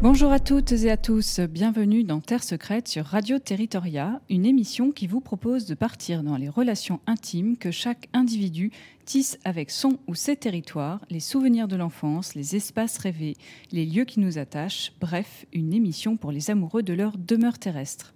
Bonjour 0.00 0.30
à 0.30 0.38
toutes 0.38 0.70
et 0.70 0.92
à 0.92 0.96
tous, 0.96 1.40
bienvenue 1.40 2.04
dans 2.04 2.20
Terre 2.20 2.44
secrète 2.44 2.86
sur 2.86 3.04
Radio 3.04 3.40
Territoria, 3.40 4.20
une 4.30 4.46
émission 4.46 4.92
qui 4.92 5.08
vous 5.08 5.20
propose 5.20 5.66
de 5.66 5.74
partir 5.74 6.22
dans 6.22 6.36
les 6.36 6.48
relations 6.48 7.00
intimes 7.08 7.56
que 7.56 7.72
chaque 7.72 8.08
individu 8.12 8.70
tisse 9.06 9.40
avec 9.44 9.72
son 9.72 9.98
ou 10.06 10.14
ses 10.14 10.36
territoires, 10.36 11.00
les 11.10 11.18
souvenirs 11.18 11.66
de 11.66 11.74
l'enfance, 11.74 12.36
les 12.36 12.54
espaces 12.54 12.98
rêvés, 12.98 13.34
les 13.72 13.84
lieux 13.84 14.04
qui 14.04 14.20
nous 14.20 14.38
attachent, 14.38 14.92
bref, 15.00 15.46
une 15.52 15.72
émission 15.72 16.16
pour 16.16 16.30
les 16.30 16.48
amoureux 16.48 16.84
de 16.84 16.92
leur 16.92 17.18
demeure 17.18 17.58
terrestre. 17.58 18.14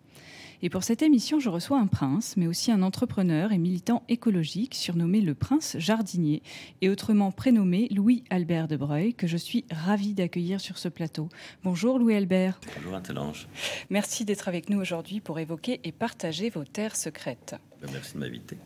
Et 0.64 0.70
pour 0.70 0.84
cette 0.84 1.02
émission, 1.02 1.40
je 1.40 1.48
reçois 1.48 1.80
un 1.80 1.88
prince, 1.88 2.36
mais 2.36 2.46
aussi 2.46 2.70
un 2.70 2.82
entrepreneur 2.82 3.50
et 3.50 3.58
militant 3.58 4.04
écologique 4.08 4.76
surnommé 4.76 5.20
le 5.20 5.34
prince 5.34 5.76
jardinier 5.76 6.40
et 6.80 6.88
autrement 6.88 7.32
prénommé 7.32 7.88
Louis-Albert 7.90 8.68
de 8.68 8.76
Breuil, 8.76 9.12
que 9.12 9.26
je 9.26 9.36
suis 9.36 9.64
ravie 9.72 10.14
d'accueillir 10.14 10.60
sur 10.60 10.78
ce 10.78 10.88
plateau. 10.88 11.28
Bonjour 11.64 11.98
Louis-Albert. 11.98 12.60
Bonjour 12.76 12.94
Antelange. 12.94 13.48
Merci 13.90 14.24
d'être 14.24 14.46
avec 14.46 14.70
nous 14.70 14.78
aujourd'hui 14.78 15.18
pour 15.18 15.40
évoquer 15.40 15.80
et 15.82 15.90
partager 15.90 16.48
vos 16.48 16.62
terres 16.62 16.94
secrètes. 16.94 17.56
Ben, 17.80 17.90
merci 17.92 18.14
de 18.14 18.18
m'inviter. 18.20 18.56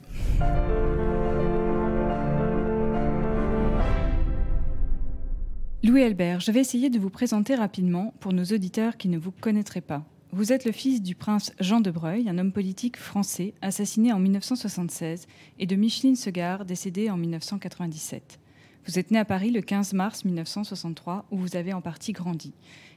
Louis-Albert, 5.83 6.41
je 6.41 6.53
vais 6.53 6.61
essayer 6.61 6.91
de 6.91 6.99
vous 6.99 7.11
présenter 7.11 7.55
rapidement 7.55 8.13
pour 8.21 8.35
nos 8.35 8.45
auditeurs 8.45 8.99
qui 8.99 9.09
ne 9.09 9.17
vous 9.17 9.31
connaîtraient 9.33 9.81
pas. 9.81 10.05
Vous 10.33 10.53
êtes 10.53 10.65
le 10.65 10.73
fils 10.73 11.03
du 11.03 11.15
prince 11.15 11.53
Jean 11.61 11.81
de 11.81 11.91
Breuil, 11.91 12.29
un 12.29 12.37
homme 12.37 12.53
politique 12.53 12.97
français 12.97 13.55
assassiné 13.63 14.13
en 14.13 14.19
1976, 14.19 15.27
et 15.61 15.67
de 15.67 15.77
Micheline 15.77 16.17
Segard, 16.17 16.65
décédée 16.65 17.11
en 17.11 17.17
1997. 17.17 18.41
Vous 18.87 18.99
êtes 18.99 19.13
né 19.13 19.19
à 19.21 19.25
Paris 19.25 19.51
le 19.51 19.63
15 19.63 19.93
mars 19.95 20.25
1963, 20.25 21.27
où 21.31 21.39
vous 21.39 21.57
avez 21.57 21.73
en 21.73 21.81
partie 21.81 22.13
grandi. 22.13 22.53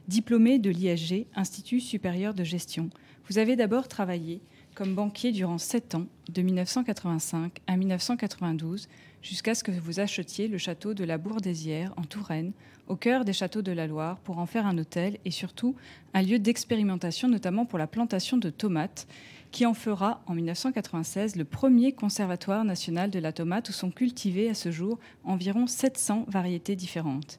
Diplômé 0.08 0.58
de 0.58 0.70
l'ISG, 0.70 1.26
Institut 1.36 1.80
supérieur 1.80 2.34
de 2.34 2.42
gestion, 2.42 2.90
vous 3.28 3.38
avez 3.38 3.54
d'abord 3.54 3.86
travaillé 3.86 4.40
comme 4.74 4.94
banquier 4.94 5.30
durant 5.32 5.58
sept 5.58 5.94
ans, 5.94 6.06
de 6.30 6.42
1985 6.42 7.58
à 7.66 7.76
1992, 7.76 8.88
jusqu'à 9.22 9.54
ce 9.54 9.64
que 9.64 9.72
vous 9.72 10.00
achetiez 10.00 10.48
le 10.48 10.58
château 10.58 10.94
de 10.94 11.04
la 11.04 11.18
Bourdésière 11.18 11.92
en 11.96 12.02
Touraine, 12.02 12.52
au 12.90 12.96
cœur 12.96 13.24
des 13.24 13.32
châteaux 13.32 13.62
de 13.62 13.70
la 13.70 13.86
Loire, 13.86 14.18
pour 14.18 14.38
en 14.38 14.46
faire 14.46 14.66
un 14.66 14.76
hôtel 14.76 15.18
et 15.24 15.30
surtout 15.30 15.76
un 16.12 16.22
lieu 16.22 16.40
d'expérimentation, 16.40 17.28
notamment 17.28 17.64
pour 17.64 17.78
la 17.78 17.86
plantation 17.86 18.36
de 18.36 18.50
tomates, 18.50 19.06
qui 19.52 19.64
en 19.64 19.74
fera 19.74 20.22
en 20.26 20.34
1996 20.34 21.36
le 21.36 21.44
premier 21.44 21.92
conservatoire 21.92 22.64
national 22.64 23.10
de 23.10 23.20
la 23.20 23.32
tomate 23.32 23.68
où 23.68 23.72
sont 23.72 23.92
cultivées 23.92 24.50
à 24.50 24.54
ce 24.54 24.72
jour 24.72 24.98
environ 25.22 25.68
700 25.68 26.26
variétés 26.28 26.74
différentes. 26.74 27.38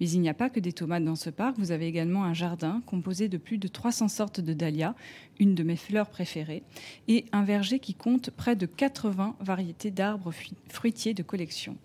Mais 0.00 0.08
il 0.08 0.20
n'y 0.20 0.28
a 0.28 0.34
pas 0.34 0.50
que 0.50 0.60
des 0.60 0.72
tomates 0.72 1.04
dans 1.04 1.16
ce 1.16 1.30
parc, 1.30 1.58
vous 1.58 1.72
avez 1.72 1.86
également 1.86 2.24
un 2.24 2.34
jardin 2.34 2.80
composé 2.86 3.28
de 3.28 3.38
plus 3.38 3.58
de 3.58 3.66
300 3.66 4.06
sortes 4.06 4.40
de 4.40 4.52
dahlias, 4.52 4.94
une 5.40 5.56
de 5.56 5.64
mes 5.64 5.76
fleurs 5.76 6.10
préférées, 6.10 6.62
et 7.08 7.24
un 7.32 7.42
verger 7.42 7.80
qui 7.80 7.94
compte 7.94 8.30
près 8.30 8.54
de 8.54 8.66
80 8.66 9.34
variétés 9.40 9.90
d'arbres 9.90 10.32
fruitiers 10.68 11.14
de 11.14 11.24
collection. 11.24 11.76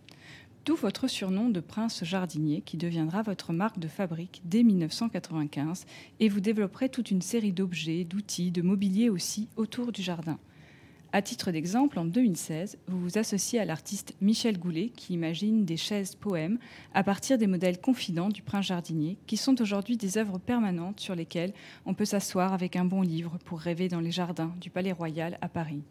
D'où 0.67 0.75
votre 0.75 1.07
surnom 1.07 1.49
de 1.49 1.61
prince 1.61 2.03
jardinier 2.03 2.59
qui 2.59 2.75
deviendra 2.75 3.21
votre 3.21 3.53
marque 3.53 3.79
de 3.79 3.87
fabrique 3.87 4.41
dès 4.43 4.63
1995 4.63 5.85
et 6.19 6.27
vous 6.27 6.41
développerez 6.41 6.89
toute 6.89 7.09
une 7.09 7.21
série 7.21 7.53
d'objets, 7.53 8.03
d'outils, 8.03 8.51
de 8.51 8.61
mobilier 8.61 9.09
aussi 9.09 9.47
autour 9.55 9.93
du 9.93 10.01
jardin. 10.01 10.37
À 11.13 11.21
titre 11.21 11.51
d'exemple, 11.51 11.97
en 11.99 12.03
2016, 12.03 12.79
vous 12.87 12.99
vous 12.99 13.17
associez 13.17 13.61
à 13.61 13.65
l'artiste 13.65 14.13
Michel 14.19 14.59
Goulet 14.59 14.89
qui 14.89 15.13
imagine 15.13 15.63
des 15.63 15.77
chaises 15.77 16.15
poèmes 16.15 16.59
à 16.93 17.01
partir 17.01 17.37
des 17.37 17.47
modèles 17.47 17.79
confidents 17.79 18.27
du 18.27 18.41
prince 18.41 18.65
jardinier 18.65 19.17
qui 19.25 19.37
sont 19.37 19.61
aujourd'hui 19.61 19.95
des 19.95 20.17
œuvres 20.17 20.37
permanentes 20.37 20.99
sur 20.99 21.15
lesquelles 21.15 21.53
on 21.85 21.93
peut 21.93 22.03
s'asseoir 22.03 22.51
avec 22.51 22.75
un 22.75 22.83
bon 22.83 23.03
livre 23.03 23.37
pour 23.45 23.61
rêver 23.61 23.87
dans 23.87 24.01
les 24.01 24.11
jardins 24.11 24.53
du 24.59 24.69
Palais 24.69 24.91
Royal 24.91 25.37
à 25.39 25.47
Paris. 25.47 25.83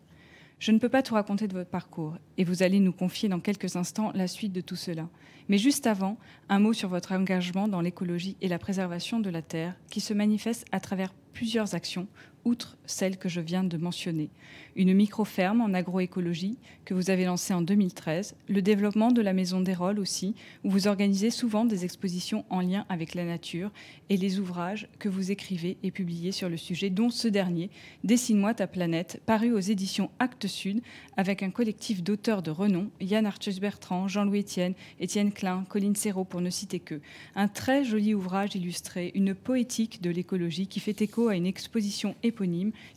Je 0.59 0.72
ne 0.72 0.78
peux 0.78 0.89
pas 0.89 1.03
tout 1.03 1.15
raconter 1.15 1.49
de 1.49 1.53
votre 1.53 1.69
parcours 1.69 2.17
et 2.39 2.44
vous 2.44 2.62
allez 2.62 2.81
nous 2.81 2.93
confier 2.93 3.28
dans 3.28 3.41
quelques 3.41 3.77
instants 3.77 4.11
la 4.15 4.27
suite 4.27 4.55
de 4.55 4.62
tout 4.62 4.77
cela. 4.77 5.06
Mais 5.49 5.59
juste 5.59 5.87
avant, 5.87 6.17
un 6.49 6.59
mot 6.59 6.72
sur 6.72 6.89
votre 6.89 7.12
engagement 7.12 7.69
dans 7.69 7.83
l'écologie 7.83 8.39
et 8.41 8.49
la 8.49 8.59
préservation 8.59 9.21
de 9.21 9.28
la 9.28 9.43
Terre 9.43 9.75
qui 9.91 10.00
se 10.00 10.15
manifeste 10.15 10.65
à 10.72 10.81
travers 10.81 11.12
plusieurs 11.34 11.75
actions 11.75 12.09
outre 12.47 12.79
celle 12.87 13.19
que 13.19 13.29
je 13.29 13.41
viens 13.41 13.65
de 13.65 13.77
mentionner. 13.77 14.31
Une 14.77 14.95
micro-ferme 14.95 15.61
en 15.61 15.75
agroécologie 15.75 16.57
que 16.84 16.95
vous 16.95 17.11
avez 17.11 17.25
lancée 17.25 17.53
en 17.53 17.61
2013, 17.61 18.37
le 18.49 18.62
développement 18.62 19.11
de 19.11 19.21
la 19.21 19.33
maison 19.33 19.61
d'Hérol 19.61 19.99
aussi, 19.99 20.34
où 20.62 20.71
vous 20.71 20.87
organisez 20.87 21.31
souvent 21.31 21.65
des 21.65 21.84
expositions 21.84 22.45
en 22.49 22.61
lien 22.61 22.87
avec 22.89 23.15
la 23.15 23.25
nature, 23.25 23.71
et 24.09 24.17
les 24.17 24.39
ouvrages 24.39 24.89
que 24.99 25.09
vous 25.09 25.33
écrivez 25.33 25.77
et 25.83 25.91
publiez 25.91 26.31
sur 26.31 26.49
le 26.49 26.57
sujet, 26.57 26.89
dont 26.89 27.11
ce 27.11 27.27
dernier, 27.29 27.71
Dessine-moi 28.05 28.55
ta 28.55 28.69
planète, 28.69 29.21
paru 29.27 29.53
aux 29.53 29.59
éditions 29.59 30.11
Actes 30.21 30.47
Sud, 30.47 30.81
avec 31.17 31.43
un 31.43 31.51
collectif 31.51 32.05
d'auteurs 32.05 32.43
de 32.43 32.53
renom, 32.53 32.91
Yann 33.01 33.27
Arthus-Bertrand, 33.27 34.07
Jean-Louis 34.07 34.41
Etienne, 34.41 34.75
Étienne 35.01 35.33
Klein, 35.33 35.65
Colline 35.69 35.97
Serrault, 35.97 36.25
pour 36.25 36.41
ne 36.41 36.51
citer 36.51 36.78
que. 36.78 37.01
Un 37.34 37.49
très 37.49 37.84
joli 37.84 38.15
ouvrage 38.15 38.55
illustré, 38.55 39.11
une 39.17 39.34
poétique 39.34 40.01
de 40.03 40.11
l'écologie 40.11 40.69
qui 40.69 40.78
fait 40.78 41.03
écho 41.03 41.28
à 41.28 41.34
une 41.34 41.47
exposition 41.47 42.15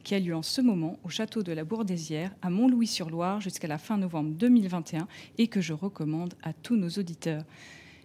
qui 0.04 0.16
a 0.16 0.20
lieu 0.20 0.36
en 0.36 0.42
ce 0.42 0.62
moment 0.62 1.00
au 1.04 1.10
château 1.10 1.44
de 1.44 1.52
la 1.52 1.64
Bourdésière 1.64 2.36
à 2.42 2.50
Mont-Louis-sur-Loire 2.50 3.40
jusqu'à 3.40 3.68
la 3.68 3.78
fin 3.78 3.98
novembre 3.98 4.32
2021 4.32 5.08
et 5.38 5.48
que 5.48 5.62
je 5.62 5.74
recommande 5.74 6.34
à 6.44 6.54
tous 6.54 6.76
nos 6.76 6.90
auditeurs. 6.90 7.44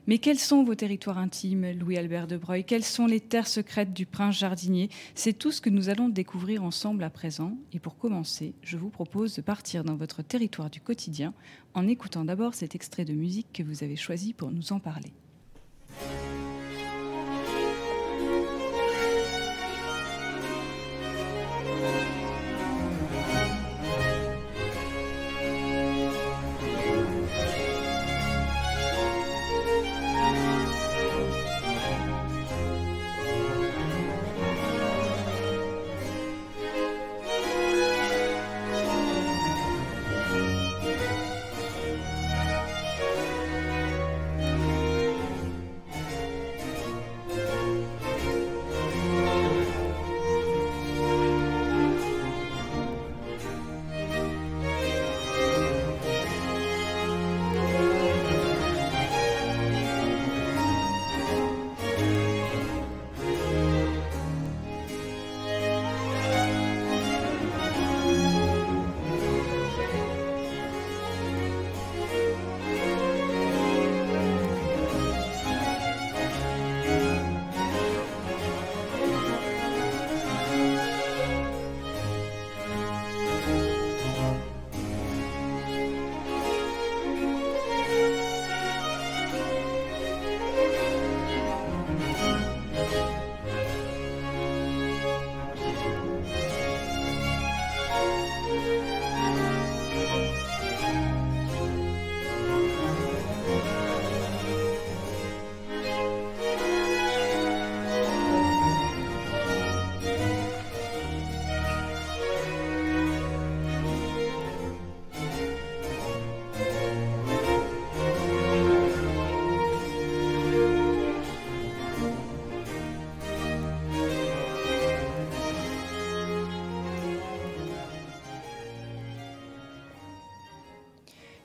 Mais 0.07 0.19
quels 0.19 0.39
sont 0.39 0.65
vos 0.65 0.75
territoires 0.75 1.17
intimes, 1.17 1.73
Louis-Albert 1.73 2.27
de 2.27 2.37
Breuil 2.37 2.65
Quelles 2.65 2.85
sont 2.85 3.07
les 3.07 3.21
terres 3.21 3.47
secrètes 3.47 3.95
du 3.95 4.05
prince 4.05 4.39
jardinier? 4.39 4.91
C'est 5.15 5.33
tout 5.33 5.51
ce 5.51 5.63
que 5.63 5.71
nous 5.71 5.89
allons 5.89 6.11
découvrir 6.11 6.63
ensemble 6.63 7.05
à 7.05 7.11
présent. 7.11 7.57
Et 7.73 7.79
pour 7.79 7.97
commencer, 7.97 8.55
je 8.63 8.77
vous 8.77 8.91
propose 8.91 9.35
de 9.35 9.41
partir 9.41 9.83
dans 9.83 9.97
votre 9.97 10.23
territoire 10.23 10.69
du 10.69 10.81
quotidien 10.81 11.33
en 11.73 11.89
écoutant 11.89 12.25
d'abord 12.25 12.55
cet 12.55 12.75
extrait 12.75 13.07
de 13.07 13.15
musique 13.15 13.53
que 13.55 13.63
vous 13.63 13.83
avez 13.83 13.97
choisi 13.97 14.35
pour 14.35 14.51
nous 14.51 14.73
en 14.73 14.79
parler. 14.79 15.13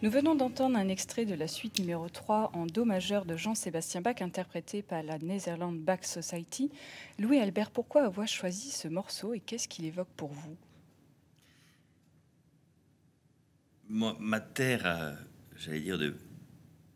Nous 0.09 0.15
venons 0.15 0.33
d'entendre 0.33 0.75
un 0.75 0.87
extrait 0.87 1.25
de 1.25 1.35
la 1.35 1.47
suite 1.47 1.77
numéro 1.77 2.09
3 2.09 2.49
en 2.55 2.65
Do 2.65 2.83
majeur 2.83 3.25
de 3.25 3.37
Jean-Sébastien 3.37 4.01
Bach, 4.01 4.23
interprété 4.23 4.81
par 4.81 5.03
la 5.03 5.19
Netherland 5.19 5.79
Bach 5.79 6.03
Society. 6.03 6.71
Louis 7.19 7.37
Albert, 7.37 7.69
pourquoi 7.69 8.05
avoir 8.05 8.27
choisi 8.27 8.71
ce 8.71 8.87
morceau 8.87 9.35
et 9.35 9.39
qu'est-ce 9.39 9.67
qu'il 9.67 9.85
évoque 9.85 10.09
pour 10.17 10.29
vous? 10.29 10.57
Moi, 13.87 14.17
Ma 14.19 14.39
terre, 14.39 15.15
j'allais 15.55 15.81
dire, 15.81 15.99
de, 15.99 16.15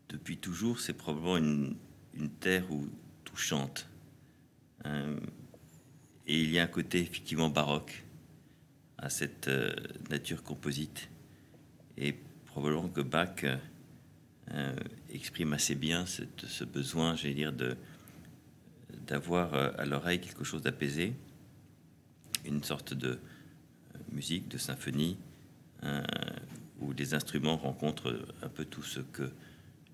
depuis 0.08 0.38
toujours, 0.38 0.80
c'est 0.80 0.92
probablement 0.92 1.36
une, 1.36 2.30
terre 2.40 2.68
où 2.72 2.88
tout 3.22 3.36
chante. 3.36 3.88
Euh, 4.86 5.20
et 6.26 6.42
il 6.42 6.50
y 6.50 6.58
a 6.58 6.64
un 6.64 6.66
côté 6.66 6.98
effectivement 7.02 7.48
baroque 7.48 8.04
à 8.98 9.08
cette 9.08 9.46
euh, 9.46 9.72
nature 10.10 10.42
composite. 10.42 11.08
Et 11.96 12.16
probablement 12.54 12.88
que 12.88 13.00
Bach 13.00 13.44
euh, 14.52 14.76
exprime 15.10 15.54
assez 15.54 15.74
bien 15.74 16.04
ce 16.06 16.62
besoin, 16.64 17.16
j'allais 17.16 17.34
dire, 17.34 17.52
de 17.52 17.76
d'avoir 19.08 19.54
euh, 19.54 19.72
à 19.76 19.84
l'oreille 19.84 20.20
quelque 20.20 20.44
chose 20.44 20.62
d'apaisé, 20.62 21.14
une 22.44 22.62
sorte 22.62 22.94
de 22.94 23.08
euh, 23.08 23.98
musique, 24.12 24.46
de 24.48 24.56
symphonie, 24.56 25.18
où 26.80 26.92
les 26.92 27.12
instruments 27.12 27.58
rencontrent 27.58 28.26
un 28.40 28.48
peu 28.48 28.64
tout 28.64 28.82
ce 28.82 29.00
que 29.00 29.30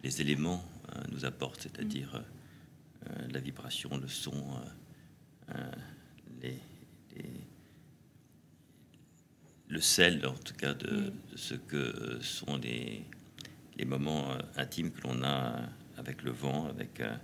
les 0.04 0.20
éléments 0.20 0.64
nous 1.10 1.24
apportent, 1.24 1.62
c'est-à-dire 1.62 2.22
la 3.28 3.40
vibration, 3.40 3.90
le 3.96 4.06
son, 4.06 4.60
les, 6.40 6.60
le 9.70 9.80
sel, 9.80 10.26
en 10.26 10.34
tout 10.34 10.54
cas, 10.54 10.74
de, 10.74 11.12
ce 11.36 11.54
que 11.54 12.18
sont 12.20 12.56
les, 12.56 13.04
les 13.76 13.84
moments 13.84 14.32
euh, 14.32 14.38
intimes 14.56 14.90
que 14.90 15.02
l'on 15.06 15.22
a 15.22 15.60
avec 15.96 16.22
le 16.22 16.32
vent, 16.32 16.66
avec, 16.66 17.00
euh, 17.00 17.14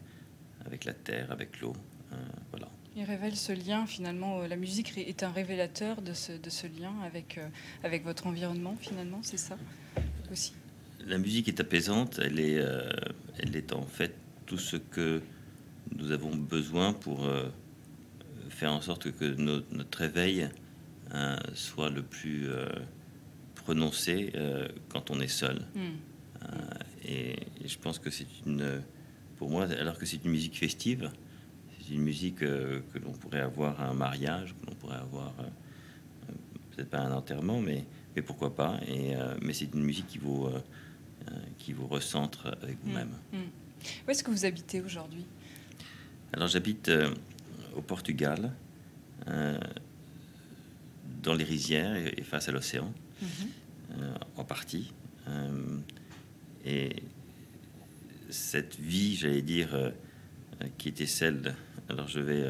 avec 0.65 0.85
la 0.85 0.95
terre, 0.95 1.31
avec 1.33 1.61
l'eau. 1.61 1.75
Euh, 2.13 2.17
voilà. 2.51 2.69
Il 2.95 3.05
révèle 3.05 3.37
ce 3.37 3.53
lien, 3.53 3.87
finalement, 3.87 4.43
la 4.47 4.57
musique 4.57 4.97
est 4.97 5.23
un 5.23 5.31
révélateur 5.31 6.01
de 6.01 6.15
ce, 6.15 6.33
de 6.33 6.49
ce 6.49 6.67
lien 6.67 6.95
avec, 7.05 7.39
avec 7.83 8.05
votre 8.05 8.27
environnement, 8.27 8.75
finalement, 8.81 9.21
c'est 9.23 9.37
ça 9.37 9.59
aussi? 10.33 10.55
La 11.05 11.19
musique 11.19 11.49
est 11.49 11.61
apaisante, 11.61 12.21
elle 12.25 12.41
est, 12.41 12.59
elle 13.39 13.55
est 13.55 13.75
en 13.75 13.83
fait 13.83 14.15
tout 14.47 14.57
ce 14.57 14.77
que 14.77 15.21
nous 15.95 16.11
avons 16.11 16.35
besoin 16.35 16.95
pour 16.95 17.29
faire 18.49 18.73
en 18.73 18.81
sorte 18.81 19.13
que 19.13 19.27
notre, 19.27 19.67
notre 19.75 19.99
réveil 19.99 20.49
euh, 21.15 21.37
soit 21.55 21.89
le 21.89 22.03
plus 22.03 22.49
euh, 22.49 22.69
prononcé 23.55 24.33
euh, 24.35 24.67
quand 24.89 25.11
on 25.11 25.21
est 25.21 25.29
seul. 25.29 25.61
Hmm. 25.75 26.49
Et, 27.05 27.37
je 27.65 27.79
pense 27.79 27.99
que 27.99 28.11
c'est 28.11 28.27
une, 28.45 28.83
pour 29.37 29.51
moi, 29.51 29.65
alors 29.65 29.99
que 29.99 30.07
c'est 30.07 30.25
une 30.25 30.31
musique 30.31 30.57
festive, 30.57 31.11
c'est 31.81 31.95
une 31.95 32.03
musique 32.03 32.37
que 32.37 32.99
l'on 33.03 33.13
pourrait 33.13 33.41
avoir 33.41 33.81
à 33.81 33.89
un 33.89 33.95
mariage, 33.95 34.55
que 34.61 34.67
l'on 34.67 34.75
pourrait 34.77 34.99
avoir 34.99 35.35
peut-être 36.71 36.91
pas 36.91 37.01
un 37.01 37.11
enterrement, 37.11 37.61
mais, 37.61 37.85
mais 38.15 38.23
pourquoi 38.23 38.55
pas. 38.55 38.79
Et, 38.87 39.15
mais 39.43 39.53
c'est 39.53 39.73
une 39.75 39.83
musique 39.83 40.07
qui 40.07 40.19
vous, 40.19 40.49
qui 41.59 41.73
vous 41.73 41.89
recentre 41.89 42.57
avec 42.63 42.79
vous-même. 42.85 43.11
Hmm. 43.33 43.39
Hmm. 43.39 43.49
Où 44.07 44.11
est-ce 44.11 44.23
que 44.23 44.31
vous 44.31 44.45
habitez 44.45 44.81
aujourd'hui? 44.81 45.27
Alors 46.33 46.47
j'habite 46.47 46.89
au 47.77 47.83
Portugal 47.83 48.53
dans 51.23 51.35
les 51.35 51.45
rizières 51.45 51.97
et, 51.97 52.23
face 52.23 52.49
à 52.49 52.53
l'océan, 52.53 52.93
mhm. 53.21 53.29
euh, 53.99 54.15
en 54.37 54.45
partie. 54.45 54.93
Euh, 55.29 55.79
et 56.65 56.97
cette 58.31 58.79
vie, 58.79 59.17
j'allais 59.17 59.43
dire, 59.43 59.75
euh, 59.75 59.91
qui 60.79 60.89
était 60.89 61.07
celle. 61.07 61.55
Alors 61.89 62.09
je 62.09 62.21
vais 62.21 62.45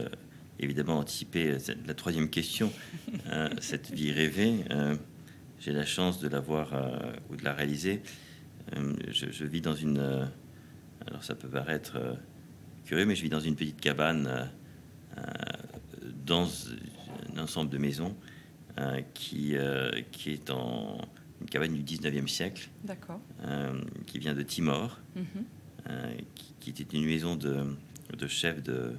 évidemment 0.58 0.98
anticiper 0.98 1.58
la 1.86 1.94
troisième 1.94 2.30
question. 2.30 2.72
cette 3.60 3.90
vie 3.90 4.12
rêvée, 4.12 4.64
j'ai 5.60 5.72
la 5.72 5.84
chance 5.84 6.18
de 6.20 6.28
l'avoir 6.28 6.72
ou 7.28 7.36
de 7.36 7.44
la 7.44 7.52
réaliser. 7.52 8.00
Je, 9.10 9.44
vis 9.44 9.60
dans 9.60 9.74
une. 9.74 9.98
alors 11.06 11.22
ça 11.22 11.34
peut 11.34 11.48
paraître 11.48 11.98
curieux, 12.86 13.04
mais 13.04 13.14
je 13.14 13.22
vis 13.22 13.28
dans 13.28 13.40
une 13.40 13.56
petite 13.56 13.80
cabane 13.80 14.48
dans 16.24 16.48
un 17.34 17.42
ensemble 17.42 17.70
de 17.70 17.78
maisons 17.78 18.16
euh, 18.16 18.35
qui, 19.14 19.56
euh, 19.56 19.90
qui 20.12 20.32
est 20.32 20.50
en 20.50 20.98
une 21.40 21.48
cabane 21.48 21.74
du 21.74 21.82
19e 21.82 22.28
siècle, 22.28 22.70
euh, 23.44 23.80
qui 24.06 24.18
vient 24.18 24.34
de 24.34 24.42
Timor, 24.42 24.98
mhm. 25.14 25.44
qui, 26.60 26.70
était 26.70 26.96
une 26.96 27.04
maison 27.04 27.36
de, 27.36 27.76
de 28.16 28.26
chef 28.26 28.62
de, 28.62 28.92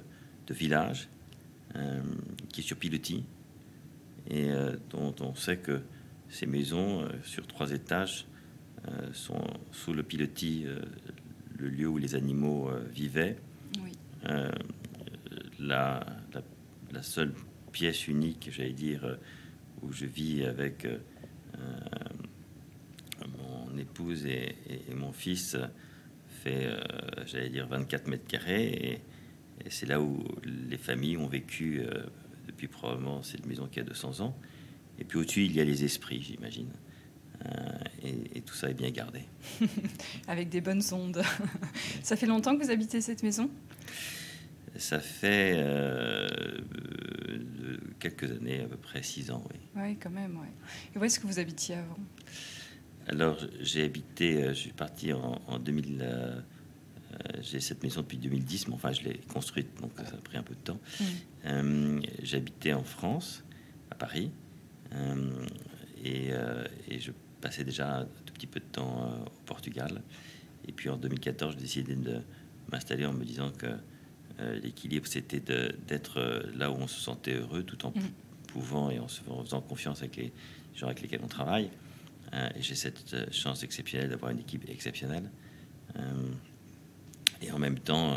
de 0.46 0.54
village, 0.54 1.08
qui 2.52 2.60
est 2.60 2.64
sur 2.64 2.76
pilotis, 2.76 3.24
et 4.30 4.50
dont 4.90 5.14
on 5.20 5.34
sait 5.34 5.58
que 5.58 5.82
ces 6.28 6.46
maisons 6.46 7.08
sur 7.24 7.46
trois 7.46 7.72
étages 7.72 8.26
sont 9.12 9.44
sous 9.72 9.92
le 9.92 10.02
pilotis, 10.02 10.64
le 11.58 11.68
lieu 11.68 11.88
où 11.88 11.98
les 11.98 12.14
animaux 12.14 12.70
vivaient. 12.92 13.36
la, 15.58 16.06
la, 16.92 17.02
seule 17.02 17.34
pièce 17.72 18.06
unique, 18.06 18.48
j'allais 18.52 18.72
dire, 18.72 19.18
où 19.82 19.92
je 19.92 20.06
vis 20.06 20.44
avec 20.44 20.84
euh, 20.84 20.98
mon 23.38 23.76
épouse 23.78 24.26
et, 24.26 24.54
mon 24.94 25.12
fils 25.12 25.56
fait, 26.42 26.66
euh, 26.66 26.80
j'allais 27.26 27.50
dire, 27.50 27.66
24 27.66 28.06
mètres 28.08 28.26
carrés. 28.26 28.66
Et, 28.66 29.00
c'est 29.70 29.86
là 29.86 30.00
où 30.00 30.24
les 30.44 30.78
familles 30.78 31.16
ont 31.16 31.26
vécu 31.26 31.80
euh, 31.80 32.04
depuis 32.46 32.68
probablement 32.68 33.22
cette 33.22 33.44
maison 33.44 33.66
qui 33.66 33.80
a 33.80 33.82
200 33.82 34.20
ans. 34.20 34.36
Et 35.00 35.04
puis 35.04 35.18
au-dessus, 35.18 35.44
il 35.44 35.52
y 35.52 35.60
a 35.60 35.64
les 35.64 35.84
esprits, 35.84 36.22
j'imagine. 36.22 36.70
et, 38.02 38.40
tout 38.42 38.54
ça 38.54 38.70
est 38.70 38.74
bien 38.74 38.90
gardé. 38.90 39.22
Avec 40.28 40.48
des 40.48 40.60
bonnes 40.60 40.82
ondes. 40.92 41.22
ça 42.02 42.16
fait 42.16 42.26
longtemps 42.26 42.56
que 42.56 42.64
vous 42.64 42.70
habitez 42.70 43.00
cette 43.00 43.22
maison? 43.22 43.50
Ça 44.78 45.00
fait 45.00 45.56
quelques 47.98 48.30
années, 48.30 48.62
à 48.62 48.68
peu 48.68 48.76
près 48.76 49.02
six 49.02 49.30
ans, 49.30 49.42
oui. 49.50 49.60
Oui, 49.76 49.96
quand 49.96 50.10
même, 50.10 50.38
oui. 50.40 50.48
Et 50.94 50.98
où 50.98 51.04
est-ce 51.04 51.20
que 51.20 51.26
vous 51.26 51.38
habitiez 51.38 51.76
avant? 51.76 51.98
Alors, 53.08 53.38
j'ai 53.60 53.84
habité, 53.84 54.42
euh, 54.42 54.48
je 54.48 54.58
suis 54.58 54.72
parti 54.72 55.12
en, 55.12 55.58
2000. 55.58 55.98
Euh, 56.00 56.40
euh, 57.10 57.16
j'ai 57.40 57.60
cette 57.60 57.82
maison 57.82 58.02
depuis 58.02 58.18
2010, 58.18 58.68
mais 58.68 58.74
enfin, 58.74 58.92
je 58.92 59.02
l'ai 59.02 59.18
construite, 59.32 59.68
donc 59.80 59.92
ça 59.96 60.14
a 60.14 60.18
pris 60.18 60.36
un 60.36 60.42
peu 60.42 60.54
de 60.54 60.60
temps. 60.60 60.80
J'habitais 62.22 62.74
en 62.74 62.84
France, 62.84 63.44
à 63.90 63.94
Paris, 63.94 64.30
et, 66.04 66.28
et, 66.88 67.00
je 67.00 67.12
passais 67.40 67.64
déjà 67.64 68.00
un 68.00 68.04
tout 68.04 68.34
petit 68.34 68.46
peu 68.46 68.60
de 68.60 68.66
temps 68.66 69.24
au 69.24 69.46
Portugal. 69.46 70.02
Et 70.66 70.72
puis 70.72 70.90
en 70.90 70.96
2014, 70.96 71.54
j'ai 71.54 71.60
décidé 71.60 71.96
de 71.96 72.20
m'installer 72.70 73.06
en 73.06 73.14
me 73.14 73.24
disant 73.24 73.50
que 73.50 73.68
euh, 74.40 74.58
l'équilibre, 74.60 75.06
c'était 75.06 75.40
d'être 75.40 76.20
euh, 76.20 76.42
là 76.54 76.70
où 76.70 76.74
on 76.74 76.86
se 76.86 77.00
sentait 77.00 77.34
heureux 77.34 77.64
tout 77.64 77.84
en 77.84 77.90
mm. 77.90 78.02
pouvant 78.46 78.90
et 78.90 78.98
en, 79.00 79.08
se, 79.08 79.20
faisant 79.22 79.60
confiance 79.60 79.98
avec 79.98 80.16
les 80.16 80.32
gens 80.76 80.86
avec 80.86 81.00
lesquels 81.00 81.20
on 81.24 81.28
travaille. 81.28 81.70
Euh, 82.34 82.48
et 82.54 82.62
j'ai 82.62 82.76
cette 82.76 83.32
chance 83.32 83.64
exceptionnelle 83.64 84.10
d'avoir 84.10 84.30
une 84.30 84.38
équipe 84.38 84.68
exceptionnelle. 84.68 85.28
et 87.42 87.50
en 87.50 87.58
même 87.58 87.78
temps, 87.78 88.16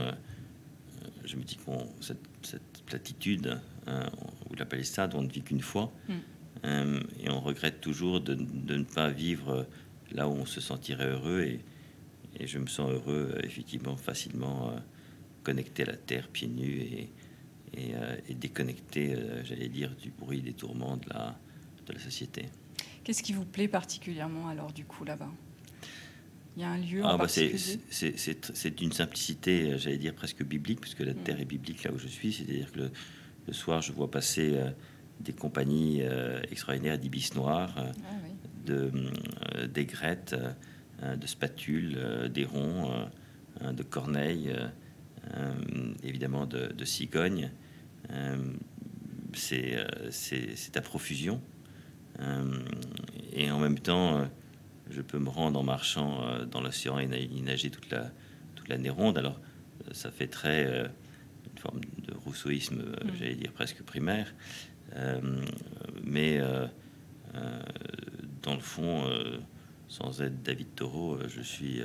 je 1.25 1.35
me 1.37 1.43
dis 1.43 1.55
que 1.55 1.71
cette, 2.01 2.19
cette, 2.43 2.61
platitude, 2.85 3.57
ou 4.49 4.55
la 4.55 4.65
palissade, 4.65 5.15
on 5.15 5.21
ne 5.21 5.29
vit 5.29 5.41
qu'une 5.41 5.61
fois. 5.61 5.91
Mm. 6.09 6.99
et 7.19 7.29
on 7.29 7.39
regrette 7.39 7.79
toujours 7.79 8.19
de, 8.19 8.35
de, 8.35 8.75
ne 8.75 8.83
pas 8.83 9.09
vivre 9.09 9.65
là 10.11 10.27
où 10.27 10.33
on 10.33 10.45
se 10.45 10.59
sentirait 10.59 11.07
heureux. 11.07 11.41
Et, 11.41 11.61
et 12.39 12.47
je 12.47 12.59
me 12.59 12.67
sens 12.67 12.91
heureux, 12.91 13.37
effectivement, 13.43 13.95
facilement 13.95 14.75
connecté 15.43 15.83
à 15.83 15.87
la 15.87 15.97
terre 15.97 16.27
pieds 16.27 16.47
nus 16.47 16.81
et, 16.81 17.09
et, 17.73 17.95
euh, 17.95 18.15
déconnecté, 18.29 19.15
euh, 19.15 19.43
j'allais 19.43 19.69
dire, 19.69 19.95
du 19.95 20.11
bruit, 20.11 20.41
des 20.41 20.53
tourments 20.53 20.97
de 20.97 21.09
la, 21.09 21.37
de 21.85 21.93
la 21.93 21.99
société. 21.99 22.45
Qu'est-ce 23.03 23.23
qui 23.23 23.33
vous 23.33 23.45
plaît 23.45 23.67
particulièrement 23.67 24.47
alors 24.47 24.71
du 24.71 24.85
coup 24.85 25.03
là-bas? 25.03 25.31
Il 26.57 26.61
y 26.61 26.65
a 26.65 26.69
un 26.69 26.77
lieu 26.77 27.01
ah, 27.03 27.17
bah 27.17 27.27
C'est 27.29 28.81
une 28.81 28.91
simplicité, 28.91 29.71
euh, 29.71 29.77
j'allais 29.77 29.97
dire 29.97 30.13
presque 30.13 30.43
biblique, 30.43 30.81
puisque 30.81 30.99
la 30.99 31.13
mm. 31.13 31.23
terre 31.23 31.39
est 31.39 31.45
biblique 31.45 31.83
là 31.83 31.91
où 31.91 31.97
je 31.97 32.07
suis. 32.07 32.33
C'est-à-dire 32.33 32.71
que 32.71 32.89
le, 33.47 33.53
soir, 33.53 33.81
je 33.81 33.91
vois 33.91 34.09
passer 34.09 34.57
des 35.19 35.33
compagnies 35.33 36.03
extraordinaires 36.49 36.97
d'ibis 36.97 37.35
noirs, 37.35 37.73
ah 37.77 37.91
de, 38.65 38.89
d'aigrettes, 39.65 40.35
de 41.01 41.27
spatules, 41.27 41.97
ronds, 42.45 43.09
de 43.61 43.83
corneilles. 43.83 44.55
Euh, 45.37 45.53
évidemment 46.03 46.45
de, 46.45 46.67
de 46.67 46.85
cigogne. 46.85 47.51
Euh, 48.11 48.37
euh, 49.53 50.07
c'est 50.09 50.75
à 50.77 50.81
profusion. 50.81 51.41
et 53.33 53.49
en 53.49 53.59
même 53.59 53.79
temps, 53.79 54.27
je 54.89 55.01
peux 55.01 55.19
me 55.19 55.29
rendre 55.29 55.59
en 55.59 55.63
marchant 55.63 56.21
dans 56.51 56.61
l'océan 56.61 56.99
et 56.99 57.05
y 57.05 57.41
nager 57.41 57.69
toute 57.69 57.89
la 57.89 58.11
toute 58.55 58.67
l'année 58.67 58.89
ronde. 58.89 59.17
Alors 59.17 59.39
ça 59.93 60.11
fait 60.11 60.27
très 60.27 60.65
une 61.51 61.57
forme 61.57 61.79
de 61.79 62.13
rousseauisme, 62.13 62.81
mm. 62.81 63.15
j'allais 63.17 63.35
dire 63.35 63.53
presque 63.53 63.81
primaire, 63.83 64.33
mais 66.03 66.41
dans 68.43 68.55
le 68.55 68.61
fond, 68.61 69.09
sans 69.87 70.21
être 70.21 70.43
David 70.43 70.75
Taureau, 70.75 71.19
je 71.27 71.41
suis 71.41 71.81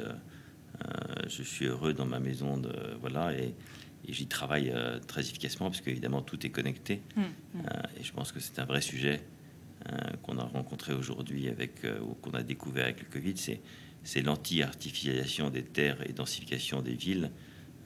je 1.28 1.42
suis 1.42 1.66
heureux 1.66 1.92
dans 1.92 2.06
ma 2.06 2.20
maison 2.20 2.56
de 2.56 2.72
voilà 3.00 3.32
et 3.32 3.54
et 4.06 4.12
j'y 4.12 4.26
travaille 4.26 4.70
euh, 4.70 4.98
très 5.00 5.22
efficacement 5.22 5.68
parce 5.68 5.80
qu'évidemment 5.80 6.22
tout 6.22 6.44
est 6.46 6.50
connecté. 6.50 7.02
Mmh, 7.16 7.20
mmh. 7.20 7.26
Euh, 7.58 7.82
et 8.00 8.04
je 8.04 8.12
pense 8.12 8.32
que 8.32 8.40
c'est 8.40 8.58
un 8.58 8.64
vrai 8.64 8.80
sujet 8.80 9.20
euh, 9.90 9.96
qu'on 10.22 10.38
a 10.38 10.44
rencontré 10.44 10.92
aujourd'hui 10.92 11.48
avec 11.48 11.86
ou 12.02 12.14
qu'on 12.14 12.32
a 12.32 12.42
découvert 12.42 12.84
avec 12.84 13.00
le 13.00 13.08
Covid, 13.10 13.36
c'est 13.36 13.60
c'est 14.02 14.22
l'anti-artificialisation 14.22 15.50
des 15.50 15.64
terres 15.64 15.98
et 16.08 16.12
densification 16.12 16.80
des 16.80 16.94
villes 16.94 17.32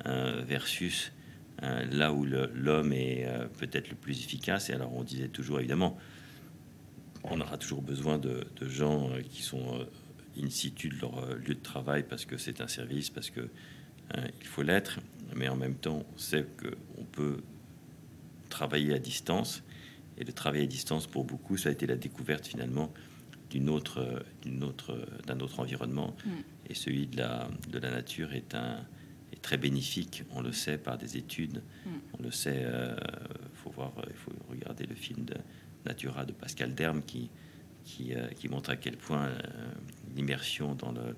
versus 0.05 1.13
là 1.63 2.13
où 2.13 2.27
l'homme 2.27 2.93
est 2.93 3.27
peut-être 3.59 3.89
le 3.89 3.97
plus 3.97 4.21
efficace. 4.21 4.69
Et 4.69 4.75
alors 4.75 4.93
on 4.93 5.03
disait 5.03 5.29
toujours 5.29 5.61
évidemment, 5.61 5.97
on 7.25 7.41
aura 7.41 7.57
toujours 7.57 7.81
besoin 7.81 8.19
de, 8.19 8.47
de 8.57 8.69
gens 8.69 9.09
qui 9.31 9.41
sont 9.41 9.87
in 10.43 10.51
situ 10.51 10.89
de 10.89 11.01
leur 11.01 11.35
lieu 11.37 11.55
de 11.55 11.63
travail 11.63 12.05
parce 12.09 12.25
que 12.25 12.37
c'est 12.37 12.61
un 12.61 12.69
service, 12.69 13.11
parce 13.11 13.31
que 13.31 13.49
il 14.41 14.47
faut 14.47 14.63
l'être 14.63 14.99
mais 15.37 15.49
en 15.49 15.57
même 15.57 15.75
temps, 15.75 16.05
on 16.13 16.19
sait 16.19 16.47
qu'on 16.59 17.05
peut 17.05 17.43
travailler 18.49 18.95
à 18.95 18.99
distance. 18.99 19.63
Et 20.19 20.25
le 20.25 20.33
travail 20.33 20.63
à 20.63 20.67
distance, 20.67 21.07
pour 21.07 21.25
beaucoup, 21.25 21.57
ça 21.57 21.69
a 21.69 21.73
été 21.73 21.87
la 21.87 21.97
découverte 21.97 22.47
finalement 22.47 22.93
d'une 23.51 23.69
autre, 23.69 24.25
d'une 24.43 24.63
autre, 24.63 25.07
d'un 25.27 25.41
autre 25.41 25.61
environnement. 25.61 26.17
Mm. 26.25 26.31
Et 26.69 26.75
celui 26.75 27.07
de 27.07 27.17
la, 27.17 27.49
de 27.69 27.79
la 27.79 27.91
nature 27.91 28.33
est, 28.33 28.55
un, 28.55 28.85
est 29.33 29.41
très 29.41 29.57
bénéfique. 29.57 30.25
On 30.31 30.43
le 30.43 30.53
sait 30.53 30.79
par 30.79 30.99
des 30.99 31.17
études. 31.17 31.63
Mm. 31.87 31.91
On 32.19 32.23
le 32.23 32.31
sait. 32.31 32.61
Il 32.61 32.67
euh, 32.67 32.97
faut 33.55 33.71
voir, 33.71 33.93
il 34.09 34.17
faut 34.17 34.33
regarder 34.51 34.85
le 34.87 34.95
film 34.95 35.25
de 35.25 35.37
Natura 35.87 36.25
de 36.25 36.33
Pascal 36.33 36.75
Derme 36.75 37.03
qui, 37.03 37.31
qui, 37.85 38.15
euh, 38.15 38.29
qui 38.29 38.49
montre 38.49 38.71
à 38.71 38.77
quel 38.77 38.97
point 38.97 39.27
euh, 39.27 39.73
l'immersion 40.15 40.75
dans, 40.75 40.93
le, 40.93 41.17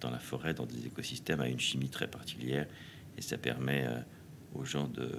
dans 0.00 0.10
la 0.10 0.18
forêt, 0.18 0.54
dans 0.54 0.66
des 0.66 0.86
écosystèmes, 0.86 1.40
a 1.40 1.48
une 1.48 1.60
chimie 1.60 1.90
très 1.90 2.08
particulière 2.08 2.66
et 3.16 3.22
ça 3.22 3.38
permet 3.38 3.84
euh, 3.86 4.00
aux 4.54 4.64
gens 4.64 4.88
de, 4.88 5.10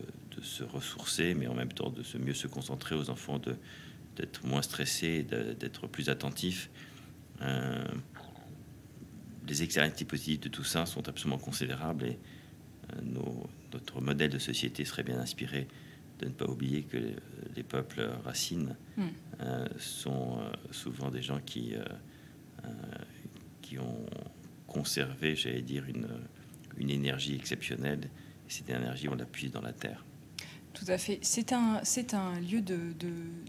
se 0.41 0.63
ressourcer, 0.63 1.35
mais 1.35 1.45
en 1.47 1.53
même 1.53 1.71
temps 1.71 1.91
de 1.91 2.01
se 2.01 2.17
mieux 2.17 2.33
se 2.33 2.47
concentrer, 2.47 2.95
aux 2.95 3.11
enfants 3.11 3.39
d'être 4.15 4.45
moins 4.45 4.63
stressés, 4.63 5.21
d'être 5.21 5.85
plus 5.85 6.09
attentifs. 6.09 6.71
Euh, 7.41 7.85
les 9.47 9.61
externalités 9.61 10.05
positives 10.05 10.39
de 10.39 10.49
tout 10.49 10.63
ça 10.63 10.87
sont 10.87 11.07
absolument 11.07 11.37
considérables 11.37 12.05
et 12.05 12.17
euh, 12.93 13.01
notre 13.71 14.01
modèle 14.01 14.31
de 14.31 14.39
société 14.39 14.83
serait 14.83 15.03
bien 15.03 15.19
inspiré 15.19 15.67
de 16.19 16.25
ne 16.25 16.31
pas 16.31 16.45
oublier 16.45 16.83
que 16.83 16.97
les 17.55 17.63
peuples 17.63 18.09
racines 18.23 18.75
hmm. 18.97 19.07
sont 19.79 20.39
souvent 20.69 21.09
des 21.09 21.23
gens 21.23 21.39
qui, 21.39 21.73
qui 23.61 23.79
ont 23.79 24.05
conservé, 24.67 25.35
j'allais 25.35 25.61
dire, 25.61 25.85
une, 25.87 26.07
une 26.77 26.89
énergie 26.89 27.35
exceptionnelle. 27.35 28.09
Et 28.47 28.51
cette 28.51 28.69
énergie, 28.69 29.07
on 29.09 29.15
la 29.15 29.25
puise 29.25 29.51
dans 29.51 29.61
la 29.61 29.73
terre. 29.73 30.03
Tout 30.73 30.85
à 30.87 30.97
fait. 30.97 31.19
C'est 31.21 31.51
un, 31.51 31.81
c'est 31.83 32.13
un 32.13 32.39
lieu 32.39 32.61
de, 32.61 32.77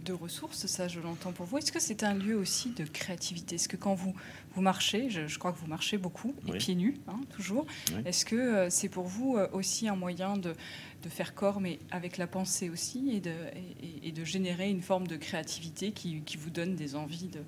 de, 0.05 0.13
ressources, 0.13 0.67
ça 0.67 0.89
je 0.89 1.01
l'entends 1.01 1.33
pour 1.33 1.47
vous. 1.47 1.59
Est-ce 1.59 1.73
que 1.73 1.81
c'est 1.81 2.03
un 2.03 2.15
lieu 2.15 2.37
aussi 2.37 2.71
de 2.71 2.85
créativité? 2.85 3.55
Est-ce 3.55 3.69
que 3.69 3.77
quand 3.77 3.95
vous, 3.95 4.15
vous 4.55 4.61
marchez, 4.61 5.09
je, 5.09 5.39
crois 5.39 5.53
que 5.53 5.59
vous 5.59 5.69
marchez 5.69 5.97
beaucoup, 5.99 6.35
et 6.49 6.59
pieds 6.59 6.75
nus, 6.75 6.97
hein, 7.09 7.21
toujours, 7.31 7.67
est-ce 8.05 8.25
que 8.25 8.37
euh, 8.37 8.71
c'est 8.71 8.89
pour 8.89 9.07
vous 9.07 9.37
euh, 9.37 9.49
aussi 9.53 9.89
un 9.89 9.97
moyen 9.97 10.37
de, 10.37 10.55
de, 11.03 11.09
faire 11.09 11.35
corps, 11.35 11.61
mais 11.61 11.79
avec 11.91 12.19
la 12.19 12.27
pensée 12.27 12.69
aussi, 12.69 13.11
et 13.13 13.21
de, 13.21 13.35
et, 14.03 14.13
de 14.13 14.25
générer 14.25 14.69
une 14.69 14.83
forme 14.83 15.07
de 15.07 15.17
créativité 15.17 15.93
qui, 15.93 16.21
qui 16.23 16.37
vous 16.37 16.51
donne 16.51 16.75
des 16.75 16.97
envies 16.97 17.29
de, 17.29 17.41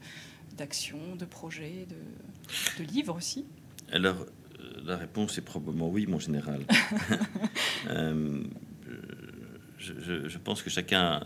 d'action, 0.57 1.17
de 1.17 1.25
projets, 1.25 1.87
de, 1.89 2.83
de 2.85 2.89
livres 2.91 3.17
aussi 3.17 3.45
Alors, 3.91 4.27
la 4.85 4.97
réponse 4.97 5.39
est 5.39 5.43
probablement 5.43 5.89
oui, 5.89 6.07
mon 6.07 6.19
général. 6.19 6.63
Euh, 7.91 8.43
je, 9.77 10.39
pense 10.39 10.63
que 10.63 10.71
chacun 10.71 11.23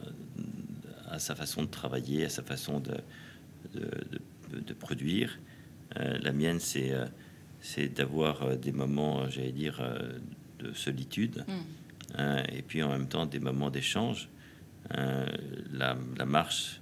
a 1.08 1.20
sa 1.20 1.36
façon 1.36 1.62
de 1.62 1.68
travailler, 1.68 2.24
a 2.24 2.28
sa 2.28 2.42
façon 2.42 2.80
de, 2.80 2.96
de, 3.72 4.74
produire. 4.74 5.38
Euh, 5.96 6.18
la 6.20 6.32
mienne, 6.32 6.58
c'est 6.58 6.92
euh, 6.92 7.06
c'est 7.60 7.86
d'avoir 7.88 8.56
des 8.56 8.72
moments, 8.72 9.30
j'allais 9.30 9.52
dire, 9.52 9.80
de 10.58 10.72
solitude, 10.72 11.44
mm. 11.46 12.22
et 12.52 12.62
puis 12.62 12.82
en 12.82 12.88
même 12.88 13.06
temps 13.06 13.24
des 13.24 13.38
moments 13.38 13.70
d'échange. 13.70 14.28
La, 14.90 15.96
la, 16.16 16.26
marche, 16.26 16.80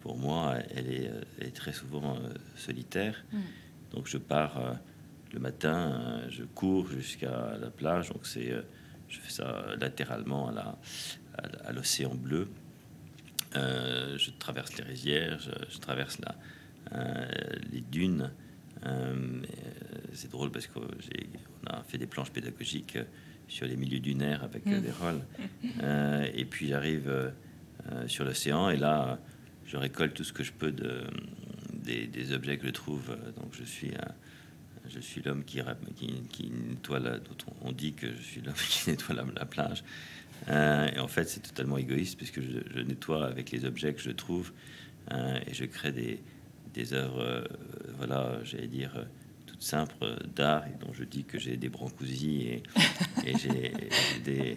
pour 0.00 0.16
moi, 0.16 0.56
elle 0.74 0.90
est, 0.90 1.10
est 1.40 1.54
très 1.54 1.72
souvent 1.72 2.18
solitaire. 2.56 3.24
Mm. 3.32 3.38
Donc 3.92 4.06
je 4.06 4.18
pars 4.18 4.78
le 5.32 5.40
matin, 5.40 5.92
euh, 5.92 6.26
je 6.30 6.44
cours 6.44 6.88
jusqu'à 6.90 7.56
la 7.60 7.70
plage. 7.70 8.10
Donc 8.10 8.26
c'est, 8.26 8.52
euh, 8.52 8.62
je 9.08 9.18
fais 9.18 9.30
ça 9.30 9.66
latéralement 9.80 10.48
à, 10.48 11.72
l'océan 11.72 12.14
bleu. 12.14 12.48
Euh, 13.56 14.18
je 14.18 14.30
traverse 14.30 14.76
les 14.76 14.84
rizières, 14.84 15.38
je, 15.38 15.78
traverse 15.78 16.18
la, 16.20 16.34
les 17.70 17.80
dunes. 17.80 18.30
c'est 20.12 20.30
drôle 20.30 20.50
parce 20.50 20.66
qu'on 20.66 20.88
a 21.66 21.82
fait 21.84 21.98
des 21.98 22.06
planches 22.06 22.30
pédagogiques 22.30 22.98
sur 23.46 23.66
les 23.66 23.76
milieux 23.76 24.00
dunaires 24.00 24.42
avec 24.42 24.66
mmh. 24.66 24.80
des 24.80 24.90
rôles. 24.90 26.30
et 26.34 26.44
puis 26.44 26.68
j'arrive 26.68 27.32
sur 28.06 28.24
l'océan 28.24 28.68
et 28.68 28.76
là, 28.76 29.20
je 29.68 29.76
récolte 29.76 30.14
tout 30.14 30.24
ce 30.24 30.32
que 30.32 30.42
je 30.42 30.52
peux 30.52 30.72
de, 30.72 31.04
des, 31.72 32.32
objets 32.32 32.58
que 32.58 32.66
je 32.66 32.72
trouve. 32.72 33.16
Donc 33.36 33.52
je 33.52 33.64
suis 33.64 33.92
je 34.88 35.00
suis 35.00 35.22
l'homme 35.22 35.44
qui, 35.44 35.60
qui, 36.30 36.50
nettoie 36.50 36.98
la, 36.98 37.18
on 37.62 37.72
dit 37.72 37.92
que 37.92 38.06
je 38.06 38.22
suis 38.22 38.40
l'homme 38.40 38.54
qui 38.68 38.90
nettoie 38.90 39.14
la, 39.14 39.44
plage. 39.44 39.84
Euh, 40.48 40.88
et 40.88 40.98
en 40.98 41.08
fait, 41.08 41.28
c'est 41.28 41.40
totalement 41.40 41.78
égoïste 41.78 42.16
puisque 42.16 42.40
je, 42.40 42.80
nettoie 42.80 43.26
avec 43.26 43.50
les 43.50 43.64
objets 43.64 43.92
que 43.92 44.00
je 44.00 44.10
trouve 44.10 44.52
euh, 45.12 45.38
et 45.46 45.54
je 45.54 45.64
crée 45.64 45.92
des, 45.92 46.20
des 46.74 46.92
œuvres, 46.92 47.20
euh, 47.20 47.44
voilà, 47.96 48.38
j'allais 48.44 48.68
dire, 48.68 48.92
simple 49.58 50.16
d'art 50.34 50.64
et 50.66 50.84
dont 50.84 50.92
je 50.92 51.04
dis 51.04 51.24
que 51.24 51.38
j'ai 51.38 51.56
des 51.56 51.68
brancusi 51.68 52.42
et, 52.42 52.62
et 53.26 53.36
j'ai 53.38 53.72
des 54.24 54.56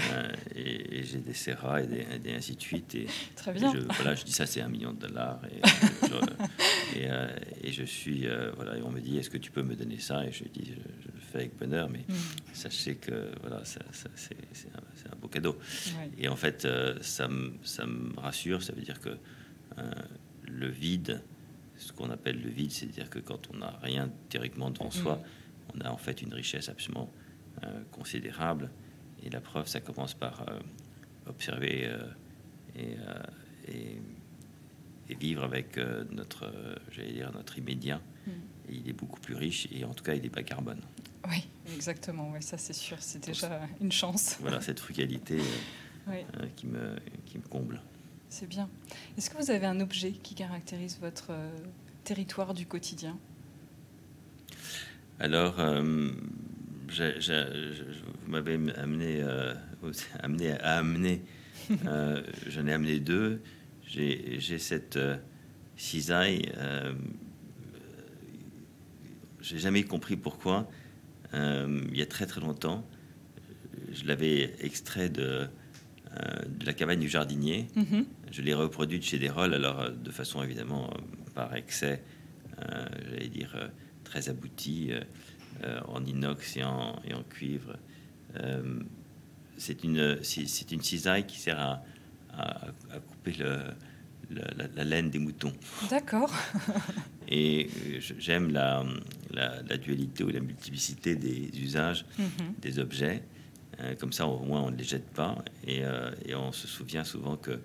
euh, 0.00 0.32
et, 0.54 1.04
j'ai 1.04 1.18
des 1.18 1.34
serras 1.34 1.80
et, 1.82 1.86
des, 2.18 2.32
ainsi 2.34 2.56
de 2.56 2.60
suite 2.60 2.94
et, 2.94 3.06
Très 3.36 3.52
bien. 3.52 3.72
je, 3.72 3.78
voilà 3.94 4.14
je 4.14 4.24
dis 4.24 4.32
ça 4.32 4.44
c'est 4.44 4.60
un 4.60 4.68
million 4.68 4.92
de 4.92 5.06
dollars 5.06 5.40
et, 5.46 5.60
je, 6.94 7.06
euh, 7.06 7.28
je 7.64 7.84
suis 7.84 8.26
euh, 8.26 8.50
voilà 8.56 8.76
et 8.76 8.82
on 8.82 8.90
me 8.90 9.00
dit 9.00 9.18
est-ce 9.18 9.30
que 9.30 9.38
tu 9.38 9.50
peux 9.50 9.62
me 9.62 9.76
donner 9.76 9.98
ça? 9.98 10.24
Et 10.26 10.32
je 10.32 10.44
dis 10.44 10.72
je, 10.74 11.12
le 11.12 11.20
fais 11.20 11.38
avec 11.38 11.56
bonheur 11.56 11.88
mais 11.88 12.04
mm. 12.08 12.14
sachez 12.52 12.96
que 12.96 13.30
voilà 13.40 13.64
ça, 13.64 13.80
c'est 13.92 14.34
un, 14.74 15.12
un, 15.12 15.16
beau 15.16 15.28
cadeau 15.28 15.56
et 16.18 16.28
en 16.28 16.36
fait 16.36 16.66
ça 17.00 17.28
me 17.28 17.54
ça 17.62 17.86
me 17.86 18.18
rassure 18.18 18.62
ça 18.62 18.72
veut 18.72 18.82
dire 18.82 19.00
que 19.00 19.16
le 20.46 20.68
vide 20.68 21.22
ce 21.76 21.92
qu'on 21.92 22.10
appelle 22.10 22.40
le 22.40 22.50
vide, 22.50 22.70
c'est-à-dire 22.70 23.10
que 23.10 23.18
quand 23.18 23.50
on 23.52 23.58
n'a 23.58 23.78
rien 23.82 24.10
théoriquement 24.28 24.70
devant 24.70 24.90
soi, 24.90 25.16
mm. 25.16 25.20
on 25.74 25.80
a 25.80 25.90
en 25.90 25.96
fait 25.96 26.22
une 26.22 26.32
richesse 26.34 26.68
absolument 26.68 27.10
euh, 27.62 27.82
considérable. 27.90 28.70
Et 29.22 29.30
la 29.30 29.40
preuve, 29.40 29.66
ça 29.66 29.80
commence 29.80 30.14
par 30.14 30.42
euh, 30.48 30.58
observer 31.26 31.86
euh, 31.86 33.22
et, 33.68 33.98
et, 35.08 35.14
vivre 35.14 35.44
avec 35.44 35.78
notre, 36.10 36.50
j'allais 36.90 37.12
dire, 37.12 37.30
notre 37.32 37.58
immédiat. 37.58 38.00
Mm. 38.26 38.30
Et 38.68 38.74
il 38.76 38.88
est 38.88 38.92
beaucoup 38.92 39.20
plus 39.20 39.34
riche 39.34 39.68
et 39.70 39.84
en 39.84 39.94
tout 39.94 40.04
cas, 40.04 40.14
il 40.14 40.22
n'est 40.22 40.30
pas 40.30 40.42
carbone. 40.42 40.80
Oui, 41.28 41.46
exactement. 41.74 42.30
Oui, 42.32 42.42
ça 42.42 42.58
c'est 42.58 42.72
sûr. 42.72 42.96
C'est 43.00 43.24
déjà 43.24 43.60
une 43.80 43.92
chance. 43.92 44.36
Voilà 44.40 44.60
cette 44.60 44.80
frugalité 44.80 45.40
qui, 46.56 46.66
me, 46.66 46.96
qui 47.24 47.38
me 47.38 47.44
comble. 47.44 47.80
C'est 48.34 48.48
bien. 48.48 48.68
Est-ce 49.16 49.30
que 49.30 49.36
vous 49.36 49.52
avez 49.52 49.66
un 49.66 49.78
objet 49.78 50.10
qui 50.10 50.34
caractérise 50.34 50.98
votre 51.00 51.30
euh, 51.30 51.56
territoire 52.02 52.52
du 52.52 52.66
quotidien? 52.66 53.16
Alors, 55.20 55.60
euh, 55.60 56.10
vous 56.88 58.26
m'avez 58.26 58.54
amené, 58.74 59.22
euh, 59.22 59.54
amené 60.18 60.50
à 60.50 60.78
amener. 60.78 61.22
J'en 62.48 62.66
ai 62.66 62.72
amené 62.72 62.98
deux. 62.98 63.40
J'ai 63.86 64.58
cette 64.58 64.98
cisaille. 65.76 66.50
J'ai 69.42 69.58
jamais 69.58 69.84
compris 69.84 70.16
pourquoi. 70.16 70.68
il 71.32 71.96
y 71.96 72.02
a 72.02 72.06
très 72.06 72.26
très 72.26 72.40
longtemps, 72.40 72.84
je 73.92 74.04
l'avais 74.06 74.56
extrait 74.58 75.08
de 75.08 75.48
de 76.64 76.66
la 76.66 76.74
cabane 76.74 76.98
du 76.98 77.08
jardinier. 77.08 77.66
Mm-hmm. 77.76 78.04
Je 78.30 78.42
l'ai 78.42 78.54
reproduite 78.54 79.04
chez 79.04 79.18
des 79.18 79.28
rôles, 79.28 79.54
alors 79.54 79.80
euh, 79.80 79.90
de 79.90 80.10
façon 80.10 80.42
évidemment 80.42 80.90
euh, 80.90 81.32
par 81.34 81.54
excès 81.54 82.02
j'allais 83.10 83.28
dire, 83.28 83.52
très 84.04 84.28
aboutis, 84.28 84.92
en 85.88 86.04
inox 86.04 86.56
et 86.56 86.62
en, 86.62 87.02
et 87.04 87.12
en 87.12 87.24
cuivre. 87.24 87.76
c'est 89.56 89.82
une, 89.82 90.22
c'est 90.22 90.70
une 90.70 90.80
cisaille 90.80 91.26
qui 91.26 91.40
sert 91.40 91.58
à, 91.58 91.82
à, 92.38 93.00
couper 93.00 93.32
le, 93.40 93.58
la, 94.76 94.84
laine 94.84 95.10
des 95.10 95.18
moutons. 95.18 95.52
D'accord. 95.90 96.32
et 97.28 97.68
j'aime 97.98 98.52
la, 98.52 98.84
la, 99.32 99.76
dualité 99.76 100.24
ou 100.24 100.28
la 100.28 100.40
multiplicité 100.40 101.16
des 101.16 101.50
usages 101.60 102.04
mhm. 102.18 102.54
des 102.60 102.78
objets. 102.78 103.22
Comme 103.98 104.12
ça, 104.12 104.26
au 104.26 104.38
moins, 104.44 104.62
on 104.62 104.70
ne 104.70 104.76
les 104.76 104.84
jette 104.84 105.10
pas. 105.10 105.36
Et, 105.66 105.82
et 106.26 106.34
on 106.34 106.52
se 106.52 106.66
souvient 106.66 107.04
souvent 107.04 107.36
que 107.36 107.58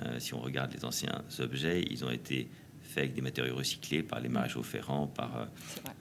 euh, 0.00 0.18
si 0.18 0.34
on 0.34 0.40
regarde 0.40 0.72
les 0.72 0.84
anciens 0.84 1.22
objets, 1.40 1.84
ils 1.90 2.04
ont 2.04 2.10
été 2.10 2.48
faits 2.82 3.04
avec 3.04 3.14
des 3.14 3.20
matériaux 3.20 3.56
recyclés 3.56 4.02
par 4.02 4.20
les 4.20 4.28
mm. 4.28 4.32
maréchaux 4.32 4.62
ferrants, 4.62 5.06
par 5.06 5.36
euh, 5.36 5.44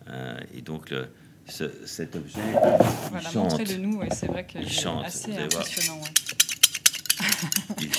euh, 0.10 0.39
et 0.55 0.62
donc 0.62 0.89
le, 0.89 1.08
cet 1.46 2.15
objet. 2.15 2.39
Voilà, 3.12 3.31
montrez-le 3.34 3.77
nous, 3.77 4.01
c'est 4.12 4.27
vrai 4.27 4.46
que 4.46 4.60
c'est 4.67 4.88
assez 4.88 5.36
impressionnant. 5.36 6.01
il, 7.81 7.89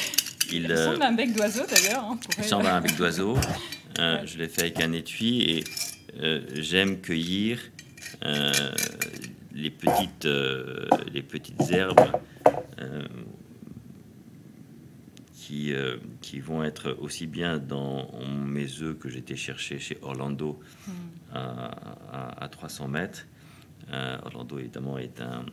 il, 0.52 0.72
ressemble 0.72 1.02
à 1.02 1.08
un 1.08 1.12
bec 1.12 1.34
d'oiseau 1.34 1.62
d'ailleurs. 1.68 2.04
Hein, 2.04 2.18
il 2.38 2.42
ressemble 2.42 2.66
à 2.66 2.76
un 2.76 2.80
bec 2.80 2.96
d'oiseau. 2.96 3.36
Je 3.98 4.38
l'ai 4.38 4.48
fait 4.48 4.62
avec 4.62 4.80
un 4.80 4.92
étui 4.92 5.42
et 5.42 5.64
j'aime 6.54 7.00
cueillir 7.00 7.60
les 9.54 9.70
petites, 9.70 10.28
les 11.12 11.22
petites 11.22 11.70
herbes 11.70 12.00
euh, 15.52 15.98
qui, 16.22 16.40
vont 16.40 16.62
être 16.64 16.96
aussi 17.00 17.26
bien 17.26 17.58
dans 17.58 18.08
mes 18.26 18.80
œufs 18.80 18.98
que 18.98 19.10
j'étais 19.10 19.36
chercher 19.36 19.78
chez 19.78 19.98
Orlando 20.00 20.58
hmm. 20.86 20.92
à, 21.34 22.48
300 22.50 22.88
mètres. 22.88 23.26
Euh, 23.92 24.18
Orlando, 24.24 24.58
évidemment, 24.58 24.96
est 24.96 25.20
un, 25.20 25.44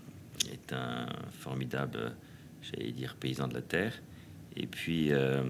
est 0.51 0.71
un 0.73 1.07
formidable, 1.31 2.15
j'allais 2.61 2.91
dire, 2.91 3.15
paysan 3.15 3.49
de 3.49 3.55
la 3.55 3.61
terre. 3.61 3.93
Et 4.55 4.67
puis, 4.67 5.11
euh, 5.11 5.43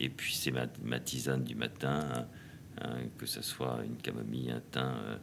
et 0.00 0.08
puis 0.08 0.34
c'est 0.34 0.52
ma, 0.52 0.98
tisane 0.98 1.44
du 1.44 1.54
matin, 1.54 2.26
hein, 2.80 2.96
que 3.18 3.26
ce 3.26 3.40
soit 3.40 3.80
une 3.84 3.98
camomille, 3.98 4.50
un 4.50 4.62
thym 4.72 5.20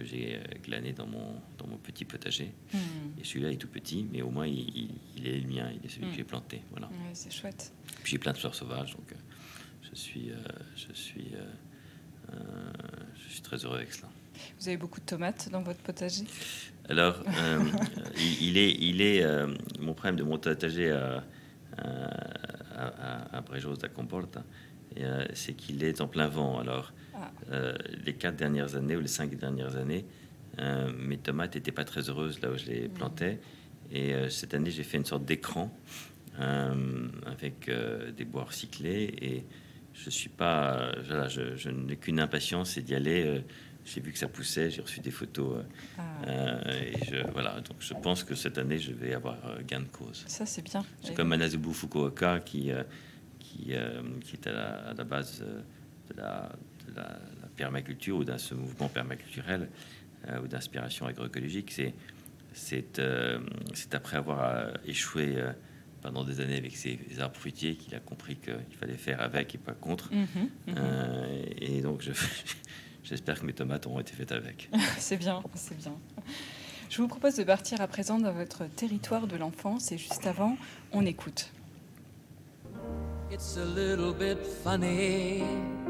que 0.00 0.06
j'ai 0.06 0.36
euh, 0.36 0.40
glané 0.62 0.92
dans 0.92 1.06
mon, 1.06 1.40
dans 1.58 1.66
mon 1.66 1.76
petit 1.76 2.04
potager. 2.04 2.52
Hmm. 2.72 2.78
Et 3.20 3.24
celui-là 3.24 3.50
est 3.52 3.56
tout 3.56 3.68
petit, 3.68 4.06
mais 4.10 4.22
au 4.22 4.30
moins 4.30 4.46
il, 4.46 4.90
il, 5.16 5.26
est 5.26 5.38
le 5.38 5.48
mien, 5.48 5.70
il 5.72 5.84
est 5.84 5.88
celui 5.88 6.06
que 6.06 6.12
hmm. 6.12 6.16
j'ai 6.16 6.24
planté. 6.24 6.62
Voilà. 6.70 6.88
c'est 7.12 7.32
chouette. 7.32 7.72
Puis 8.02 8.12
j'ai 8.12 8.18
plein 8.18 8.32
de 8.32 8.38
fleurs 8.38 8.54
sauvages, 8.54 8.96
donc 8.96 9.12
euh, 9.12 9.16
je, 9.90 9.94
suis, 9.94 10.30
euh, 10.30 10.36
je, 10.74 10.92
suis, 10.92 11.32
je 13.14 13.30
suis 13.30 13.42
très 13.42 13.58
heureux 13.64 13.76
avec 13.76 13.92
cela. 13.92 14.08
Vous 14.58 14.68
avez 14.68 14.78
beaucoup 14.78 15.00
de 15.00 15.04
tomates 15.04 15.50
dans 15.50 15.62
votre 15.62 15.80
potager? 15.80 16.24
Alors, 16.88 17.22
il, 18.40 18.56
est, 18.56 18.72
il 18.72 19.02
est 19.02 19.22
mon 19.78 19.92
problème 19.92 20.16
de 20.16 20.22
mon 20.22 20.38
potager 20.38 20.90
à, 20.90 21.24
à, 21.76 23.36
à, 23.36 23.40
Brejos 23.42 23.76
da 23.76 23.88
Comporta, 23.88 24.44
c'est 25.34 25.52
qu'il 25.52 25.84
est 25.84 26.00
en 26.00 26.08
plein 26.08 26.28
vent. 26.28 26.58
Alors, 26.58 26.92
euh, 27.52 27.74
les 28.04 28.14
quatre 28.14 28.36
dernières 28.36 28.76
années 28.76 28.96
ou 28.96 29.00
les 29.00 29.08
cinq 29.08 29.34
dernières 29.34 29.76
années, 29.76 30.04
euh, 30.58 30.92
mes 30.96 31.18
tomates 31.18 31.56
n'étaient 31.56 31.72
pas 31.72 31.84
très 31.84 32.08
heureuses 32.08 32.40
là 32.40 32.50
où 32.50 32.56
je 32.56 32.66
les 32.66 32.88
plantais. 32.88 33.40
Et 33.90 34.14
euh, 34.14 34.28
cette 34.28 34.54
année, 34.54 34.70
j'ai 34.70 34.84
fait 34.84 34.98
une 34.98 35.04
sorte 35.04 35.24
d'écran 35.24 35.76
avec 37.26 37.70
des 38.16 38.24
bois 38.24 38.44
recyclés. 38.44 39.14
Et 39.20 39.44
je 39.92 40.08
suis 40.08 40.30
pas, 40.30 40.92
je, 41.02 41.68
n'ai 41.68 41.96
qu'une 41.96 42.18
impatience, 42.18 42.70
c'est 42.70 42.82
d'y 42.82 42.94
aller. 42.94 43.42
j'ai 43.84 44.00
vu 44.00 44.10
que 44.10 44.18
ça 44.18 44.28
poussait, 44.28 44.70
j'ai 44.70 44.80
reçu 44.80 45.00
des 45.00 45.10
photos. 45.10 45.64
Ah. 45.98 46.62
et 46.70 47.04
je, 47.04 47.30
voilà, 47.32 47.60
donc 47.60 47.76
je 47.80 47.92
pense 47.92 48.24
que 48.24 48.34
cette 48.34 48.56
année, 48.56 48.78
je 48.78 48.92
vais 48.92 49.12
avoir 49.12 49.36
gain 49.66 49.80
de 49.80 49.88
cause. 49.88 50.24
Ça, 50.28 50.46
c'est 50.46 50.62
bien. 50.62 50.82
C'est 51.02 51.14
comme 51.14 51.28
Manazubu 51.28 51.74
Fukuoka 51.74 52.40
qui, 52.40 52.70
qui, 53.38 53.74
qui 54.22 54.36
est 54.36 54.46
à 54.46 54.94
la, 54.96 55.04
base 55.04 55.40
de 55.40 56.16
la, 56.16 56.52
la, 56.96 57.18
permaculture 57.60 58.16
ou 58.16 58.24
dans 58.24 58.38
ce 58.38 58.54
mouvement 58.54 58.88
permaculturel 58.88 59.68
euh, 60.28 60.40
ou 60.40 60.46
d'inspiration 60.48 61.06
agroécologique, 61.06 61.70
c'est 61.72 61.92
c'est 62.52 62.98
euh, 62.98 63.38
après 63.92 64.16
avoir 64.16 64.40
euh, 64.42 64.72
échoué 64.84 65.36
pendant 66.02 66.24
des 66.24 66.40
années 66.40 66.56
avec 66.56 66.74
ses 66.76 66.98
arbres 67.20 67.36
fruitiers 67.36 67.76
qu'il 67.76 67.94
a 67.94 68.00
compris 68.00 68.36
qu'il 68.36 68.76
fallait 68.80 68.94
faire 68.94 69.20
avec 69.20 69.54
et 69.54 69.58
pas 69.58 69.74
contre. 69.74 70.10
Mhm, 70.12 70.48
mhm. 70.66 70.76
et 71.60 71.80
donc, 71.82 72.08
j'espère 73.04 73.38
que 73.38 73.46
mes 73.46 73.52
tomates 73.52 73.86
auront 73.86 74.00
été 74.00 74.14
faites 74.14 74.32
avec. 74.32 74.68
c'est 74.98 75.18
bien, 75.18 75.42
c'est 75.54 75.76
bien. 75.76 75.94
Je 76.88 76.96
vous 77.00 77.08
propose 77.08 77.36
de 77.36 77.44
partir 77.44 77.80
à 77.80 77.86
présent 77.86 78.18
dans 78.18 78.32
votre 78.32 78.64
territoire 78.66 79.28
de 79.28 79.36
l'enfance 79.36 79.92
et 79.92 79.98
juste 79.98 80.26
avant, 80.26 80.56
on 80.92 81.06
écoute. 81.06 81.52
It's 83.30 83.56
a 83.56 83.64
little 83.64 84.12
bit 84.12 84.44
funny. 84.64 85.89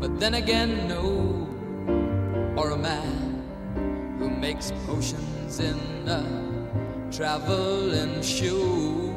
but 0.00 0.20
then 0.20 0.34
again, 0.34 0.86
no, 0.88 1.46
or 2.56 2.70
a 2.70 2.76
man 2.76 3.42
who 4.18 4.30
makes 4.30 4.72
potions 4.86 5.60
in 5.60 5.78
a 6.08 6.24
traveling 7.10 8.22
shoe. 8.22 9.14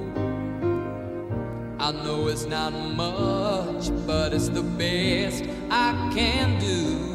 I 1.80 1.92
know 1.92 2.28
it's 2.28 2.46
not 2.46 2.74
much, 2.74 3.90
but 4.06 4.34
it's 4.34 4.50
the 4.50 4.62
best 4.64 5.44
I 5.70 5.94
can 6.14 6.60
do. 6.60 7.12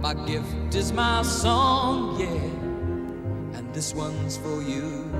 My 0.00 0.14
gift 0.26 0.74
is 0.74 0.92
my 0.92 1.22
song, 1.22 2.20
yeah, 2.20 3.58
and 3.58 3.72
this 3.72 3.94
one's 3.94 4.36
for 4.36 4.62
you. 4.62 5.10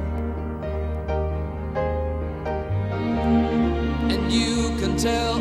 And 4.12 4.32
you 4.32 4.76
can 4.78 4.96
tell 4.96 5.40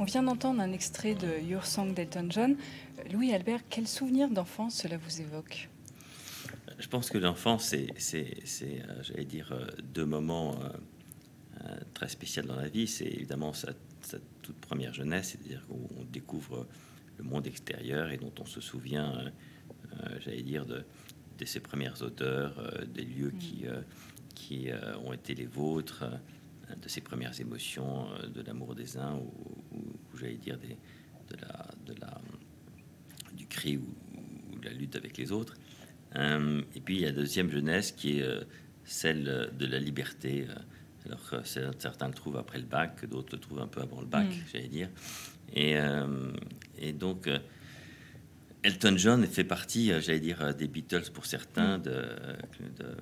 On 0.00 0.04
vient 0.04 0.22
d'entendre 0.22 0.62
un 0.62 0.72
extrait 0.72 1.14
de 1.14 1.46
Your 1.46 1.66
Song 1.66 1.92
d'Elton 1.92 2.28
John. 2.30 2.56
Louis 3.12 3.34
Albert, 3.34 3.60
quel 3.68 3.86
souvenir 3.86 4.30
d'enfance 4.30 4.76
cela 4.76 4.96
vous 4.96 5.20
évoque? 5.20 5.68
Je 6.78 6.88
pense 6.88 7.10
que 7.10 7.18
l'enfance, 7.18 7.74
c'est, 7.98 8.24
euh, 8.24 9.02
j'allais 9.02 9.26
dire, 9.26 9.52
euh, 9.52 9.66
deux 9.82 10.06
moments 10.06 10.58
euh, 10.58 11.76
très 11.92 12.08
spéciaux 12.08 12.44
dans 12.44 12.56
la 12.56 12.70
vie. 12.70 12.86
C'est 12.86 13.04
évidemment 13.04 13.52
sa, 13.52 13.74
toute 14.40 14.56
première 14.56 14.94
jeunesse, 14.94 15.36
c'est-à-dire 15.36 15.66
qu'on 15.66 16.04
découvre 16.10 16.66
le 17.18 17.24
monde 17.24 17.46
extérieur 17.46 18.10
et 18.10 18.16
dont 18.16 18.32
on 18.40 18.46
se 18.46 18.62
souvient, 18.62 19.30
j'allais 20.24 20.42
dire, 20.42 20.64
de, 20.64 20.82
ses 21.44 21.60
premières 21.60 22.00
odeurs, 22.00 22.86
des 22.86 23.04
lieux 23.04 23.32
mm. 23.34 23.38
qui, 23.38 23.64
qui 24.34 24.68
ont 25.04 25.12
été 25.12 25.34
les 25.34 25.44
vôtres 25.44 26.04
de 26.80 26.88
ses 26.88 27.02
premières 27.02 27.38
émotions, 27.38 28.06
de 28.34 28.40
l'amour 28.40 28.74
des 28.74 28.96
uns 28.96 29.16
ou, 29.16 29.59
j'allais 30.20 30.34
dire, 30.34 30.58
des, 30.58 30.76
de 31.28 31.40
la, 31.40 31.66
de 31.86 32.00
la, 32.00 32.20
du 33.32 33.46
cri 33.46 33.76
ou, 33.76 34.58
de 34.58 34.64
la 34.66 34.72
lutte 34.72 34.96
avec 34.96 35.16
les 35.16 35.32
autres. 35.32 35.54
Euh, 36.16 36.62
et 36.74 36.80
puis 36.80 36.96
il 36.96 37.00
y 37.02 37.04
a 37.04 37.08
la 37.08 37.14
deuxième 37.14 37.50
jeunesse 37.50 37.92
qui 37.92 38.18
est 38.18 38.22
euh, 38.22 38.40
celle 38.84 39.50
de 39.56 39.66
la 39.66 39.78
liberté, 39.78 40.46
Alors 41.06 41.30
que 41.30 41.44
certains 41.44 42.08
le 42.08 42.14
trouvent 42.14 42.36
après 42.36 42.58
le 42.58 42.64
bac, 42.64 43.04
d'autres 43.06 43.36
le 43.36 43.40
trouvent 43.40 43.60
un 43.60 43.68
peu 43.68 43.80
avant 43.80 44.00
le 44.00 44.06
bac, 44.06 44.26
mm. 44.26 44.44
j'allais 44.52 44.68
dire. 44.68 44.88
Et, 45.54 45.76
et 46.78 46.92
donc, 46.92 47.28
Elton 48.62 48.96
John 48.96 49.26
fait 49.26 49.44
partie, 49.44 49.92
j'allais 50.00 50.20
dire, 50.20 50.54
des 50.54 50.68
Beatles 50.68 51.10
pour 51.12 51.26
certains, 51.26 51.78
mm. 51.78 51.82
de, 51.82 51.90
de, 51.90 52.96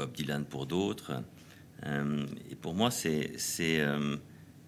Bob 0.00 0.12
Dylan 0.12 0.46
pour 0.46 0.64
d'autres. 0.64 1.22
Et 1.84 2.54
pour 2.56 2.74
moi, 2.74 2.90
c'est 2.90 3.32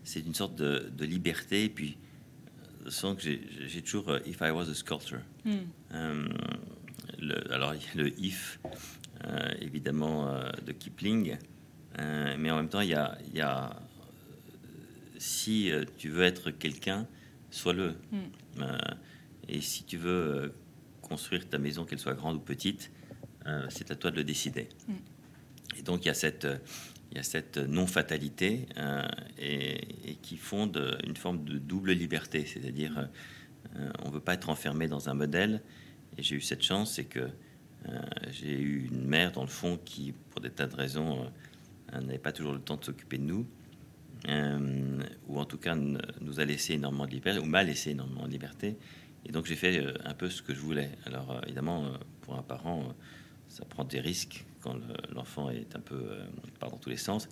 c'est 0.05 0.21
une 0.21 0.35
sorte 0.35 0.57
de, 0.57 0.91
de, 0.97 1.05
liberté. 1.05 1.65
Et 1.65 1.69
puis, 1.69 1.97
sans 2.89 3.15
que 3.15 3.23
j'ai 3.23 3.83
toujours 3.83 4.11
euh, 4.11 4.19
If 4.27 4.41
I 4.41 4.51
was 4.51 4.69
a 4.69 4.75
sculptor. 4.75 5.21
Hmm. 5.45 5.57
Euh, 5.93 6.29
le, 7.19 7.53
alors, 7.53 7.75
il 7.75 7.83
y 7.83 7.87
a 7.87 8.05
le 8.05 8.21
If, 8.21 8.61
euh, 9.25 9.51
évidemment, 9.61 10.35
de 10.65 10.73
Kipling. 10.73 11.37
mais 11.99 12.51
en 12.51 12.57
même 12.57 12.69
temps, 12.69 12.81
il 12.81 12.89
y 12.89 12.95
a, 12.95 13.19
il 13.29 13.37
y 13.37 13.41
a 13.41 13.77
si 15.19 15.71
tu 15.99 16.09
veux 16.09 16.25
être 16.25 16.51
quelqu'un, 16.51 17.07
sois-le. 17.51 17.95
Hmm. 18.11 18.67
et 19.49 19.61
si 19.61 19.85
tu 19.85 19.97
veux 19.97 20.53
construire 21.01 21.49
ta 21.49 21.59
maison, 21.59 21.85
qu'elle 21.85 22.01
soit 22.01 22.15
grande 22.15 22.37
ou 22.37 22.41
petite, 22.41 22.91
c'est 23.69 23.91
à 23.93 23.95
toi 23.95 24.11
de 24.11 24.17
le 24.17 24.25
décider. 24.25 24.69
Hmm. 24.89 24.95
Et 25.79 25.83
donc, 25.83 26.05
il 26.05 26.09
y 26.09 26.11
a 26.11 26.15
cette 26.15 26.47
il 27.13 27.17
y 27.17 27.21
a 27.21 27.25
cette 27.25 27.59
non-fatalité 27.59 28.67
euh, 28.79 29.07
et, 29.39 30.17
qui 30.23 30.39
fonde 30.39 30.99
une 31.07 31.17
forme 31.17 31.45
de 31.45 31.59
double 31.59 31.93
liberté, 31.93 32.47
c'est-à-dire 32.47 33.07
euh, 33.77 33.91
on 34.03 34.09
ne 34.09 34.15
veut 34.15 34.21
pas 34.21 34.33
être 34.33 34.49
enfermé 34.49 34.89
dans 34.89 35.11
un 35.11 35.15
modèle. 35.15 35.63
Et 36.17 36.23
j'ai 36.23 36.37
eu 36.37 36.41
cette 36.41 36.63
chance, 36.63 36.95
c'est 36.95 37.05
que 37.05 37.21
euh, 37.89 38.01
j'ai 38.31 38.59
eu 38.59 38.89
une 38.91 39.07
mère 39.07 39.33
dans 39.33 39.43
le 39.43 39.49
fond 39.49 39.79
qui, 39.85 40.15
pour 40.31 40.41
des 40.41 40.49
tas 40.49 40.67
de 40.67 40.75
raisons, 40.75 41.31
n'avait 41.93 42.17
pas 42.17 42.33
toujours 42.33 42.55
le 42.55 42.61
temps 42.61 42.79
de 42.79 42.85
s'occuper 42.85 43.19
de 43.19 43.25
nous, 43.25 43.47
ou 45.29 45.39
en 45.39 45.45
tout 45.45 45.59
cas 45.59 45.75
nous 45.75 46.41
a 46.41 46.45
laissé 46.47 46.73
énormément 46.73 47.05
de 47.05 47.11
liberté, 47.11 47.39
ou 47.39 47.45
m'a 47.45 47.63
laissé 47.63 47.91
énormément 47.91 48.27
de 48.27 48.33
liberté. 48.33 48.79
Et 49.27 49.33
donc 49.33 49.45
j'ai 49.45 49.57
fait 49.57 49.85
un 50.07 50.15
peu 50.15 50.31
ce 50.31 50.41
que 50.41 50.55
je 50.55 50.61
voulais. 50.61 50.93
Alors 51.05 51.43
évidemment, 51.45 51.93
pour 52.23 52.39
un 52.39 52.43
parent, 52.43 52.95
ça 53.49 53.67
prend 53.67 53.85
des 53.85 54.01
risques 54.01 54.47
quand 54.63 54.77
l'enfant 55.13 55.51
est 55.51 55.77
un 55.77 55.81
peu 55.81 55.97
euh, 55.97 56.25
part 56.59 56.71
dans 56.71 56.79
tous 56.79 56.91
les 56.91 56.97
sens. 56.97 57.29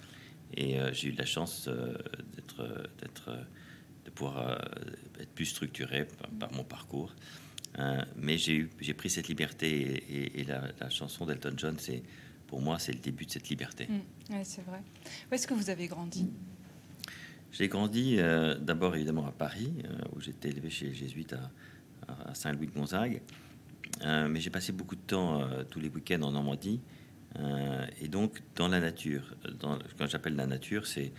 Et 0.55 0.81
euh, 0.81 0.93
j'ai 0.93 1.09
eu 1.09 1.13
de 1.13 1.19
la 1.19 1.25
chance 1.25 1.69
euh, 1.69 1.95
d'être, 2.35 2.91
d'être, 2.99 3.31
de 4.05 4.11
pouvoir 4.11 4.61
être 5.19 5.31
plus 5.31 5.47
structuré 5.47 6.07
par, 6.39 6.53
mon 6.53 6.65
parcours. 6.65 7.15
mais 8.17 8.37
j'ai, 8.37 8.57
eu, 8.57 8.71
j'ai 8.81 8.95
pris 8.95 9.09
cette 9.09 9.29
liberté 9.29 10.41
et, 10.41 10.45
la, 10.45 10.91
chanson 10.91 11.25
d'Elton 11.25 11.55
John, 11.57 11.77
c'est, 11.79 12.03
pour 12.49 12.61
moi, 12.61 12.79
c'est 12.79 12.93
le 12.93 12.99
début 12.99 13.27
de 13.27 13.31
cette 13.31 13.49
liberté. 13.49 13.87
Mmh. 13.89 14.01
Oui, 14.31 14.41
c'est 14.43 14.63
vrai. 14.63 14.83
Où 15.31 15.35
est-ce 15.35 15.47
que 15.47 15.55
vous 15.55 15.71
avez 15.71 15.87
grandi? 15.87 16.29
J'ai 17.53 17.69
grandi 17.69 18.17
d'abord 18.61 18.97
évidemment 18.97 19.27
à 19.27 19.33
Paris, 19.33 19.73
où 20.15 20.21
j'étais 20.21 20.51
élevé 20.51 20.71
chez 20.71 20.87
les 20.87 20.95
jésuites 20.95 21.33
à, 21.33 21.51
à 22.27 22.35
Saint-Louis-de-Gonzague. 22.35 23.23
mais 24.05 24.41
j'ai 24.41 24.51
passé 24.51 24.73
beaucoup 24.73 24.97
de 24.97 25.01
temps 25.01 25.49
tous 25.69 25.79
les 25.79 25.89
week-ends 25.89 26.23
en 26.23 26.33
Normandie. 26.33 26.81
Euh, 27.39 27.87
et 28.01 28.09
donc, 28.09 28.43
dans 28.57 28.69
la 28.69 28.81
nature, 28.81 29.35
dans, 29.61 29.79
quand 29.99 30.07
j'appelle 30.07 30.37
la 30.37 30.47
nature, 30.47 30.87
c'est, 30.87 31.13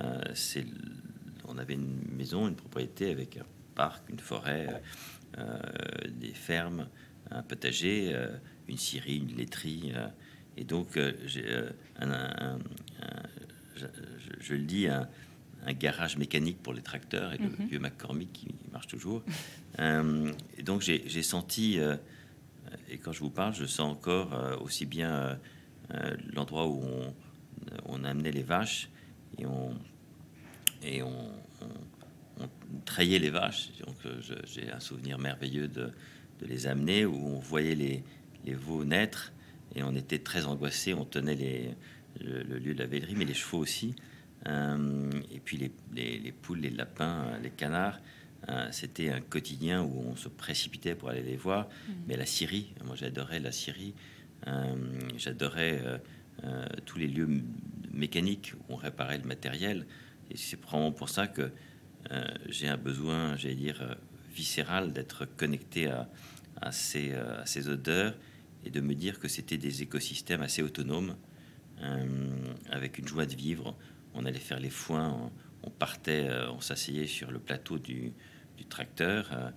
euh, 0.00 0.20
c'est, 0.34 0.64
on 1.46 1.58
avait 1.58 1.74
une 1.74 2.00
maison, 2.16 2.48
une 2.48 2.56
propriété 2.56 3.10
avec 3.10 3.36
un 3.36 3.46
parc, 3.74 4.08
une 4.08 4.18
forêt, 4.18 4.82
euh, 5.38 5.58
des 6.08 6.32
fermes, 6.32 6.88
un 7.30 7.42
potager, 7.42 8.16
une 8.68 8.78
scierie, 8.78 9.18
une 9.18 9.36
laiterie. 9.36 9.92
et 10.56 10.64
donc, 10.64 10.98
j'ai 11.26 11.44
un, 12.00 12.58
je, 14.40 14.54
le 14.54 14.62
dis, 14.62 14.88
un, 14.88 15.08
garage 15.78 16.16
mécanique 16.16 16.60
pour 16.62 16.72
les 16.72 16.82
tracteurs 16.82 17.34
et 17.34 17.38
le 17.38 17.50
mhm. 17.50 17.66
vieux 17.68 17.78
McCormick 17.78 18.32
qui 18.32 18.48
marche 18.72 18.88
toujours. 18.88 19.22
et 19.78 20.62
donc, 20.62 20.80
j'ai 20.82 21.22
senti 21.22 21.78
et 22.88 22.98
quand 22.98 23.12
je 23.12 23.20
vous 23.20 23.30
parle, 23.30 23.54
je 23.54 23.64
sens 23.64 23.92
encore 23.92 24.34
euh, 24.34 24.56
aussi 24.58 24.86
bien 24.86 25.10
euh, 25.10 25.34
euh, 25.94 26.16
l'endroit 26.32 26.66
où 26.66 26.82
on, 27.86 28.04
amenait 28.04 28.32
les 28.32 28.42
vaches 28.42 28.88
et 29.38 29.46
on, 29.46 29.74
et 30.82 31.02
les 33.18 33.30
vaches. 33.30 33.70
Donc 33.86 33.96
j'ai 34.44 34.70
un 34.70 34.80
souvenir 34.80 35.18
merveilleux 35.18 35.68
de, 35.68 35.92
les 36.42 36.66
amener 36.66 37.04
où 37.04 37.14
on 37.14 37.38
voyait 37.38 37.74
les, 37.74 38.02
veaux 38.54 38.84
naître 38.84 39.32
et 39.74 39.82
on 39.82 39.94
était 39.94 40.18
très 40.18 40.46
angoissés. 40.46 40.94
On 40.94 41.04
tenait 41.04 41.76
le, 42.20 42.42
lieu 42.58 42.74
de 42.74 42.78
la 42.78 42.86
vélerie, 42.86 43.14
mais 43.14 43.26
les 43.26 43.34
chevaux 43.34 43.58
aussi. 43.58 43.94
et 44.46 45.40
puis 45.44 45.58
les, 45.92 46.32
poules, 46.32 46.60
les 46.60 46.70
lapins, 46.70 47.38
les 47.42 47.50
canards. 47.50 48.00
Euh, 48.48 48.68
c'était 48.72 49.10
un 49.10 49.20
quotidien 49.20 49.82
où 49.82 50.02
on 50.06 50.16
se 50.16 50.28
précipitait 50.28 50.94
pour 50.94 51.10
aller 51.10 51.22
les 51.22 51.36
voir. 51.36 51.66
Mm. 51.66 51.92
Mais 52.08 52.16
la 52.16 52.26
Syrie, 52.26 52.72
moi 52.84 52.96
j'adorais 52.96 53.40
la 53.40 53.52
Syrie. 53.52 53.94
Euh, 54.46 54.74
j'adorais 55.16 55.82
euh, 56.44 56.66
tous 56.86 56.98
les 56.98 57.06
lieux 57.06 57.28
mécaniques 57.92 58.54
où 58.54 58.74
on 58.74 58.76
réparait 58.76 59.18
le 59.18 59.24
matériel. 59.24 59.86
Et 60.30 60.36
c'est 60.36 60.56
probablement 60.56 60.92
pour 60.92 61.08
ça 61.08 61.26
que 61.26 61.50
j'ai 62.48 62.66
un 62.66 62.78
besoin, 62.78 63.36
j'allais 63.36 63.56
dire, 63.56 63.96
viscéral 64.34 64.94
d'être 64.94 65.26
connecté 65.36 65.88
à, 65.88 66.08
à, 66.62 66.72
ces, 66.72 67.12
à, 67.12 67.44
ces, 67.44 67.68
odeurs 67.68 68.14
et 68.64 68.70
de 68.70 68.80
me 68.80 68.94
dire 68.94 69.18
que 69.18 69.28
c'était 69.28 69.58
des 69.58 69.82
écosystèmes 69.82 70.40
assez 70.40 70.62
autonomes, 70.62 71.14
avec 72.70 72.96
une 72.96 73.06
joie 73.06 73.26
de 73.26 73.34
vivre. 73.34 73.76
On 74.14 74.24
allait 74.24 74.38
faire 74.38 74.60
les 74.60 74.70
foins, 74.70 75.30
on 75.62 75.70
partait, 75.70 76.30
on 76.48 76.62
s'asseyait 76.62 77.06
sur 77.06 77.30
le 77.30 77.38
plateau 77.38 77.78
du, 77.78 78.14
du 78.60 78.66
tracteur 78.66 79.30
euh, 79.32 79.50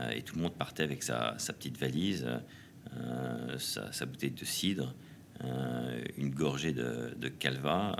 euh, 0.00 0.10
et 0.10 0.22
tout 0.22 0.34
le 0.36 0.42
monde 0.42 0.54
partait 0.54 0.82
avec 0.82 1.02
sa, 1.02 1.36
petite 1.36 1.78
valise, 1.78 2.26
euh, 2.96 3.58
sa, 3.58 4.06
bouteille 4.06 4.32
de 4.32 4.44
cidre, 4.44 4.94
une 6.16 6.30
gorgée 6.30 6.72
de, 6.72 7.28
calva. 7.28 7.96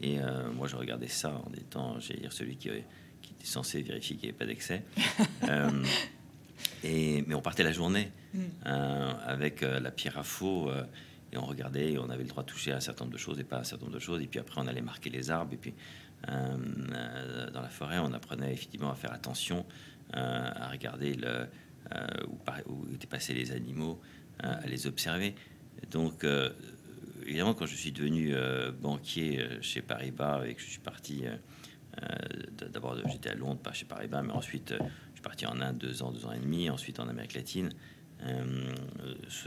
et 0.00 0.18
moi, 0.54 0.68
je 0.68 0.76
regardais 0.76 1.08
ça 1.08 1.30
en 1.30 1.52
étant, 1.54 1.98
j'allais 2.00 2.20
dire, 2.20 2.32
celui 2.32 2.56
qui, 2.56 2.68
qui, 3.22 3.32
était 3.32 3.46
censé 3.46 3.82
vérifier 3.82 4.16
qu'il 4.16 4.28
n'y 4.28 4.30
avait 4.30 4.38
pas 4.38 4.46
d'excès. 4.46 4.82
et, 6.84 7.24
mais 7.26 7.34
on 7.34 7.42
partait 7.42 7.64
la 7.64 7.72
journée 7.72 8.10
mm. 8.34 8.38
avec 9.26 9.62
la 9.62 9.90
pierre 9.90 10.18
à 10.18 10.24
faux 10.24 10.70
et 11.32 11.38
on 11.38 11.44
regardait 11.44 11.92
et 11.92 11.98
on 11.98 12.10
avait 12.10 12.22
le 12.22 12.28
droit 12.28 12.44
de 12.44 12.48
toucher 12.48 12.72
à 12.72 12.76
un 12.76 12.80
certain 12.80 13.04
nombre 13.04 13.14
de 13.14 13.20
choses 13.20 13.38
et 13.40 13.44
pas 13.44 13.56
à 13.56 13.60
un 13.60 13.64
certain 13.64 13.86
nombre 13.86 13.96
de 13.96 14.02
choses. 14.02 14.20
Et 14.22 14.26
puis 14.26 14.38
après, 14.38 14.60
on 14.60 14.66
allait 14.66 14.80
marquer 14.80 15.10
les 15.10 15.30
arbres. 15.30 15.52
Et 15.52 15.56
puis 15.56 15.74
dans 16.26 17.60
la 17.60 17.68
forêt, 17.68 17.98
on 17.98 18.12
apprenait 18.12 18.52
effectivement 18.52 18.90
à 18.90 18.94
faire 18.94 19.12
attention, 19.12 19.66
euh, 20.16 20.50
à 20.54 20.68
regarder 20.68 21.14
le, 21.14 21.46
euh, 21.94 22.66
où, 22.66 22.86
étaient 22.94 23.06
passés 23.06 23.34
les 23.34 23.52
animaux, 23.52 24.00
à 24.40 24.66
les 24.66 24.86
observer. 24.86 25.34
Donc, 25.90 26.26
évidemment, 27.24 27.54
quand 27.54 27.66
je 27.66 27.76
suis 27.76 27.92
devenu 27.92 28.34
banquier 28.80 29.46
chez 29.60 29.80
Paribas 29.80 30.44
et 30.44 30.54
que 30.54 30.60
je 30.60 30.66
suis 30.66 30.80
parti, 30.80 31.24
d'abord 32.72 32.96
j'étais 33.06 33.30
à 33.30 33.34
Londres, 33.34 33.60
pas 33.60 33.72
chez 33.72 33.84
Paribas, 33.84 34.22
mais 34.22 34.32
ensuite 34.32 34.74
je 34.76 35.14
suis 35.14 35.22
parti 35.22 35.46
en 35.46 35.60
Inde 35.60 35.78
deux 35.78 36.02
ans, 36.02 36.10
deux 36.10 36.26
ans 36.26 36.32
et 36.32 36.40
demi, 36.40 36.68
ensuite 36.68 36.98
en 36.98 37.08
Amérique 37.08 37.34
latine. 37.34 37.70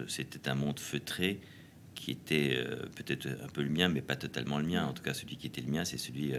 C'était 0.07 0.47
un 0.47 0.55
monde 0.55 0.79
feutré 0.79 1.41
qui 1.97 2.11
était 2.11 2.63
peut-être 2.95 3.27
un 3.27 3.47
peu 3.47 3.63
le 3.63 3.69
mien, 3.69 3.89
mais 3.89 4.01
pas 4.01 4.15
totalement 4.15 4.59
le 4.59 4.65
mien. 4.65 4.85
En 4.85 4.93
tout 4.93 5.03
cas, 5.03 5.13
celui 5.13 5.35
qui 5.35 5.47
était 5.47 5.61
le 5.61 5.71
mien, 5.71 5.83
c'est 5.83 5.97
celui 5.97 6.33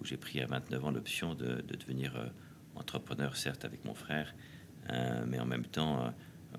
où 0.00 0.04
j'ai 0.04 0.16
pris 0.16 0.40
à 0.40 0.46
29 0.46 0.84
ans 0.84 0.90
l'option 0.90 1.34
de, 1.34 1.62
devenir 1.62 2.16
euh, 2.16 2.26
entrepreneur, 2.74 3.36
certes 3.36 3.64
avec 3.64 3.84
mon 3.84 3.94
frère, 3.94 4.34
euh, 4.90 5.24
mais 5.26 5.38
en 5.38 5.46
même 5.46 5.66
temps 5.66 6.04
euh, 6.04 6.10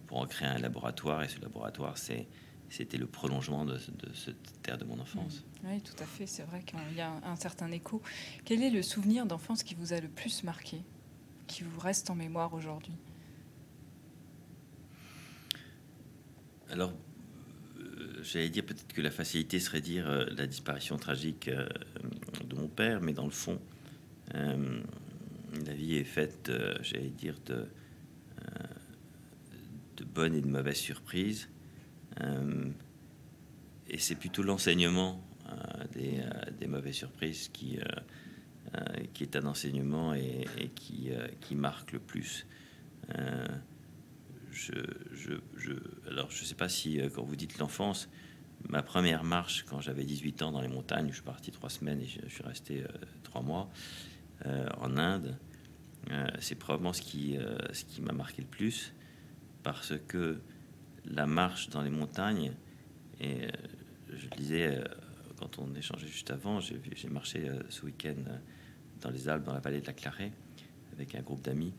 pour 0.08 0.20
en 0.20 0.26
créer 0.26 0.48
un 0.48 0.58
laboratoire. 0.58 1.24
Et 1.24 1.28
ce 1.28 1.40
laboratoire, 1.40 1.98
c'est 1.98 2.28
c'était 2.68 2.98
le 2.98 3.06
prolongement 3.06 3.64
de, 3.64 3.78
cette 4.16 4.62
terre 4.64 4.80
de 4.80 4.86
mon 4.86 5.00
enfance. 5.00 5.46
Mmh. 5.64 5.68
Oui, 5.68 5.82
tout 5.82 6.04
à 6.04 6.06
fait. 6.06 6.26
C'est 6.26 6.42
vrai 6.44 6.64
qu'il 6.64 6.80
y 6.98 7.02
a 7.02 7.12
un, 7.24 7.36
certain 7.36 7.72
écho. 7.72 8.02
Quel 8.44 8.64
est 8.64 8.72
le 8.72 8.82
souvenir 8.82 9.28
d'enfance 9.28 9.62
qui 9.62 9.76
vous 9.76 9.94
a 9.94 10.00
le 10.00 10.08
plus 10.10 10.44
marqué, 10.44 10.82
qui 11.46 11.64
vous 11.64 11.80
reste 11.80 12.10
en 12.10 12.16
mémoire 12.16 12.56
aujourd'hui? 12.56 12.98
Alors, 16.72 16.92
j'allais 18.22 18.50
dire 18.50 18.66
peut-être 18.66 18.94
que 18.94 19.02
la 19.02 19.12
facilité 19.12 19.60
serait 19.60 19.82
dire 19.82 20.10
euh, 20.10 20.26
la 20.38 20.48
disparition 20.48 20.98
tragique 20.98 21.48
euh, 21.48 21.68
de 22.44 22.56
mon 22.56 22.68
père, 22.68 23.02
mais 23.02 23.14
dans 23.14 23.26
le 23.26 23.32
fond, 23.32 23.60
euh, 24.34 24.82
la 25.66 25.74
vie 25.74 25.96
est 25.96 26.04
faite, 26.04 26.52
j'allais 26.82 27.10
dire, 27.10 27.36
de, 27.46 27.68
bonnes 30.14 30.36
et 30.36 30.42
de 30.42 30.48
mauvaises 30.48 30.78
surprises. 30.78 31.50
et 33.90 33.98
c'est 33.98 34.16
plutôt 34.16 34.44
l'enseignement 34.44 35.22
des, 35.92 36.68
mauvaises 36.68 36.96
surprises 36.96 37.50
qui, 37.50 37.80
qui 39.14 39.24
est 39.24 39.36
un 39.36 39.46
enseignement 39.46 40.14
et, 40.14 40.46
qui, 40.74 41.10
qui 41.42 41.56
marque 41.56 41.92
le 41.92 42.00
plus. 42.00 42.46
Je, 44.56 44.72
je, 45.12 45.34
je 46.30 46.44
sais 46.46 46.56
pas 46.56 46.70
si 46.70 47.00
quand 47.14 47.24
vous 47.24 47.36
dites 47.36 47.58
l'enfance, 47.60 48.10
ma 48.70 48.82
première 48.82 49.24
marche 49.24 49.66
quand 49.70 49.82
j'avais 49.82 50.06
18 50.06 50.42
ans 50.44 50.52
dans 50.52 50.62
les 50.62 50.70
montagnes, 50.70 51.10
je 51.10 51.16
suis 51.16 51.24
parti 51.24 51.52
trois 51.52 51.70
semaines 51.70 52.02
et 52.02 52.08
je, 52.08 52.28
suis 52.30 52.44
resté 52.44 52.84
trois 53.24 53.42
mois 53.42 53.70
en 54.46 54.98
Inde. 54.98 55.38
c'est 56.40 56.56
probablement 56.56 56.94
ce 56.94 57.02
qui, 57.02 57.38
ce 57.74 57.84
qui 57.84 58.02
m'a 58.02 58.14
marqué 58.14 58.42
le 58.42 58.48
plus 58.48 58.94
parce 59.64 59.94
que 60.08 60.40
la 61.04 61.26
marche 61.26 61.70
dans 61.70 61.82
les 61.82 61.90
montagnes, 61.90 62.54
et 63.20 63.48
je 64.10 64.24
le 64.24 64.38
disais 64.38 64.84
quand 65.38 65.60
on 65.60 65.76
échangeait 65.76 66.08
juste 66.08 66.32
avant, 66.32 66.60
j'ai 66.60 67.10
marché 67.10 67.52
ce 67.70 67.86
week-end 67.86 68.16
dans 69.02 69.10
les 69.10 69.28
Alpes, 69.28 69.44
dans 69.44 69.54
la 69.54 69.60
vallée 69.60 69.82
de 69.82 69.88
la 69.88 69.94
Clarée, 69.94 70.32
avec 70.94 71.14
un 71.16 71.22
groupe 71.22 71.42
d'amis. 71.42 71.74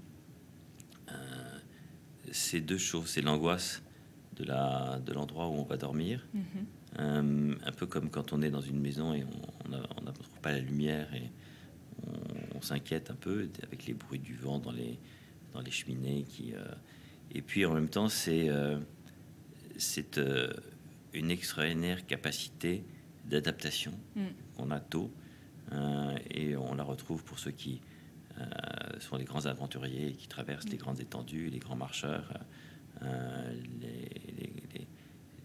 Euh, 2.26 2.30
c'est 2.32 2.60
deux 2.60 2.78
choses. 2.78 3.08
C'est 3.08 3.22
l'angoisse 3.22 3.82
de 4.36 4.44
la 4.44 5.00
de 5.04 5.12
l'endroit 5.12 5.48
où 5.48 5.52
on 5.52 5.64
va 5.64 5.76
dormir, 5.76 6.26
mhm. 6.34 6.42
euh, 6.98 7.54
un 7.64 7.72
peu 7.72 7.86
comme 7.86 8.10
quand 8.10 8.32
on 8.32 8.42
est 8.42 8.50
dans 8.50 8.60
une 8.60 8.80
maison 8.80 9.14
et 9.14 9.24
on 9.24 9.70
ne 9.70 10.10
trouve 10.10 10.40
pas 10.42 10.52
la 10.52 10.60
lumière 10.60 11.12
et 11.14 11.30
on, 12.54 12.60
s'inquiète 12.60 13.10
un 13.10 13.14
peu 13.14 13.48
avec 13.62 13.86
les 13.86 13.94
bruits 13.94 14.18
du 14.18 14.34
vent 14.34 14.58
dans 14.58 14.72
les 14.72 14.98
dans 15.52 15.60
les 15.60 15.70
cheminées 15.70 16.24
qui 16.28 16.52
euh, 16.52 16.64
et 17.30 17.40
puis 17.40 17.64
en 17.64 17.72
même 17.72 17.88
temps 17.88 18.08
c'est 18.08 18.50
c'est 19.76 20.20
une 21.12 21.30
extraordinaire 21.30 22.04
capacité 22.06 22.82
d'adaptation 23.24 23.92
mm. 24.16 24.26
qu'on 24.56 24.70
a 24.70 24.80
tôt 24.80 25.12
et 26.30 26.56
on 26.56 26.74
la 26.74 26.82
retrouve 26.82 27.22
pour 27.24 27.38
ceux 27.38 27.52
qui 27.52 27.80
euh, 27.80 27.95
sont 29.00 29.16
les 29.16 29.24
grands 29.24 29.46
aventuriers 29.46 30.12
qui 30.12 30.28
traversent 30.28 30.68
les 30.68 30.76
grandes 30.76 31.00
étendues, 31.00 31.48
les 31.48 31.58
grands 31.58 31.76
marcheurs, 31.76 32.32
euh, 33.02 33.54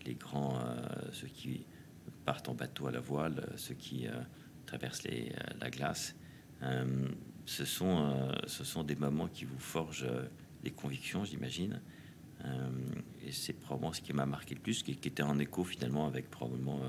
les, 0.06 0.16
grands, 0.16 0.60
euh, 0.60 0.76
ceux 1.12 1.28
qui 1.28 1.66
partent 2.26 2.50
en 2.50 2.54
bateau 2.54 2.88
à 2.88 2.92
la 2.92 3.00
voile, 3.00 3.48
ceux 3.56 3.76
qui 3.76 4.08
traversent 4.66 5.04
la 5.60 5.70
glace. 5.70 6.16
ce, 7.46 7.66
sont, 7.66 8.32
ce 8.46 8.64
sont 8.64 8.84
des 8.84 8.96
moments 8.96 9.28
qui 9.28 9.46
vous 9.46 9.60
forgent 9.60 10.10
des 10.64 10.72
convictions, 10.72 11.24
j'imagine. 11.24 11.82
et 13.24 13.32
c'est 13.32 13.54
probablement 13.54 13.94
ce 13.94 14.02
qui 14.02 14.14
m'a 14.14 14.26
marqué 14.26 14.56
le 14.56 14.62
plus, 14.62 14.84
qui, 14.84 14.92
était 14.92 15.24
en 15.24 15.40
écho 15.40 15.64
finalement 15.64 16.08
avec 16.08 16.30
probablement 16.30 16.80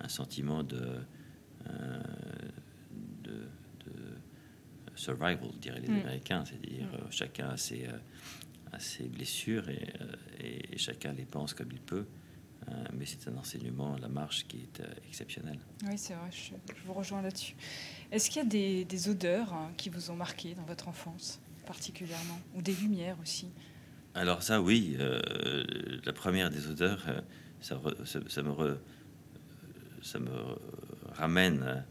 un 0.00 0.08
sentiment 0.08 0.62
de, 0.62 1.00
survival, 5.06 5.38
diraient 5.60 5.80
les 5.80 5.88
mm. 5.88 6.00
Américains, 6.00 6.44
c'est-à-dire 6.44 6.86
mm. 6.86 6.94
euh, 6.94 7.10
chacun 7.10 7.48
a 7.50 7.56
ses, 7.56 7.86
euh, 7.86 8.78
ses 8.78 9.04
blessures 9.04 9.68
et, 9.68 9.88
euh, 10.00 10.72
et, 10.72 10.78
chacun 10.78 11.12
les 11.12 11.24
pense 11.24 11.54
comme 11.54 11.70
il 11.72 11.80
peut. 11.80 12.06
mais 12.92 13.06
c'est 13.06 13.28
un 13.28 13.36
enseignement, 13.36 13.96
la 13.98 14.08
marche, 14.08 14.46
qui 14.48 14.58
est 14.66 14.82
exceptionnel. 15.08 15.58
Oui, 15.86 15.96
c'est 15.96 16.14
vrai, 16.14 16.30
je, 16.32 16.54
vous 16.84 16.92
rejoins 16.92 17.22
là-dessus. 17.22 17.54
Est-ce 18.10 18.28
qu'il 18.28 18.42
y 18.42 18.46
a 18.46 18.48
des, 18.48 18.84
des 18.84 19.08
odeurs 19.08 19.52
hein, 19.52 19.70
qui 19.76 19.88
vous 19.88 20.10
ont 20.10 20.16
marqué 20.16 20.54
dans 20.54 20.64
votre 20.64 20.88
enfance, 20.88 21.40
particulièrement, 21.64 22.40
ou 22.54 22.62
des 22.62 22.74
lumières 22.74 23.18
aussi? 23.22 23.48
Alors 24.14 24.42
ça, 24.42 24.60
oui. 24.60 24.96
la 24.98 26.12
première 26.12 26.50
des 26.50 26.66
odeurs, 26.66 27.04
ça, 27.60 27.80
ça, 28.04 28.42
me 28.42 28.78
ça 30.02 30.18
me 30.18 30.32
ramène 31.12 31.84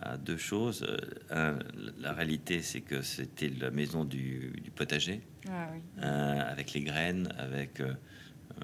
à 0.00 0.16
deux 0.16 0.36
choses. 0.36 0.86
Euh, 1.30 1.58
la 1.98 2.12
réalité, 2.12 2.62
c'est 2.62 2.80
que 2.80 3.02
c'était 3.02 3.48
la 3.48 3.70
maison 3.70 4.04
du, 4.04 4.52
potager, 4.74 5.20
ah 5.48 5.68
euh, 6.02 6.40
avec 6.50 6.72
les 6.72 6.82
graines, 6.82 7.32
avec 7.38 7.80
euh, 7.80 7.94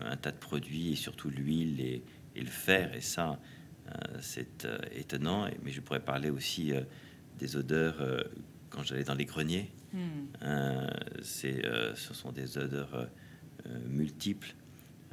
un 0.02 0.16
tas 0.16 0.32
de 0.32 0.36
produits 0.36 0.92
et 0.92 0.96
surtout 0.96 1.30
l'huile 1.30 1.80
et, 1.80 2.02
le 2.36 2.46
fer. 2.46 2.94
Et 2.94 3.02
ça, 3.02 3.38
c'est 4.20 4.66
étonnant. 4.92 5.46
Mais 5.62 5.72
je 5.72 5.82
pourrais 5.82 6.00
parler 6.00 6.30
aussi 6.30 6.72
des 7.38 7.56
odeurs 7.56 8.24
quand 8.70 8.82
j'allais 8.82 9.04
dans 9.04 9.14
les 9.14 9.26
greniers. 9.26 9.70
Hmm. 9.92 10.86
c'est, 11.20 11.60
ce 11.96 12.14
sont 12.14 12.32
des 12.32 12.56
odeurs 12.56 13.10
multiples. 13.90 14.54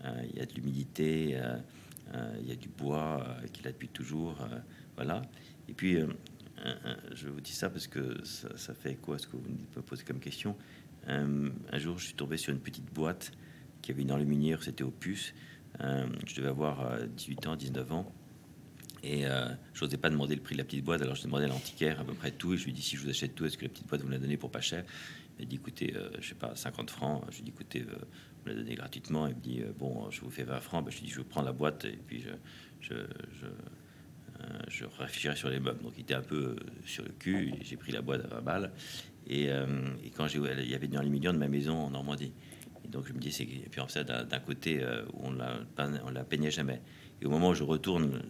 Il 0.05 0.37
y 0.37 0.39
a 0.39 0.45
de 0.45 0.53
l'humidité, 0.53 1.37
il 2.39 2.47
y 2.47 2.51
a 2.51 2.55
du 2.55 2.69
bois 2.69 3.27
qu'il 3.51 3.67
a 3.67 3.71
depuis 3.71 3.89
toujours. 3.89 4.47
Voilà. 4.97 5.21
Et 5.69 5.73
puis, 5.73 5.95
euh, 5.95 6.07
je 7.13 7.29
vous 7.29 7.39
dis 7.39 7.53
ça 7.53 7.69
parce 7.69 7.87
que 7.87 8.23
ça, 8.25 8.73
fait 8.73 8.95
quoi 8.95 9.15
à 9.15 9.19
ce 9.19 9.27
que 9.27 9.37
vous 9.37 9.43
me 9.75 9.81
posez 9.81 10.03
comme 10.03 10.19
question. 10.19 10.57
Euh, 11.07 11.49
un 11.71 11.77
jour, 11.77 11.97
je 11.99 12.05
suis 12.05 12.15
tombé 12.15 12.35
sur 12.35 12.51
une 12.51 12.59
petite 12.59 12.91
boîte 12.91 13.31
qui 13.81 13.91
avait 13.91 14.01
une 14.01 14.11
enluminure, 14.11 14.63
c'était 14.63 14.83
Opus. 14.83 15.33
Euh, 15.81 16.07
je 16.25 16.35
devais 16.35 16.49
avoir 16.49 16.99
18 17.07 17.47
ans, 17.47 17.55
19 17.55 17.91
ans. 17.91 18.11
Et 19.03 19.23
je 19.73 19.85
n'osais 19.85 19.95
pas 19.95 20.09
demander 20.09 20.35
le 20.35 20.41
prix 20.41 20.55
de 20.55 20.57
la 20.57 20.65
petite 20.65 20.83
boîte, 20.83 21.01
alors 21.01 21.15
je 21.15 21.23
demandais 21.23 21.45
à 21.45 21.47
l'antiquaire 21.47 22.01
à 22.01 22.03
peu 22.03 22.13
près 22.13 22.31
tout. 22.31 22.55
Et 22.55 22.57
je 22.57 22.65
lui 22.65 22.73
dis 22.73 22.81
si 22.81 22.97
je 22.97 23.03
vous 23.03 23.09
achète 23.09 23.35
tout, 23.35 23.45
est-ce 23.45 23.55
que 23.55 23.63
la 23.63 23.69
petite 23.69 23.87
boîte 23.87 24.01
vous 24.01 24.09
la 24.09 24.17
donnez 24.17 24.37
pour 24.37 24.49
pas 24.49 24.59
cher? 24.59 24.83
Il 25.39 25.47
dit 25.47 25.57
écoutez, 25.57 25.93
je 26.19 26.27
sais 26.27 26.35
pas, 26.35 26.55
50 26.55 26.89
francs. 26.89 27.23
Je 27.29 27.37
lui 27.37 27.43
dis 27.43 27.51
écoutez, 27.51 27.81
vous 27.81 28.47
la 28.47 28.55
donnez 28.55 28.73
gratuitement. 28.73 29.27
Il 29.27 29.35
me 29.35 29.39
dit 29.39 29.61
bon, 29.77 30.09
je 30.09 30.19
vous 30.21 30.31
fais 30.31 30.43
20 30.43 30.59
francs. 30.59 30.83
Ben, 30.83 30.91
je 30.91 30.97
lui 30.97 31.05
dis 31.05 31.11
je 31.11 31.21
prends 31.21 31.43
la 31.43 31.53
boîte 31.53 31.85
et 31.85 31.99
puis 32.05 32.21
je, 32.21 32.29
euh, 32.93 33.07
je 34.67 34.85
réfléchirais 34.99 35.35
sur 35.35 35.49
les 35.49 35.59
meubles. 35.59 35.81
Donc 35.81 35.93
il 35.97 36.01
était 36.01 36.13
un 36.13 36.21
peu 36.21 36.35
euh, 36.35 36.55
sur 36.85 37.03
le 37.03 37.11
cul. 37.11 37.53
J'ai 37.61 37.77
pris 37.77 37.91
la 37.91 38.01
boîte 38.01 38.25
à 38.25 38.35
20 38.35 38.41
balles. 38.41 38.71
Et, 39.27 39.49
euh, 39.49 39.65
et 40.03 40.09
quand 40.09 40.27
j'ai, 40.27 40.39
il 40.39 40.69
y 40.69 40.75
avait 40.75 40.87
une 40.87 40.97
aluminium 40.97 41.33
de 41.33 41.39
ma 41.39 41.47
maison 41.47 41.75
en 41.75 41.89
Normandie. 41.89 42.33
Donc 42.89 43.05
je 43.07 43.13
me 43.13 43.19
dis, 43.19 43.31
c'est 43.31 43.45
puis 43.45 43.81
en 43.81 43.87
fait 43.87 44.05
d'un 44.05 44.39
côté 44.39 44.81
où 45.13 45.25
on 45.25 45.31
la 45.33 45.59
on 46.05 46.09
la 46.09 46.23
peignait 46.23 46.51
jamais. 46.51 46.81
Et 47.21 47.25
au 47.25 47.29
moment 47.29 47.49
où 47.49 47.53
je 47.53 47.63
retourne, 47.63 48.21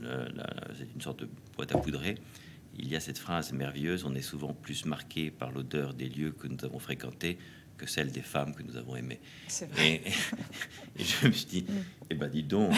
c'est 0.76 0.92
une 0.96 1.02
sorte 1.02 1.20
de 1.20 1.30
boîte 1.56 1.76
à 1.76 1.78
poudrer. 1.78 2.16
Il 2.76 2.88
y 2.88 2.96
a 2.96 3.00
cette 3.00 3.20
phrase 3.20 3.54
merveilleuse 3.54 4.04
on 4.04 4.16
est 4.16 4.22
souvent 4.22 4.54
plus 4.54 4.86
marqué 4.86 5.30
par 5.30 5.52
l'odeur 5.52 5.94
des 5.94 6.10
lieux 6.10 6.32
que 6.32 6.48
nous 6.48 6.58
avons 6.66 6.80
fréquentés 6.80 7.38
que 7.78 7.88
celle 7.88 8.12
des 8.12 8.22
femmes 8.22 8.54
que 8.54 8.64
nous 8.64 8.76
avons 8.76 8.96
aimées. 8.96 9.20
Et, 9.78 10.02
et, 10.98 11.04
je 11.04 11.28
me 11.28 11.32
suis 11.32 11.46
dit, 11.46 11.66
mm. 11.68 11.84
eh 12.10 12.16
ben 12.16 12.30
dis 12.30 12.44
donc. 12.44 12.74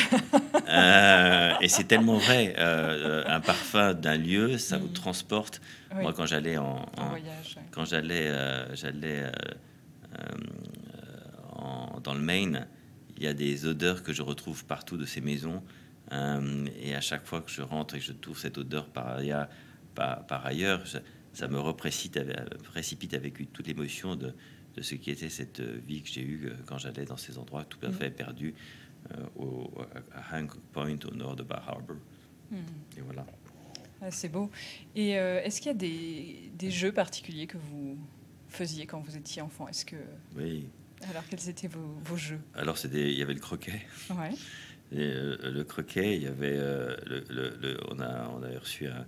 Euh, 0.68 1.54
et 1.62 1.68
c'est 1.68 1.86
tellement 1.86 2.18
vrai. 2.18 2.54
Euh, 2.60 3.24
un 3.26 3.40
parfum 3.40 3.96
d'un 3.96 4.18
lieu, 4.18 4.60
ça 4.60 4.78
vous 4.78 4.90
mm. 4.90 4.94
transporte. 4.94 5.62
Moi, 5.96 6.14
quand 6.14 6.28
j'allais 6.28 6.58
en, 6.58 6.86
voyage, 6.96 7.58
quand 7.72 7.86
j'allais, 7.86 8.28
euh, 8.28 8.76
j'allais 8.76 9.32
dans 12.04 12.14
le 12.14 12.20
Maine, 12.20 12.68
il 13.18 13.24
y 13.24 13.28
a 13.28 13.34
des 13.34 13.66
odeurs 13.66 14.04
que 14.04 14.14
je 14.14 14.22
retrouve 14.22 14.64
partout 14.66 14.96
de 14.96 15.06
ces 15.06 15.22
maisons. 15.22 15.64
et 16.12 16.94
à 16.94 17.02
chaque 17.02 17.26
fois 17.26 17.42
que 17.42 17.50
je 17.50 17.64
rentre 17.64 17.96
et 17.96 18.00
que 18.00 18.06
je 18.06 18.14
trouve 18.14 18.38
cette 18.38 18.60
odeur 18.60 18.88
par 18.90 19.08
ailleurs, 19.08 19.48
par, 19.96 20.28
par 20.28 20.46
ailleurs 20.46 20.84
ça 21.34 21.48
me 21.48 21.60
reprécipite, 21.60 22.20
précipite 22.64 23.14
avec 23.14 23.52
toute 23.54 23.68
l'émotion 23.68 24.16
de, 24.16 24.34
de 24.76 24.82
ce 24.82 24.96
qui 24.96 25.12
était 25.12 25.30
cette 25.30 25.62
vie 25.62 26.02
que 26.02 26.10
j'ai 26.10 26.22
eue 26.22 26.48
euh, 26.48 26.56
quand 26.66 26.78
j'allais 26.78 27.06
dans 27.06 27.18
ces 27.18 27.38
endroits 27.38 27.66
tout 27.66 27.80
à 27.84 27.90
mm. 27.90 27.94
fait 27.94 28.10
perdus 28.10 28.54
euh, 29.12 29.26
au, 29.38 29.72
à 30.14 30.38
Hancock 30.38 30.62
Point 30.72 30.98
au 31.10 31.16
nord 31.16 31.36
de 31.36 31.44
Bar 31.44 31.68
Harbor. 31.68 31.98
Mm. 32.52 32.58
Et 32.98 33.02
voilà. 33.02 33.26
Ah, 34.02 34.12
c'est 34.12 34.30
beau. 34.30 34.50
Et 34.96 35.18
euh, 35.18 35.42
est-ce 35.44 35.60
qu'il 35.60 35.68
y 35.68 35.76
a 35.76 35.78
des, 35.78 36.52
des, 36.58 36.72
jeux 36.72 36.92
particuliers 36.92 37.48
que 37.48 37.58
vous 37.58 37.98
faisiez 38.48 38.86
quand 38.86 39.02
vous 39.02 39.18
étiez 39.18 39.42
enfant? 39.42 39.68
Est-ce 39.68 39.86
que 39.86 39.98
oui. 40.38 40.68
Alors 41.10 41.24
quels 41.30 41.50
étaient 41.50 41.68
vos, 41.68 41.98
vos 42.06 42.18
jeux? 42.18 42.40
Alors 42.54 42.78
c'était, 42.78 43.12
il 43.12 43.18
y 43.18 43.22
avait 43.22 43.34
le 43.34 43.40
croquet. 43.40 43.82
Ouais. 44.10 44.32
Et, 44.92 45.12
le 45.14 45.64
croquet, 45.64 46.16
il 46.16 46.24
y 46.24 46.28
avait 46.28 46.58
le, 46.58 47.24
le, 47.30 47.78
on 47.90 48.00
a 48.00 48.30
on 48.30 48.42
avait 48.42 48.58
reçu 48.58 48.88
un, 48.88 49.06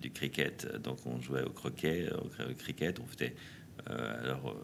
du 0.00 0.10
cricket, 0.10 0.66
donc 0.82 1.06
on 1.06 1.20
jouait 1.20 1.42
au 1.42 1.50
croquet, 1.50 2.10
au 2.12 2.54
cricket, 2.54 2.98
on 3.00 3.06
faisait 3.06 3.34
euh, 3.34 3.61
alors, 3.86 4.50
euh, 4.50 4.54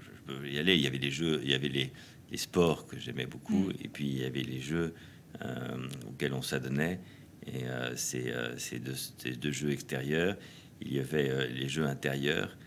je 0.00 0.32
peux 0.32 0.48
y 0.48 0.58
aller. 0.58 0.74
Il 0.74 0.82
y 0.82 0.86
avait 0.86 0.98
les 0.98 1.10
jeux, 1.10 1.40
il 1.42 1.50
y 1.50 1.54
avait 1.54 1.68
les, 1.68 1.92
sports 2.36 2.86
que 2.86 2.98
j'aimais 2.98 3.26
beaucoup, 3.26 3.68
mm. 3.68 3.74
et 3.82 3.88
puis 3.88 4.06
il 4.06 4.18
y 4.18 4.24
avait 4.24 4.42
les 4.42 4.60
jeux 4.60 4.94
euh, 5.42 5.88
auxquels 6.08 6.34
on 6.34 6.42
s'adonnait. 6.42 7.00
Et 7.46 7.64
c'est 7.94 8.34
ces 8.56 8.80
deux, 8.80 9.52
jeux 9.52 9.70
extérieurs. 9.70 10.36
Il 10.80 10.92
y 10.92 10.98
avait 10.98 11.46
les 11.46 11.68
jeux 11.68 11.86
intérieurs 11.86 12.58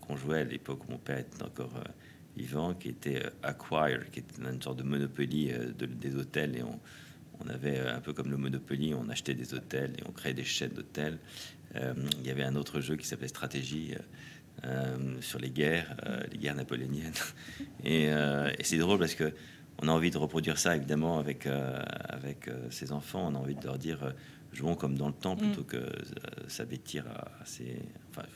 qu'on 0.00 0.16
jouait 0.16 0.42
à 0.42 0.44
l'époque 0.44 0.84
où 0.86 0.92
mon 0.92 0.98
père 0.98 1.18
était 1.18 1.42
encore 1.42 1.82
vivant, 2.36 2.74
qui 2.74 2.90
était 2.90 3.20
Acquire, 3.42 4.08
qui 4.12 4.20
était 4.20 4.40
une 4.40 4.62
sorte 4.62 4.78
de 4.78 4.84
Monopoly 4.84 5.50
des 5.76 6.14
hôtels. 6.14 6.56
Et 6.56 6.62
on, 6.62 6.78
on, 7.40 7.48
avait 7.48 7.80
un 7.80 8.00
peu 8.00 8.12
comme 8.12 8.30
le 8.30 8.36
Monopoly, 8.36 8.94
on 8.94 9.08
achetait 9.08 9.34
des 9.34 9.52
hôtels 9.54 9.94
et 9.98 10.02
on 10.08 10.12
créait 10.12 10.34
des 10.34 10.44
chaînes 10.44 10.74
d'hôtels. 10.74 11.18
Euh, 11.76 11.94
il 12.20 12.26
y 12.26 12.30
avait 12.30 12.44
un 12.44 12.56
autre 12.56 12.80
jeu 12.80 12.96
qui 12.96 13.06
s'appelait 13.06 13.28
Stratégie. 13.28 13.94
Euh, 14.64 15.20
sur 15.20 15.38
les 15.38 15.50
guerres, 15.50 15.94
euh, 16.04 16.20
les 16.32 16.38
guerres 16.38 16.56
napoléoniennes. 16.56 17.12
Et, 17.84 18.10
c'est 18.64 18.78
drôle 18.78 18.98
parce 18.98 19.14
que 19.14 19.32
on 19.80 19.86
a 19.86 19.92
envie 19.92 20.10
de 20.10 20.18
reproduire 20.18 20.58
ça 20.58 20.74
évidemment 20.74 21.20
avec 21.20 21.46
avec 21.46 22.50
ses 22.70 22.90
enfants. 22.90 23.28
On 23.30 23.36
a 23.36 23.38
envie 23.38 23.54
de 23.54 23.64
leur 23.64 23.78
dire 23.78 24.12
jouons 24.52 24.74
comme 24.74 24.98
dans 24.98 25.06
le 25.06 25.14
temps 25.14 25.36
plutôt 25.36 25.60
mm. 25.60 25.66
que 25.66 25.86
s'abattir 26.48 27.06
à, 27.06 27.44
ces, 27.44 27.78
enfin, 28.10 28.26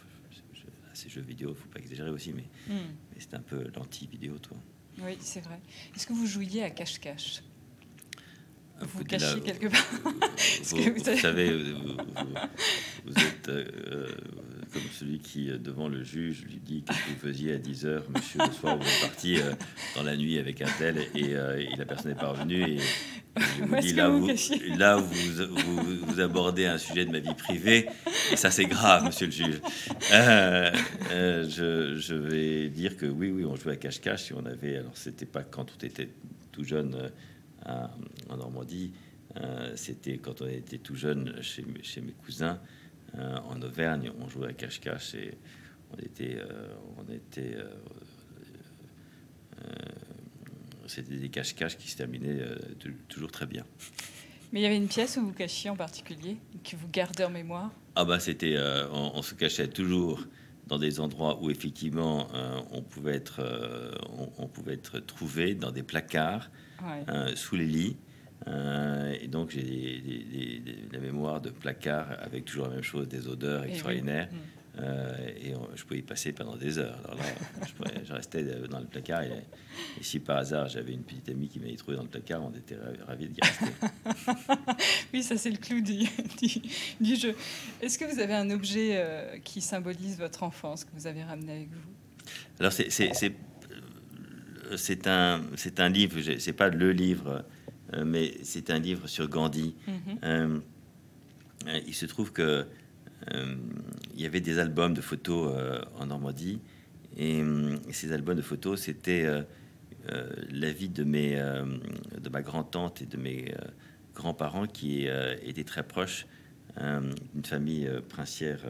ces 0.95 1.09
jeux 1.09 1.23
vidéo, 1.23 1.55
faut 1.55 1.69
pas 1.69 1.81
exagérer 1.81 2.11
aussi, 2.11 2.33
mais, 2.33 2.45
Hmm. 2.69 2.93
mais 3.11 3.19
c'est 3.19 3.35
un 3.35 3.41
peu 3.41 3.71
l'anti-vidéo, 3.75 4.39
toi. 4.39 4.57
Oui, 5.03 5.17
c'est 5.21 5.41
vrai. 5.41 5.59
Est-ce 5.95 6.07
que 6.07 6.13
vous 6.13 6.27
jouiez 6.27 6.63
à 6.63 6.71
cache-cache? 6.71 7.43
Vous 8.81 9.05
là, 9.11 9.35
quelque 9.45 9.69
part 9.69 9.87
Vous, 10.65 10.77
que 10.77 10.91
vous 10.91 10.95
vous 10.97 11.09
avez- 11.09 11.21
savez, 11.21 11.53
vous, 11.55 13.13
êtes 13.13 13.49
euh, 13.49 13.65
euh, 13.93 14.09
comme 14.73 14.83
celui 14.99 15.21
qui, 15.21 15.51
euh, 15.51 15.59
devant 15.59 15.89
le 15.89 16.03
juge, 16.03 16.43
lui 16.45 16.59
dit 16.65 16.83
Qu'est-ce 16.85 16.99
que 16.99 17.11
vous 17.11 17.29
faisiez 17.29 17.53
à 17.55 17.59
10 17.59 17.87
heures, 17.87 18.05
monsieur, 18.13 18.41
le 18.45 18.53
soir, 18.53 18.77
vous 18.77 18.83
êtes 18.85 19.01
parti 19.03 19.37
euh, 19.39 19.53
dans 19.95 20.03
la 20.03 20.17
nuit 20.17 20.39
avec 20.39 20.61
un 20.63 20.69
tel, 20.79 20.99
et, 21.15 21.35
euh, 21.37 21.59
et 21.61 21.77
la 21.77 21.85
personne 21.85 22.11
n'est 22.11 22.19
pas 22.19 22.29
revenue. 22.31 22.63
Et, 22.63 22.79
je 23.37 23.65
vous 23.65 23.77
dis 23.81 23.93
là, 23.95 24.09
vous 24.09 24.29
là 24.77 24.97
vous, 24.97 26.05
vous, 26.07 26.21
abordez 26.21 26.67
un 26.67 26.77
sujet 26.77 27.05
de 27.07 27.11
ma 27.13 27.21
vie 27.21 27.35
privée, 27.35 27.89
et 28.33 28.37
ça, 28.37 28.51
c'est 28.51 28.67
grave, 28.67 29.05
monsieur 29.05 29.27
le 29.27 29.33
juge. 29.33 29.61
Je, 30.11 31.97
je 31.99 32.15
vais 32.15 32.69
dire 32.69 32.97
que 32.97 33.07
oui, 33.07 33.31
oui, 33.31 33.45
on 33.45 33.55
jouait 33.57 33.73
à 33.73 33.77
cache-cache, 33.77 34.33
et 34.33 34.35
on 34.35 34.45
avait. 34.45 34.79
Alors, 34.79 34.93
c'était 34.97 35.25
pas 35.27 35.43
quand 35.45 35.67
on 35.71 35.87
était 35.87 36.09
tout 36.51 36.65
jeune 36.65 37.11
à- 37.65 37.91
en 38.29 38.37
Normandie. 38.37 38.93
Euh, 39.37 39.73
C'était 39.77 40.19
quand 40.19 40.43
on 40.43 40.47
était 40.47 40.79
tout 40.79 40.95
jeune 40.95 41.41
chez, 41.43 41.63
mes- 41.63 41.83
chez 41.83 42.01
mes 42.01 42.13
cousins 42.13 42.61
euh, 43.17 43.37
en 43.49 43.61
Auvergne, 43.63 44.11
on 44.21 44.29
jouait 44.29 44.49
à 44.49 44.53
cache-cache 44.53 45.15
et 45.15 45.39
on 45.93 45.97
était, 45.99 46.37
euh, 46.39 46.69
on 46.99 47.11
était, 47.13 47.55
euh, 47.57 47.65
euh, 49.65 49.69
c'était 50.87 51.17
des 51.17 51.29
cache-cache 51.29 51.77
qui 51.79 51.91
se 51.91 51.97
terminaient 51.97 52.41
euh, 52.41 52.57
tou- 52.79 52.91
toujours 53.09 53.31
très 53.31 53.47
bien. 53.47 53.65
Mais 54.53 54.61
il 54.61 54.63
y 54.63 54.67
avait 54.67 54.77
une 54.77 54.89
pièce 54.89 55.17
où 55.17 55.23
vous 55.25 55.33
cachiez 55.33 55.71
en 55.71 55.77
particulier, 55.77 56.37
que 56.63 56.77
vous 56.77 56.89
gardez 56.89 57.25
en 57.25 57.31
mémoire? 57.31 57.71
Ah 57.95 58.05
bah 58.05 58.21
c'était, 58.21 58.55
euh, 58.57 58.87
on, 58.91 59.13
on 59.15 59.23
se 59.23 59.35
cachait 59.35 59.69
toujours 59.69 60.27
dans 60.67 60.79
des 60.79 61.01
endroits 61.01 61.39
où 61.43 61.51
effectivement 61.51 62.29
euh, 62.35 62.61
on 62.71 62.83
pouvait 62.83 63.15
être, 63.15 63.41
euh, 63.41 63.93
on, 64.11 64.31
on 64.45 64.49
pouvait 64.49 64.75
être 64.75 64.99
trouvé 65.01 65.55
dans 65.55 65.71
des 65.71 65.83
placards. 65.83 66.51
Ouais. 66.83 67.05
euh, 67.09 67.35
sous 67.37 67.57
les 67.57 67.67
lits. 67.67 67.97
Euh, 68.49 69.15
et 69.21 69.29
donc 69.29 69.51
j'ai 69.51 69.63
des, 69.63 70.63
la 70.93 70.99
mémoire 70.99 71.41
de 71.41 71.51
placards 71.51 72.09
avec 72.21 72.45
toujours 72.45 72.67
la 72.67 72.75
même 72.75 72.83
chose, 72.83 73.07
des 73.09 73.29
odeurs 73.29 73.63
Et 73.63 73.67
oui. 73.69 73.73
extraordinaires. 73.75 74.29
Mm. 74.33 74.37
Euh, 74.81 75.15
et 75.43 75.55
on- 75.55 75.69
je 75.77 75.85
pouvais 75.85 75.99
y 75.99 76.03
passer 76.03 76.33
pendant 76.33 76.57
des 76.57 76.79
heures. 76.79 76.99
Alors 77.05 77.19
là, 77.19 77.25
je, 77.69 77.73
pourrais- 77.75 78.03
je 78.05 78.13
restais 78.15 78.43
dans 78.69 78.81
le 78.81 78.87
placard. 78.87 79.23
Et, 79.23 79.29
et 80.01 80.03
si 80.03 80.19
par 80.19 80.39
hasard 80.39 80.67
j'avais 80.69 80.93
une 80.93 81.03
petite 81.03 81.29
amie 81.29 81.47
qui 81.49 81.61
m'avait 81.61 81.77
trouvé 81.77 81.97
dans 81.99 82.03
le 82.05 82.09
placard, 82.09 82.43
on 82.43 82.51
était 82.57 82.75
ra- 82.77 83.07
ravis 83.07 83.29
d'y 83.29 83.41
rester. 83.43 83.67
Oui, 85.13 85.23
ça 85.23 85.37
c'est 85.37 85.51
le 85.51 85.59
clou 85.59 85.81
du, 85.83 85.99
du- 86.43 86.63
du 87.01 87.17
jeu. 87.17 87.35
Est-ce 87.83 87.99
que 87.99 88.07
vous 88.07 88.19
avez 88.19 88.35
un 88.35 88.51
objet 88.51 88.93
euh, 88.95 89.39
qui 89.45 89.61
symbolise 89.61 90.17
votre 90.19 90.43
enfance 90.43 90.85
que 90.85 90.91
vous 90.95 91.07
avez 91.07 91.23
ramené 91.23 91.53
avec 91.53 91.69
vous? 91.71 91.91
Alors 92.59 92.73
c'est 92.73 93.33
c'est- 94.77 95.07
un 95.07 95.43
c'est 95.57 95.81
un 95.81 95.89
livre. 95.89 96.19
C'est 96.39 96.53
pas 96.53 96.69
le 96.69 96.93
livre, 96.93 97.45
euh, 97.95 98.05
mais 98.05 98.35
c'est 98.43 98.71
un 98.71 98.79
livre 98.79 99.07
sur 99.09 99.29
Gandhi. 99.29 99.75
Mhm. 99.87 100.19
Euh, 100.25 100.59
euh, 101.69 101.81
il 101.87 101.95
se 101.95 102.07
trouve 102.07 102.33
que 102.33 102.65
euh, 103.33 103.55
il 104.15 104.21
y 104.21 104.27
avait 104.27 104.41
des 104.41 104.59
albums 104.59 104.95
de 104.95 105.01
photos 105.01 105.55
euh, 105.57 105.81
en 105.99 106.07
Normandie 106.07 106.61
et, 107.17 107.43
ces 107.91 108.13
albums 108.13 108.37
de 108.37 108.43
photos 108.43 108.81
c'était 108.81 109.27
la 110.51 110.73
vie 110.73 110.89
de 110.89 111.05
mes 111.05 111.37
de 112.19 112.29
ma 112.31 112.41
grand-tante 112.41 113.03
et 113.03 113.07
de 113.07 113.19
mes 113.19 113.55
grands-parents 114.15 114.67
qui 114.67 115.07
étaient 115.43 115.63
très 115.63 115.83
proches 115.83 116.27
d'une 116.81 117.45
famille 117.45 117.87
princière 118.09 118.61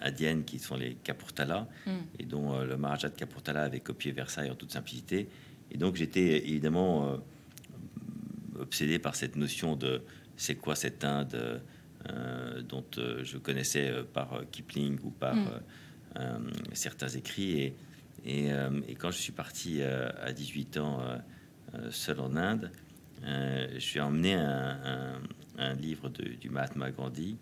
euh, 0.00 0.04
euh, 0.04 0.08
indienne 0.08 0.44
qui 0.44 0.58
sont 0.58 0.76
les 0.76 0.94
Kapurtala 0.94 1.68
Mm. 1.86 1.90
et 2.18 2.24
dont 2.24 2.54
euh, 2.54 2.64
le 2.64 2.76
Maharaja 2.76 3.08
de 3.08 3.14
Kapurtala 3.16 3.62
avait 3.64 3.80
copié 3.80 4.12
Versailles 4.12 4.50
en 4.50 4.54
toute 4.54 4.72
simplicité. 4.72 5.28
Et 5.70 5.78
donc 5.78 5.96
j'étais 5.96 6.38
évidemment 6.48 7.12
euh, 7.12 7.16
obsédé 8.60 8.98
par 8.98 9.14
cette 9.14 9.36
notion 9.36 9.76
de 9.76 10.02
c'est 10.36 10.54
quoi 10.56 10.74
cette 10.74 11.04
Inde 11.04 11.60
euh, 12.08 12.62
dont 12.62 12.84
je 12.96 13.36
connaissais 13.38 13.92
par 14.12 14.40
Kipling 14.50 14.98
ou 15.02 15.10
par 15.10 15.34
Mm. 16.16 16.50
certains 16.72 17.08
écrits. 17.08 17.60
Et, 17.60 17.74
et, 18.26 18.48
et 18.88 18.94
quand 18.96 19.12
je 19.12 19.18
suis 19.18 19.32
parti 19.32 19.80
à 19.82 20.32
18 20.32 20.76
ans 20.78 20.98
seul 21.90 22.18
en 22.20 22.34
Inde, 22.36 22.70
je 23.22 23.78
suis 23.78 24.00
emmené 24.00 24.34
un, 24.34 24.78
un- 24.84 25.20
un 25.58 25.74
livre 25.74 26.08
de- 26.08 26.30
du 26.40 26.48
Mahatma 26.50 26.90
Gandhi 26.90 27.36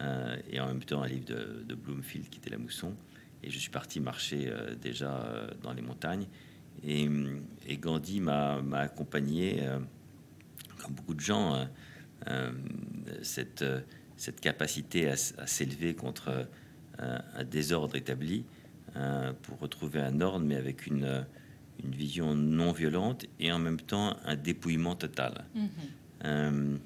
euh, 0.00 0.36
et 0.50 0.60
en 0.60 0.66
même 0.66 0.82
temps 0.82 1.02
un 1.02 1.08
livre 1.08 1.26
de, 1.26 1.64
de 1.66 1.74
Bloomfield 1.74 2.28
qui 2.28 2.38
était 2.38 2.50
la 2.50 2.58
mousson. 2.58 2.94
Et 3.42 3.50
je 3.50 3.58
suis 3.58 3.70
parti 3.70 4.00
marcher 4.00 4.48
euh, 4.48 4.74
déjà 4.74 5.12
euh, 5.12 5.50
dans 5.62 5.72
les 5.72 5.82
montagnes. 5.82 6.26
Et, 6.84 7.08
et 7.66 7.76
Gandhi 7.76 8.20
m'a 8.20 8.60
accompagné, 8.74 9.62
comme 10.78 10.94
beaucoup 10.94 11.12
de 11.12 11.20
gens, 11.20 11.68
euh, 12.28 12.52
cette, 13.20 13.64
cette 14.16 14.40
capacité 14.40 15.10
à, 15.10 15.16
s'élever 15.16 15.94
contre 15.94 16.48
un 16.98 17.44
désordre 17.44 17.96
établi 17.96 18.44
pour 19.42 19.58
retrouver 19.58 20.00
un 20.00 20.22
ordre, 20.22 20.46
mais 20.46 20.56
avec 20.56 20.86
une, 20.86 21.26
une 21.84 21.94
vision 21.94 22.34
non 22.34 22.72
violente 22.72 23.26
et 23.38 23.52
en 23.52 23.58
même 23.58 23.80
temps 23.80 24.16
un 24.24 24.36
dépouillement 24.36 24.96
total. 24.96 25.44
Mhm. 25.54 25.68
Euh, 26.24 26.76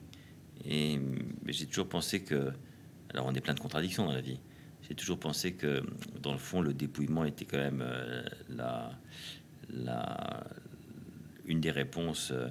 et 0.67 0.99
j'ai 1.47 1.67
toujours 1.67 1.89
pensé 1.89 2.23
que, 2.23 2.53
alors 3.15 3.27
on 3.27 3.35
est 3.35 3.41
plein 3.41 3.55
de 3.55 3.61
contradictions 3.61 4.05
dans 4.07 4.13
la 4.13 4.21
vie. 4.21 4.41
J'ai 4.83 4.95
toujours 4.95 5.19
pensé 5.19 5.55
que, 5.55 5.83
dans 6.21 6.33
le 6.33 6.39
fond, 6.39 6.61
le 6.61 6.75
dépouillement 6.75 7.25
était 7.25 7.47
quand 7.47 7.57
même 7.59 7.81
euh, 7.83 8.23
la, 8.51 8.91
la, 9.71 10.45
une 11.47 11.61
des 11.61 11.71
réponses 11.71 12.33
euh, 12.33 12.49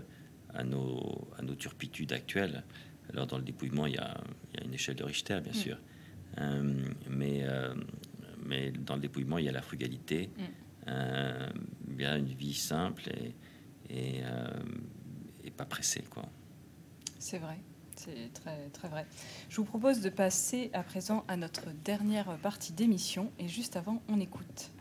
à 0.54 0.64
nos, 0.64 1.28
à 1.38 1.44
nos 1.44 1.54
turpitudes 1.56 2.12
actuelles. 2.12 2.64
Alors, 3.12 3.28
dans 3.28 3.38
le 3.38 3.44
dépouillement, 3.44 3.86
il 3.86 3.94
y 3.96 3.98
a, 4.00 4.18
il 4.54 4.60
y 4.60 4.64
a 4.64 4.66
une 4.66 4.74
échelle 4.74 4.96
de 4.96 5.04
Richter, 5.04 5.40
bien 5.44 5.52
Mm. 5.52 5.56
sûr. 5.56 5.78
Euh, 6.40 6.86
mais, 7.08 7.44
euh, 7.44 7.76
mais 8.44 8.72
dans 8.72 8.96
le 8.96 9.02
dépouillement, 9.02 9.38
il 9.38 9.46
y 9.46 9.50
a 9.50 9.52
la 9.52 9.62
frugalité, 9.62 10.32
Mm. 10.36 10.42
euh, 10.88 11.50
il 11.92 12.02
y 12.02 12.06
a 12.06 12.18
une 12.18 12.26
vie 12.26 12.56
simple 12.56 13.04
et, 13.10 13.36
et, 13.96 14.22
et 15.44 15.52
pas 15.52 15.66
pressée, 15.66 16.04
quoi. 16.10 16.24
C'est 17.20 17.38
vrai, 17.38 17.60
c'est 18.04 18.34
très, 18.34 18.70
très 18.74 18.88
vrai. 18.88 19.06
Je 19.50 19.58
vous 19.58 19.66
propose 19.66 20.02
de 20.02 20.10
passer 20.10 20.70
à 20.74 20.84
présent 20.84 21.24
à 21.28 21.38
notre 21.38 21.66
dernière 21.84 22.38
partie 22.38 22.74
d'émission 22.74 23.32
et 23.40 23.48
juste 23.48 23.76
avant, 23.76 24.02
on 24.10 24.20
écoute. 24.20 24.72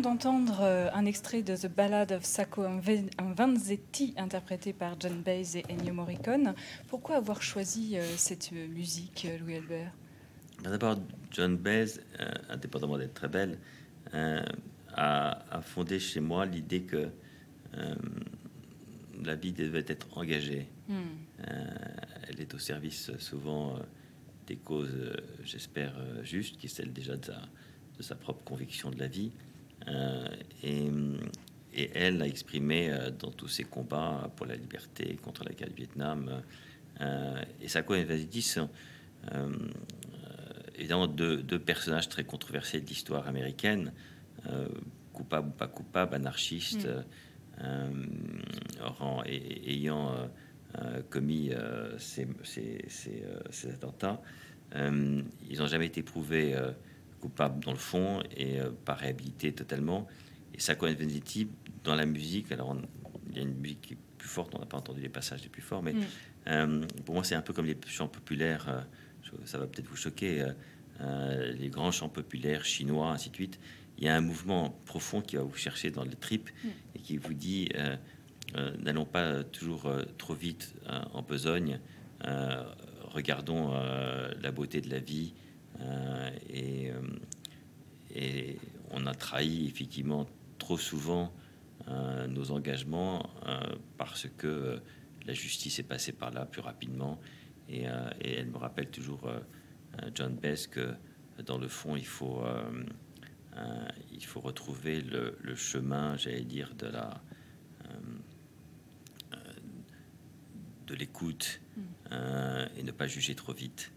Venons 0.00 0.14
d'entendre 0.14 0.60
euh, 0.62 0.88
un 0.94 1.04
extrait 1.04 1.42
de 1.42 1.54
The 1.56 1.66
Ballad 1.66 2.12
of 2.12 2.24
Sacco 2.24 2.64
and 2.64 2.80
Vanzetti, 3.36 4.14
interprété 4.16 4.72
par 4.72 4.98
John 4.98 5.20
Baez 5.20 5.58
et 5.58 5.64
Ennio 5.70 5.92
Morricone. 5.92 6.54
Pourquoi 6.88 7.16
avoir 7.16 7.42
choisi 7.42 7.98
euh, 7.98 8.02
cette 8.16 8.50
euh, 8.54 8.66
musique, 8.68 9.26
Louis 9.40 9.56
Albert? 9.56 9.92
Ben, 10.62 10.70
D'abord, 10.70 10.96
John 11.30 11.56
Baez, 11.56 12.00
euh, 12.18 12.30
indépendamment 12.48 12.96
d'être 12.96 13.14
très 13.14 13.28
belle, 13.28 13.58
euh, 14.14 14.42
a, 14.94 15.42
a 15.50 15.60
fondé 15.60 15.98
chez 15.98 16.20
moi 16.20 16.46
l'idée 16.46 16.82
que 16.82 17.08
euh, 17.74 17.94
la 19.22 19.34
vie 19.34 19.52
devait 19.52 19.84
être 19.86 20.16
engagée. 20.16 20.66
Hmm. 20.88 21.02
Elle 22.28 22.40
est 22.40 22.54
au 22.54 22.58
service 22.58 23.10
souvent 23.18 23.78
des 24.46 24.56
causes, 24.56 25.12
j'espère, 25.44 25.94
justes, 26.22 26.56
qui 26.56 26.66
est 26.66 26.70
celle 26.70 26.92
déjà 26.92 27.16
de 27.16 27.24
sa, 27.26 27.42
de 27.98 28.02
sa 28.02 28.14
propre 28.14 28.42
conviction 28.44 28.90
de 28.90 28.98
la 28.98 29.06
vie. 29.06 29.30
Euh, 29.88 30.26
et, 30.62 30.88
et 31.74 31.90
elle 31.94 32.20
a 32.22 32.26
exprimé 32.26 32.90
euh, 32.90 33.10
dans 33.10 33.30
tous 33.30 33.48
ses 33.48 33.64
combats 33.64 34.30
pour 34.36 34.46
la 34.46 34.56
liberté, 34.56 35.16
contre 35.22 35.44
la 35.44 35.52
guerre 35.52 35.68
du 35.68 35.74
Vietnam. 35.76 36.42
euh, 37.00 37.42
et 37.62 37.68
Sako 37.68 37.94
et 37.94 38.04
Vasidi 38.04 38.42
sont 38.42 38.68
évidemment 40.76 41.06
deux, 41.06 41.42
deux 41.42 41.58
personnages 41.58 42.08
très 42.08 42.24
controversés 42.24 42.80
de 42.80 42.86
l'histoire 42.86 43.26
américaine, 43.28 43.92
euh, 44.46 44.68
coupables 45.12 45.48
ou 45.48 45.52
pas 45.52 45.68
coupables, 45.68 46.14
anarchistes, 46.14 46.86
Mm. 46.86 47.04
euh, 47.62 47.90
aurant- 48.86 49.22
et- 49.26 49.34
et- 49.36 49.72
ayant 49.74 50.12
euh, 50.78 51.02
commis 51.10 51.50
ces, 51.98 52.26
ces- 52.44 52.84
ces, 52.88 53.24
ces 53.50 53.70
attentats. 53.70 54.20
Ils 54.76 55.58
n'ont 55.58 55.66
jamais 55.66 55.86
été 55.86 56.02
prouvés 56.02 56.54
coupables 57.20 57.62
dans 57.64 57.72
le 57.72 57.78
fond 57.78 58.22
et 58.36 58.60
euh, 58.60 58.70
pas 58.84 58.94
réhabilités 58.94 59.52
totalement. 59.52 60.06
Et 60.54 60.60
Sacco 60.60 60.86
et 60.86 60.94
Vanzetti, 60.94 61.48
dans 61.84 61.94
la 61.94 62.06
musique, 62.06 62.50
alors 62.52 62.70
on- 62.70 62.82
il 63.30 63.36
y 63.36 63.38
a 63.38 63.42
une 63.42 63.54
musique 63.54 63.80
qui 63.82 63.92
est 63.94 63.98
plus 64.18 64.28
forte, 64.28 64.54
on 64.54 64.58
n'a 64.58 64.66
pas 64.66 64.76
entendu 64.78 65.00
les 65.00 65.08
passages 65.08 65.42
les 65.42 65.48
plus 65.48 65.62
forts, 65.62 65.82
mais 65.82 65.92
Mm. 65.92 65.98
euh, 66.48 66.86
pour 67.04 67.14
moi 67.14 67.24
c'est 67.24 67.34
un 67.36 67.42
peu 67.42 67.52
comme 67.52 67.66
les 67.66 67.76
chants 67.86 68.08
populaires, 68.08 68.66
euh, 68.68 68.80
ça 69.44 69.58
va 69.58 69.66
peut-être 69.66 69.86
vous 69.88 69.96
choquer, 69.96 70.44
les 71.00 71.68
grands 71.70 71.92
chants 71.92 72.08
populaires 72.10 72.64
chinois, 72.64 73.12
ainsi 73.12 73.30
de 73.30 73.34
suite. 73.36 73.58
Il 73.98 74.04
y 74.04 74.08
a 74.08 74.16
un 74.16 74.20
mouvement 74.20 74.70
profond 74.86 75.20
qui 75.22 75.36
va 75.36 75.42
vous 75.42 75.56
chercher 75.56 75.90
dans 75.90 76.04
le 76.04 76.14
trip 76.14 76.50
Mm. 76.64 76.68
et 76.96 76.98
qui 76.98 77.16
vous 77.16 77.32
dit 77.34 77.68
n'allons 78.82 79.04
pas 79.04 79.44
toujours 79.44 79.88
trop 80.18 80.34
vite 80.34 80.74
en 81.12 81.22
besogne, 81.22 81.78
regardons 83.12 83.70
la 84.40 84.50
beauté 84.52 84.80
de 84.80 84.90
la 84.90 84.98
vie 84.98 85.32
et, 86.48 86.90
euh, 86.90 87.00
et 88.14 88.56
on 88.90 89.06
a 89.06 89.14
trahi 89.14 89.66
effectivement 89.66 90.26
trop 90.58 90.78
souvent 90.78 91.32
euh, 91.88 92.26
nos 92.26 92.50
engagements 92.50 93.30
euh, 93.46 93.60
parce 93.96 94.26
que 94.36 94.46
euh, 94.46 94.78
la 95.26 95.32
justice 95.34 95.78
est 95.78 95.84
passée 95.84 96.12
par 96.12 96.30
là 96.30 96.44
plus 96.44 96.60
rapidement 96.60 97.20
et, 97.68 97.88
euh, 97.88 98.10
et 98.20 98.34
elle 98.34 98.46
me 98.48 98.58
rappelle 98.58 98.90
toujours 98.90 99.26
euh, 99.26 99.38
euh, 100.02 100.10
John 100.14 100.34
Bess 100.34 100.66
que 100.66 100.94
dans 101.44 101.58
le 101.58 101.68
fond 101.68 101.96
il 101.96 102.06
faut 102.06 102.42
euh, 102.44 102.84
euh, 103.56 103.88
il 104.12 104.24
faut 104.24 104.40
retrouver 104.40 105.00
le, 105.00 105.38
le 105.40 105.54
chemin 105.54 106.16
j'allais 106.16 106.44
dire 106.44 106.74
de 106.76 106.86
la 106.86 107.22
euh, 107.86 107.94
euh, 109.34 109.36
de 110.86 110.94
l'écoute 110.94 111.60
Mm. 111.76 111.82
euh, 112.12 112.66
et 112.76 112.82
ne 112.82 112.90
pas 112.90 113.06
juger 113.06 113.34
trop 113.34 113.52
vite. 113.52 113.92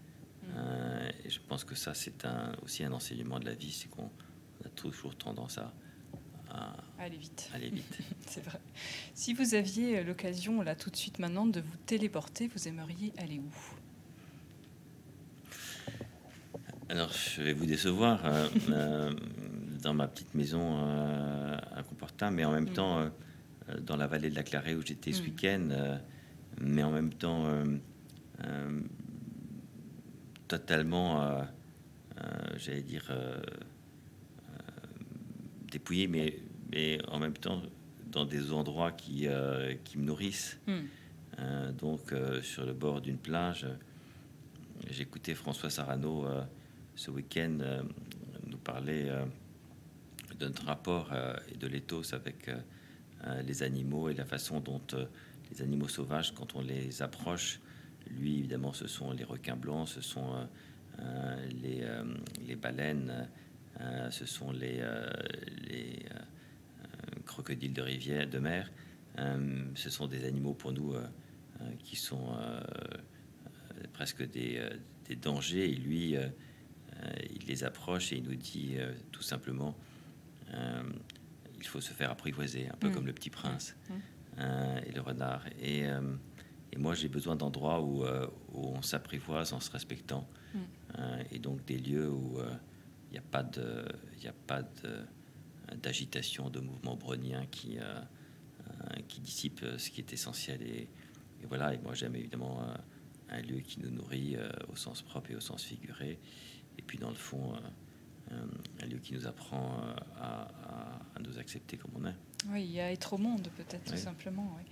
Euh, 0.56 1.10
et 1.26 1.30
je 1.30 1.40
pense 1.48 1.64
que 1.64 1.76
ça, 1.76 1.94
c'est 1.94 2.26
un, 2.26 2.54
aussi 2.64 2.84
un 2.84 2.92
enseignement 2.92 3.40
de 3.40 3.46
la 3.46 3.54
vie, 3.54 3.72
c'est 3.72 3.90
qu'on 3.90 4.10
a 4.66 4.70
toujours 4.76 5.16
tendance 5.16 5.58
à, 5.58 5.74
à 6.50 6.76
Allez 7.00 7.18
vite, 7.18 7.50
aller 7.54 7.70
vite. 7.70 7.98
c'est 8.28 8.44
vrai. 8.44 8.60
Si 9.16 9.34
vous 9.34 9.56
aviez 9.56 10.00
euh, 10.00 10.04
l'occasion, 10.04 10.62
là, 10.62 10.76
tout 10.76 10.90
de 10.90 10.96
suite 10.96 11.20
maintenant, 11.20 11.46
de 11.48 11.60
vous 11.60 11.78
téléporter, 11.86 12.48
vous 12.48 12.68
aimeriez 12.68 13.12
aller 13.18 13.40
où? 13.40 13.52
Alors, 16.90 17.12
je 17.12 17.42
vais 17.42 17.54
vous 17.54 17.66
décevoir 17.66 18.24
euh, 18.26 18.48
euh, 18.70 19.14
dans 19.82 19.94
ma 19.94 20.08
petite 20.08 20.36
maison 20.36 20.78
à 20.78 21.84
Comportin, 21.84 22.32
mais 22.32 22.46
en 22.46 22.52
même 22.52 22.70
Mm. 22.70 22.74
temps, 22.74 23.10
dans 23.82 23.96
la 23.98 24.08
vallée 24.08 24.30
de 24.30 24.36
la 24.36 24.44
Clarée 24.44 24.76
où 24.76 24.82
j'étais 24.86 25.12
ce 25.14 25.22
Mm. 25.22 25.26
week-end, 25.26 25.98
mais 26.62 26.84
en 26.84 26.92
même 26.92 27.14
temps, 27.14 27.46
totalement, 30.60 31.22
euh, 31.22 31.44
euh, 32.22 32.24
j'allais 32.58 32.84
dire, 32.84 33.08
euh, 33.10 33.40
dépouillé, 35.72 36.08
mais, 36.08 36.40
mais 36.72 37.00
en 37.08 37.20
même 37.20 37.34
temps, 37.34 37.62
dans 38.12 38.26
des 38.26 38.52
endroits 38.52 38.92
qui, 38.92 39.28
qui 39.84 39.98
me 39.98 40.04
nourrissent. 40.04 40.60
Hmm. 40.68 41.72
Donc, 41.80 42.14
sur 42.44 42.64
le 42.64 42.74
bord 42.74 43.02
d'une 43.02 43.18
plage, 43.18 43.66
écouté 45.00 45.34
François 45.34 45.72
Sarano 45.72 46.28
ce 46.94 47.10
week-end 47.10 47.58
nous 48.46 48.58
parler 48.58 49.12
de 50.38 50.46
notre 50.46 50.66
rapport 50.66 51.10
et 51.52 51.58
de 51.58 51.66
l'éthos 51.66 52.14
avec 52.14 52.52
les 53.44 53.64
animaux 53.64 54.10
et 54.10 54.14
la 54.14 54.26
façon 54.26 54.60
dont 54.60 54.82
les 55.50 55.64
animaux 55.64 55.88
sauvages, 55.88 56.36
quand 56.36 56.56
on 56.56 56.62
les 56.62 57.02
approche, 57.02 57.60
lui, 58.20 58.40
évidemment, 58.40 58.74
ce 58.74 58.88
sont 58.88 59.12
les 59.12 59.24
requins 59.24 59.56
blancs, 59.56 59.88
ce 59.90 60.02
sont 60.02 60.34
euh, 60.36 60.46
euh, 61.00 61.46
les, 61.62 61.82
euh, 61.84 62.04
les 62.48 62.56
baleines, 62.56 63.28
ce 64.12 64.26
sont 64.26 64.52
les, 64.52 64.84
les 65.68 66.06
crocodiles 67.26 67.74
de 67.74 67.82
rivière, 67.82 68.30
de 68.30 68.38
mer. 68.38 68.72
Ce 69.76 69.90
sont 69.90 70.08
des 70.08 70.26
animaux 70.26 70.54
pour 70.54 70.72
nous 70.72 70.94
qui 71.80 71.96
sont 71.96 72.36
presque 73.94 74.24
des, 74.30 74.62
des 75.06 75.16
dangers. 75.16 75.72
Et 75.72 75.76
lui, 75.76 76.16
il 77.34 77.48
les 77.48 77.64
approche 77.64 78.14
et 78.14 78.18
il 78.18 78.24
nous 78.24 78.36
dit 78.36 78.76
tout 79.12 79.24
simplement 79.24 79.76
il 81.60 81.68
faut 81.68 81.82
se 81.82 81.94
faire 81.94 82.12
apprivoiser, 82.12 82.68
un 82.70 82.76
peu 82.78 82.90
Mm. 82.90 82.94
comme 82.94 83.08
le 83.08 83.14
petit 83.14 83.30
prince 83.32 83.76
Mm. 83.90 83.94
euh, 84.40 84.80
et 84.86 84.92
le 84.92 85.02
renard. 85.02 85.46
Et, 85.62 85.88
euh, 85.88 86.02
et 86.74 86.78
moi, 86.80 86.96
j'ai 86.96 87.08
besoin 87.08 87.36
d'endroits 87.36 87.82
où, 87.82 88.04
euh, 88.04 88.26
où 88.52 88.66
on 88.70 88.82
s'apprivoise 88.82 89.54
en 89.54 89.60
se 89.60 89.70
respectant. 89.70 90.28
Mm. 90.56 90.58
Euh, 90.98 91.24
et 91.32 91.38
donc 91.38 91.64
des 91.66 91.78
lieux 91.78 92.10
où 92.10 92.40
euh, 92.40 92.52
il 93.10 93.14
n'y 93.14 93.20
a 93.20 93.22
pas 93.22 93.44
de, 93.44 93.86
il 94.18 94.24
y 94.24 94.28
a 94.28 94.34
pas 94.48 94.64
de- 94.64 95.06
d'agitation, 95.76 96.50
de 96.50 96.60
mouvement 96.60 96.96
brownien 96.96 97.46
qui, 97.46 97.78
euh, 97.78 97.84
euh, 97.84 98.96
qui 99.08 99.22
dissipe 99.22 99.62
euh, 99.62 99.78
ce 99.78 99.92
qui 99.92 100.02
est 100.02 100.12
essentiel. 100.14 100.64
Et, 100.64 100.90
et 101.42 101.46
voilà, 101.48 101.76
et 101.76 101.78
moi 101.78 101.94
j'aime 101.94 102.16
évidemment 102.16 102.64
euh, 102.64 102.74
un 103.30 103.42
lieu 103.42 103.60
qui 103.60 103.80
nous 103.80 103.92
nourrit 103.92 104.36
euh, 104.36 104.50
au 104.72 104.76
sens 104.76 105.04
propre 105.04 105.30
et 105.30 105.36
au 105.36 105.42
sens 105.42 105.64
figuré. 105.64 106.18
Et 106.80 106.82
puis 106.82 106.98
dans 106.98 107.10
le 107.10 107.16
fond, 107.16 107.54
euh, 107.54 107.58
euh, 107.58 107.70
un 108.82 108.86
lieu 108.86 108.98
qui 108.98 109.14
nous 109.14 109.26
apprend 109.28 109.80
euh, 109.84 109.94
à, 110.20 110.42
à- 110.44 111.02
à 111.16 111.20
nous 111.22 111.38
accepter 111.38 111.78
comme 111.78 111.92
on 111.96 112.06
est. 112.08 112.16
Oui, 112.52 112.80
a 112.80 112.92
être 112.92 113.14
au 113.14 113.18
monde, 113.18 113.48
peut-être, 113.56 113.92
tout 113.92 113.98
simplement. 113.98 114.54
oui. 114.58 114.64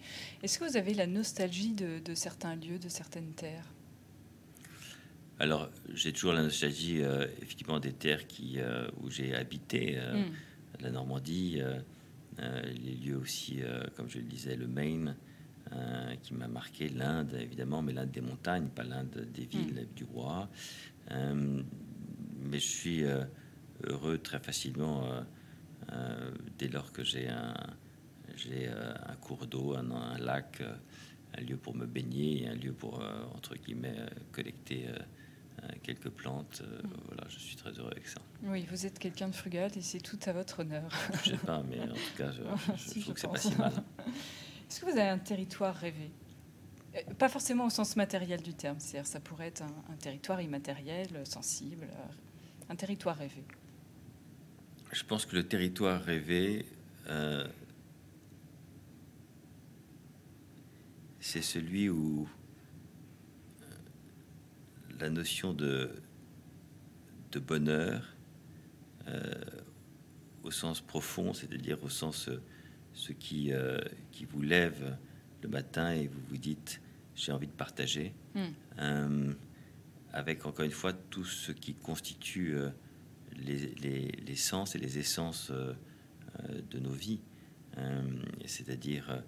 Est-ce 0.43 0.59
que 0.59 0.66
vous 0.66 0.76
avez 0.78 0.93
la 0.93 1.07
nostalgie 1.07 1.74
de, 1.74 1.99
de 2.03 2.16
certains 2.16 2.55
lieux, 2.55 2.80
de 2.80 2.89
certaines 2.89 3.32
terres? 3.34 3.66
Alors, 5.39 5.70
j'ai 5.93 6.12
toujours 6.14 6.34
la 6.34 6.43
nostalgie, 6.43 7.01
euh, 7.01 7.26
effectivement, 7.41 7.80
des 7.80 7.93
terres 7.93 8.28
qui, 8.28 8.55
euh, 8.59 8.88
où 9.01 9.09
j'ai 9.09 9.34
habité, 9.36 9.95
euh, 9.97 10.24
Hmm. 10.28 10.32
la 10.82 10.91
Normandie, 10.91 11.57
euh, 11.62 11.80
euh, 12.39 12.62
les 12.64 12.95
lieux 12.95 13.18
aussi, 13.18 13.62
euh, 13.62 13.84
comme 13.95 14.09
je 14.09 14.18
le 14.20 14.26
disais, 14.26 14.55
le 14.55 14.68
Maine, 14.68 15.16
euh, 15.74 16.16
qui 16.22 16.34
m'a 16.34 16.47
marqué, 16.47 16.89
l'Inde, 16.89 17.34
évidemment, 17.39 17.82
mais 17.82 17.93
l'Inde 17.93 18.12
des 18.12 18.22
montagnes, 18.22 18.68
pas 18.68 18.84
l'Inde 18.84 19.28
des 19.34 19.45
villes, 19.45 19.88
du 19.95 20.03
roi. 20.03 20.49
Euh, 21.12 21.62
mais 22.43 22.59
je 22.59 22.68
suis 22.68 23.03
euh, 23.03 23.24
heureux 23.88 24.17
très 24.17 24.39
facilement 24.39 25.05
euh, 25.05 25.21
euh, 25.91 26.32
dès 26.57 26.67
lors 26.67 26.91
que 26.91 27.03
j'ai 27.03 27.27
un, 27.29 27.53
j'ai, 28.36 28.67
euh, 28.69 28.93
un 29.07 29.15
cours 29.15 29.47
d'eau, 29.47 29.75
un, 29.75 29.89
un 29.91 30.17
lac, 30.17 30.61
un 31.38 31.41
lieu 31.41 31.57
pour 31.57 31.75
me 31.75 31.86
baigner, 31.86 32.43
et 32.43 32.47
un 32.47 32.55
lieu 32.55 32.73
pour, 32.73 33.01
entre 33.36 33.55
guillemets, 33.55 33.95
collecter 34.32 34.88
quelques 35.84 36.09
plantes. 36.09 36.61
Euh, 36.65 36.82
Voilà, 37.07 37.23
je 37.29 37.39
suis 37.39 37.55
très 37.55 37.71
heureux 37.71 37.91
avec 37.91 38.07
ça. 38.07 38.19
Oui, 38.43 38.65
vous 38.69 38.86
êtes 38.86 38.97
quelqu'un 38.99 39.27
de 39.29 39.36
frugal 39.36 39.71
et 39.77 39.82
c'est 39.82 39.99
tout 40.01 40.19
à 40.25 40.34
votre 40.34 40.59
honneur. 40.61 40.89
Je 41.23 41.32
sais 41.32 41.38
pas, 41.38 41.61
mais 41.69 41.79
en 41.82 41.93
tout 41.93 42.17
cas, 42.17 42.32
je, 42.32 42.41
je- 42.41 42.71
je 42.77 42.89
Si, 42.89 42.99
je 42.99 43.01
trouve 43.05 43.13
que 43.15 43.19
c'est 43.21 43.27
pas 43.27 43.38
si 43.38 43.55
mal. 43.55 43.73
Est-ce 44.69 44.79
que 44.82 44.86
vous 44.86 44.91
avez 44.97 45.09
un 45.09 45.19
territoire 45.19 45.75
rêvé? 45.75 46.09
Pas 47.17 47.29
forcément 47.29 47.65
au 47.67 47.69
sens 47.69 47.95
matériel 47.95 48.41
du 48.41 48.53
terme, 48.53 48.79
c'est-à-dire 48.79 49.07
ça 49.07 49.19
pourrait 49.21 49.47
être 49.47 49.61
un, 49.61 49.93
un 49.93 49.95
territoire 49.95 50.41
immatériel, 50.41 51.07
sensible, 51.25 51.88
un 52.69 52.75
territoire 52.75 53.15
rêvé. 53.17 53.43
Je 54.91 55.03
pense 55.03 55.25
que 55.25 55.35
le 55.35 55.43
territoire 55.47 56.01
rêvé, 56.03 56.65
euh, 57.07 57.47
c'est 61.19 61.41
celui 61.41 61.89
où 61.89 62.27
euh, 63.61 63.65
la 64.99 65.09
notion 65.09 65.53
de, 65.53 65.91
de 67.31 67.39
bonheur, 67.39 68.15
euh, 69.07 69.33
au 70.43 70.51
sens 70.51 70.81
profond, 70.81 71.33
c'est-à-dire 71.33 71.81
au 71.83 71.89
sens 71.89 72.29
ce 72.93 73.11
qui, 73.13 73.53
euh, 73.53 73.79
qui 74.11 74.25
vous 74.25 74.41
lève 74.41 74.97
le 75.41 75.49
matin 75.49 75.91
et 75.91 76.07
vous 76.07 76.19
vous 76.29 76.37
dites 76.37 76.81
j'ai 77.15 77.31
envie 77.31 77.47
de 77.47 77.51
partager, 77.51 78.13
Mm. 78.33 78.39
Euh, 78.79 79.33
avec 80.13 80.45
encore 80.45 80.65
une 80.65 80.71
fois 80.71 80.93
tout 80.93 81.25
ce 81.25 81.51
qui 81.51 81.73
constitue 81.73 82.55
les, 83.41 83.73
les- 83.75 84.11
les 84.25 84.35
sens 84.35 84.75
et 84.75 84.79
les 84.79 84.97
essences 84.97 85.49
euh, 85.51 85.73
euh, 86.49 86.61
de 86.69 86.79
nos 86.79 86.91
vies, 86.93 87.21
Euh, 87.77 88.01
c'est-à-dire 88.45 89.23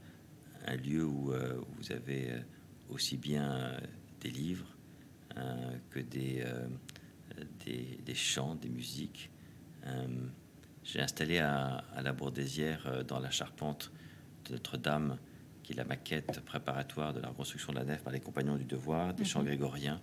un 0.68 0.76
lieu 0.76 1.06
où, 1.06 1.32
où 1.34 1.66
vous 1.78 1.92
avez 1.94 2.44
aussi 2.90 3.16
bien 3.16 3.72
des 4.20 4.30
livres 4.32 4.68
que 5.90 6.00
des, 6.02 6.44
des, 7.66 8.00
des 8.06 8.16
chants, 8.16 8.56
des 8.56 8.68
musiques. 8.70 9.30
J'ai 10.84 11.00
installé 11.00 11.40
à, 11.40 11.78
à 11.96 12.02
la 12.02 12.12
Bourdésière, 12.12 13.06
dans 13.08 13.20
la 13.20 13.32
charpente 13.32 13.92
de 14.46 14.52
Notre-Dame, 14.54 15.18
qui 15.64 15.72
est 15.72 15.78
la 15.78 15.86
maquette 15.86 16.42
préparatoire 16.42 17.14
de 17.14 17.22
la 17.22 17.30
reconstruction 17.30 17.72
de 17.72 17.78
la 17.80 17.86
nef 17.86 18.04
par 18.04 18.12
les 18.12 18.20
compagnons 18.20 18.58
du 18.58 18.66
devoir, 18.66 19.14
des 19.14 19.24
chants 19.24 19.40
Mhm. 19.40 19.46
grégoriens. 19.48 20.02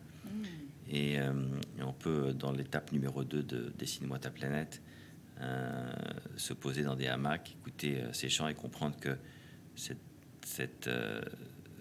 Et, 0.90 1.18
euh, 1.18 1.32
on 1.80 1.92
peut, 1.92 2.34
dans 2.34 2.52
l'étape 2.52 2.92
numéro 2.92 3.24
2 3.24 3.42
de 3.42 3.72
Dessine-moi 3.78 4.18
ta 4.18 4.30
planète, 4.30 4.82
euh, 5.40 5.90
se 6.36 6.52
poser 6.52 6.82
dans 6.82 6.96
des 6.96 7.06
hamacs, 7.06 7.56
écouter 7.60 8.02
euh, 8.02 8.12
ces 8.12 8.28
chants 8.28 8.48
et 8.48 8.54
comprendre 8.54 8.96
que 8.98 9.16
cette, 9.74 10.90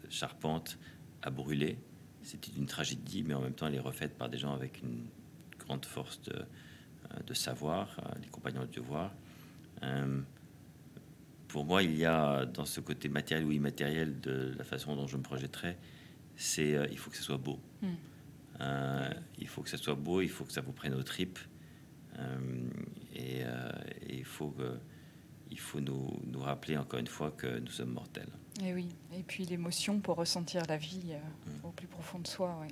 charpente 0.09 0.77
a 1.21 1.29
brûlé. 1.29 1.77
C'était 2.23 2.51
une 2.57 2.65
tragédie, 2.65 3.23
mais 3.23 3.33
en 3.33 3.41
même 3.41 3.53
temps, 3.53 3.67
elle 3.67 3.75
est 3.75 3.79
refaite 3.79 4.17
par 4.17 4.29
des 4.29 4.37
gens 4.37 4.53
avec 4.53 4.81
une 4.81 5.05
grande 5.59 5.85
force 5.85 6.21
de, 6.21 7.33
savoir, 7.33 7.95
les 8.21 8.27
compagnons 8.29 8.65
du 8.65 8.79
devoir. 8.79 9.11
Euh, 9.83 10.21
pour 11.47 11.65
moi, 11.65 11.83
il 11.83 11.95
y 11.97 12.05
a 12.05 12.45
dans 12.45 12.65
ce 12.65 12.79
côté 12.79 13.09
matériel 13.09 13.45
ou 13.45 13.51
immatériel 13.51 14.19
de 14.19 14.53
la 14.57 14.63
façon 14.63 14.95
dont 14.95 15.07
je 15.07 15.17
me 15.17 15.23
projetterai, 15.23 15.77
c'est 16.35 16.75
euh, 16.75 16.87
il 16.91 16.97
faut 16.97 17.09
que 17.09 17.17
ce 17.17 17.23
soit 17.23 17.37
beau. 17.37 17.59
Mm. 17.81 17.87
Euh, 18.61 19.09
il 19.37 19.47
faut 19.47 19.61
que 19.61 19.69
ça 19.69 19.77
soit 19.77 19.95
beau, 19.95 20.21
il 20.21 20.29
faut 20.29 20.43
que 20.45 20.51
ça 20.51 20.61
vous 20.61 20.73
prenne 20.73 20.93
aux 20.93 21.03
tripes. 21.03 21.39
Euh, 22.17 22.37
et, 23.15 23.43
euh, 23.43 23.71
et 24.07 24.17
il 24.17 24.25
faut, 24.25 24.49
que, 24.49 24.77
il 25.49 25.59
faut 25.59 25.79
nous, 25.79 26.19
nous 26.25 26.39
rappeler 26.41 26.75
encore 26.77 26.99
une 26.99 27.07
fois 27.07 27.31
que 27.31 27.59
nous 27.59 27.71
sommes 27.71 27.91
mortels. 27.93 28.29
Et 28.63 28.73
oui, 28.73 28.89
et 29.13 29.23
puis 29.23 29.45
l'émotion 29.45 29.99
pour 29.99 30.17
ressentir 30.17 30.63
la 30.67 30.75
vie 30.77 31.11
euh, 31.13 31.19
Mm. 31.63 31.65
au 31.67 31.71
plus 31.71 31.87
profond 31.87 32.19
de 32.19 32.27
soi. 32.27 32.57
ouais. 32.61 32.67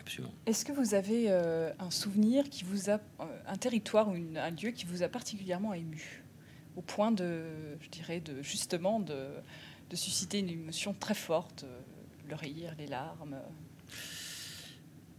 Absolument. 0.00 0.32
Est-ce 0.46 0.64
que 0.64 0.72
vous 0.72 0.94
avez 0.94 1.26
euh, 1.30 1.72
un 1.78 1.90
souvenir 1.90 2.48
qui 2.50 2.64
vous 2.64 2.90
a, 2.90 2.98
un 3.46 3.56
territoire 3.56 4.08
ou 4.08 4.14
une- 4.14 4.36
un 4.38 4.50
lieu 4.50 4.70
qui 4.70 4.84
vous 4.84 5.02
a 5.02 5.08
particulièrement 5.08 5.72
ému, 5.74 6.22
au 6.76 6.82
point 6.82 7.10
de, 7.12 7.44
je 7.80 7.88
dirais, 7.88 8.20
de 8.20 8.42
justement 8.42 9.00
de, 9.00 9.28
de 9.90 9.96
susciter 9.96 10.40
une 10.40 10.50
émotion 10.50 10.94
très 10.94 11.14
forte, 11.14 11.64
le 12.28 12.34
rire, 12.34 12.74
les 12.78 12.86
larmes. 12.86 13.36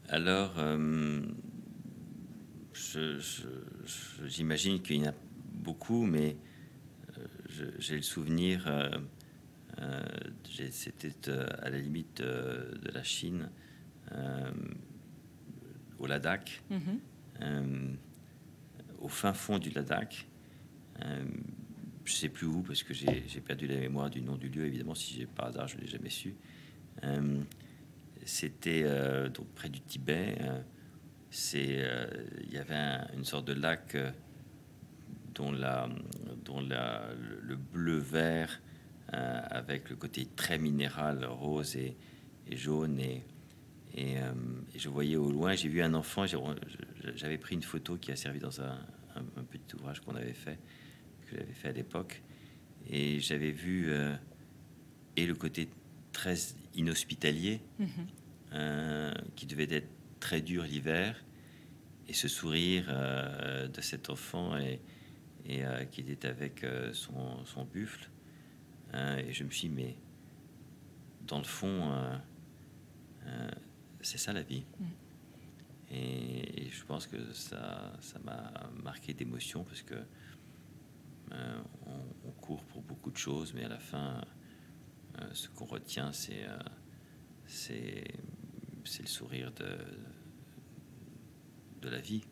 Alors, 0.09 0.53
euh, 0.59 1.21
j'imagine 4.25 4.81
qu'il 4.81 4.97
y 4.97 5.07
en 5.07 5.11
a 5.11 5.13
beaucoup, 5.53 6.05
mais 6.05 6.37
euh, 7.17 7.71
j'ai 7.79 7.95
le 7.95 8.01
souvenir, 8.03 8.65
euh, 8.67 8.89
c'était 10.71 11.11
à 11.61 11.69
la 11.69 11.79
limite 11.79 12.21
de 12.21 12.91
la 12.93 13.03
Chine, 13.03 13.49
au 15.99 16.05
Ladakh, 16.07 16.61
Mhm. 16.69 16.99
euh, 17.41 17.93
au 18.99 19.07
fin 19.07 19.33
fond 19.33 19.57
du 19.59 19.69
Ladakh. 19.71 20.27
Je 22.05 22.11
sais 22.13 22.29
plus 22.29 22.45
où 22.45 22.61
parce 22.61 22.83
que 22.83 22.93
j'ai 22.93 23.41
perdu 23.43 23.65
la 23.67 23.77
mémoire 23.77 24.11
du 24.11 24.21
nom 24.21 24.35
du 24.35 24.47
lieu. 24.49 24.65
Évidemment, 24.65 24.93
si 24.93 25.15
j'ai 25.15 25.25
par 25.25 25.47
hasard, 25.47 25.67
je 25.67 25.77
l'ai 25.77 25.87
jamais 25.87 26.11
su. 26.11 26.35
C'était 28.25 28.81
euh, 28.85 29.29
donc 29.29 29.47
près 29.55 29.69
du 29.69 29.79
Tibet. 29.81 30.35
euh, 30.41 30.61
c'est 31.29 31.77
euh, 31.83 32.07
il 32.43 32.53
y 32.53 32.57
avait 32.57 32.75
un- 32.75 33.07
une 33.15 33.25
sorte 33.25 33.45
de 33.47 33.53
lac 33.53 33.95
dont 35.33 35.51
la 35.51 35.89
dont 36.45 36.61
la, 36.61 37.03
le, 37.19 37.39
le 37.41 37.55
bleu 37.55 37.97
vert 37.97 38.61
avec 39.09 39.89
le 39.89 39.95
côté 39.95 40.27
très 40.35 40.57
minéral 40.57 41.23
rose 41.25 41.75
et, 41.77 41.95
jaune 42.51 42.99
et 42.99 43.23
et, 43.97 44.17
je 44.75 44.89
voyais 44.89 45.15
au 45.15 45.31
loin, 45.31 45.55
j'ai 45.55 45.69
vu 45.69 45.81
un 45.81 45.93
enfant, 45.93 46.25
j'avais 47.15 47.37
pris 47.37 47.55
une 47.55 47.63
photo 47.63 47.95
qui 47.95 48.11
a 48.11 48.17
servi 48.17 48.39
dans 48.39 48.59
un, 48.59 48.77
un- 49.15 49.43
petit 49.43 49.73
ouvrage 49.75 50.01
qu'on 50.01 50.15
avait 50.15 50.33
fait, 50.33 50.59
que 51.29 51.37
j'avais 51.37 51.53
fait 51.53 51.69
à 51.69 51.71
l'époque, 51.71 52.21
et 52.89 53.21
j'avais 53.21 53.51
vu 53.51 53.89
et 55.15 55.25
le 55.25 55.33
côté 55.35 55.69
très 56.11 56.35
inhospitalier, 56.75 57.61
Mhm. 57.79 57.87
euh, 58.53 59.13
qui 59.35 59.45
devait 59.45 59.67
être 59.71 59.89
très 60.19 60.41
dur 60.41 60.63
l'hiver, 60.63 61.23
et 62.07 62.13
ce 62.13 62.27
sourire 62.27 62.85
euh, 62.89 63.67
de 63.67 63.81
cet 63.81 64.09
enfant 64.09 64.57
et, 64.57 64.79
et, 65.45 65.65
euh, 65.65 65.85
qui 65.85 66.01
était 66.01 66.27
avec 66.27 66.65
son, 66.93 67.43
son 67.45 67.65
buffle, 67.65 68.09
Euh, 68.93 69.17
et 69.17 69.33
je 69.33 69.43
me 69.43 69.49
suis 69.49 69.67
dit, 69.67 69.75
mais 69.75 69.95
dans 71.27 71.39
le 71.39 71.43
fond, 71.43 71.91
c'est 74.01 74.19
ça 74.19 74.31
la 74.31 74.43
vie. 74.43 74.63
Mm. 74.79 74.85
Et, 75.91 76.69
je 76.69 76.83
pense 76.85 77.07
que 77.07 77.33
ça 77.33 77.91
ça 77.99 78.19
m'a 78.19 78.51
marqué 78.83 79.13
d'émotion 79.13 79.63
parce 79.63 79.81
que 79.81 79.95
euh, 81.31 81.61
on, 81.87 82.27
on 82.27 82.31
court 82.31 82.63
pour 82.65 82.81
beaucoup 82.83 83.11
de 83.11 83.17
choses, 83.17 83.53
mais 83.53 83.63
à 83.65 83.69
la 83.69 83.79
fin, 83.79 84.21
ce 85.33 85.47
qu'on 85.49 85.65
retient, 85.65 86.11
c'est 86.13 86.43
euh, 86.45 86.57
c'est 87.47 89.01
le 89.01 89.07
sourire 89.07 89.51
de, 89.53 89.77
de 91.81 91.89
la 91.89 91.99
vie, 91.99 92.23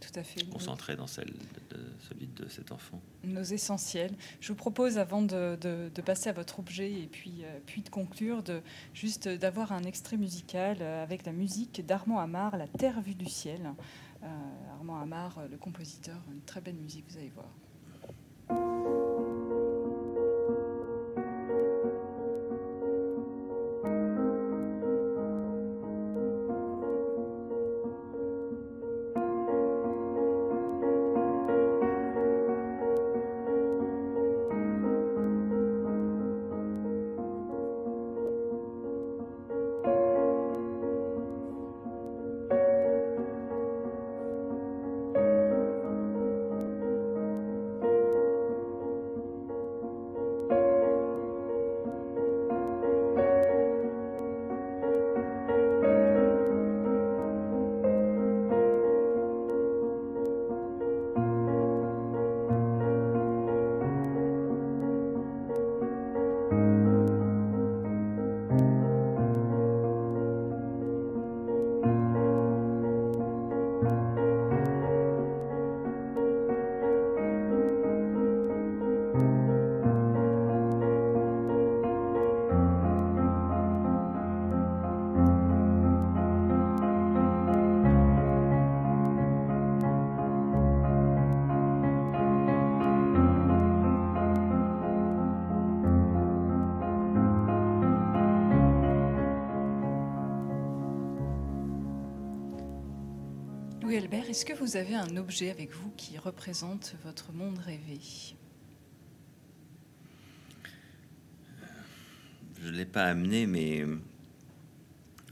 Tout 0.00 0.18
à 0.18 0.22
fait. 0.22 0.48
concentré 0.48 0.96
dans 0.96 1.06
celle 1.06 1.32
de, 1.70 1.76
de 1.76 1.82
celui 2.08 2.26
de 2.26 2.48
cet 2.48 2.72
enfant. 2.72 3.00
Nos 3.24 3.42
essentiels. 3.42 4.14
Je 4.40 4.48
vous 4.48 4.54
propose, 4.54 4.98
avant 4.98 5.22
de, 5.22 5.90
passer 6.04 6.28
à 6.28 6.32
votre 6.32 6.58
objet 6.60 6.92
et 6.92 7.06
puis, 7.06 7.44
euh, 7.44 7.58
puis 7.66 7.82
de 7.82 7.88
conclure, 7.88 8.42
de, 8.42 8.60
juste 8.92 9.28
d'avoir 9.28 9.72
un 9.72 9.82
extrait 9.82 10.16
musical 10.16 10.78
euh, 10.80 11.02
avec 11.02 11.24
la 11.26 11.32
musique 11.32 11.84
d'Armand 11.84 12.18
Amar, 12.20 12.56
La 12.56 12.68
Terre 12.68 13.00
vue 13.00 13.14
du 13.14 13.26
ciel. 13.26 13.72
Euh, 14.22 14.26
Armand 14.72 15.00
Amar, 15.00 15.38
euh, 15.38 15.48
le 15.48 15.56
compositeur, 15.58 16.16
une 16.32 16.40
très 16.42 16.60
belle 16.60 16.76
musique, 16.76 17.04
vous 17.08 17.18
allez 17.18 17.30
voir. 17.30 17.48
Est-ce 104.34 104.44
que 104.44 104.52
vous 104.52 104.76
avez 104.76 104.96
un 104.96 105.16
objet 105.16 105.48
avec 105.48 105.70
vous 105.70 105.92
qui 105.96 106.18
représente 106.18 106.96
votre 107.04 107.30
monde 107.30 107.56
rêvé? 107.58 108.00
Je 112.60 112.66
ne 112.66 112.72
l'ai 112.72 112.84
pas 112.84 113.04
amené, 113.04 113.46
mais 113.46 113.86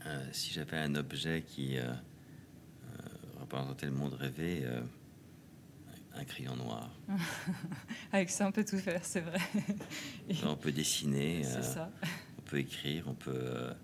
euh, 0.07 0.24
si 0.30 0.53
j'avais 0.53 0.76
un 0.76 0.94
objet 0.94 1.42
qui 1.44 1.78
euh, 1.78 1.82
euh, 1.82 3.40
représentait 3.40 3.86
le 3.86 3.92
monde 3.92 4.14
rêvé, 4.14 4.64
un 6.14 6.24
crayon 6.24 6.55
noir. 6.55 6.88
Avec 8.12 8.30
ça, 8.30 8.46
on 8.46 8.53
peut 8.53 8.64
tout 8.64 8.78
faire, 8.78 9.05
c'est 9.05 9.22
vrai. 9.22 9.40
Et 10.28 10.36
On 10.46 10.55
peut 10.55 10.70
dessiner, 10.70 11.44
euh, 11.44 11.62
ça. 11.62 11.90
on 12.38 12.42
peut 12.42 12.59
écrire, 12.59 13.09
on 13.09 13.14
peut, 13.14 13.32
euh, 13.34 13.74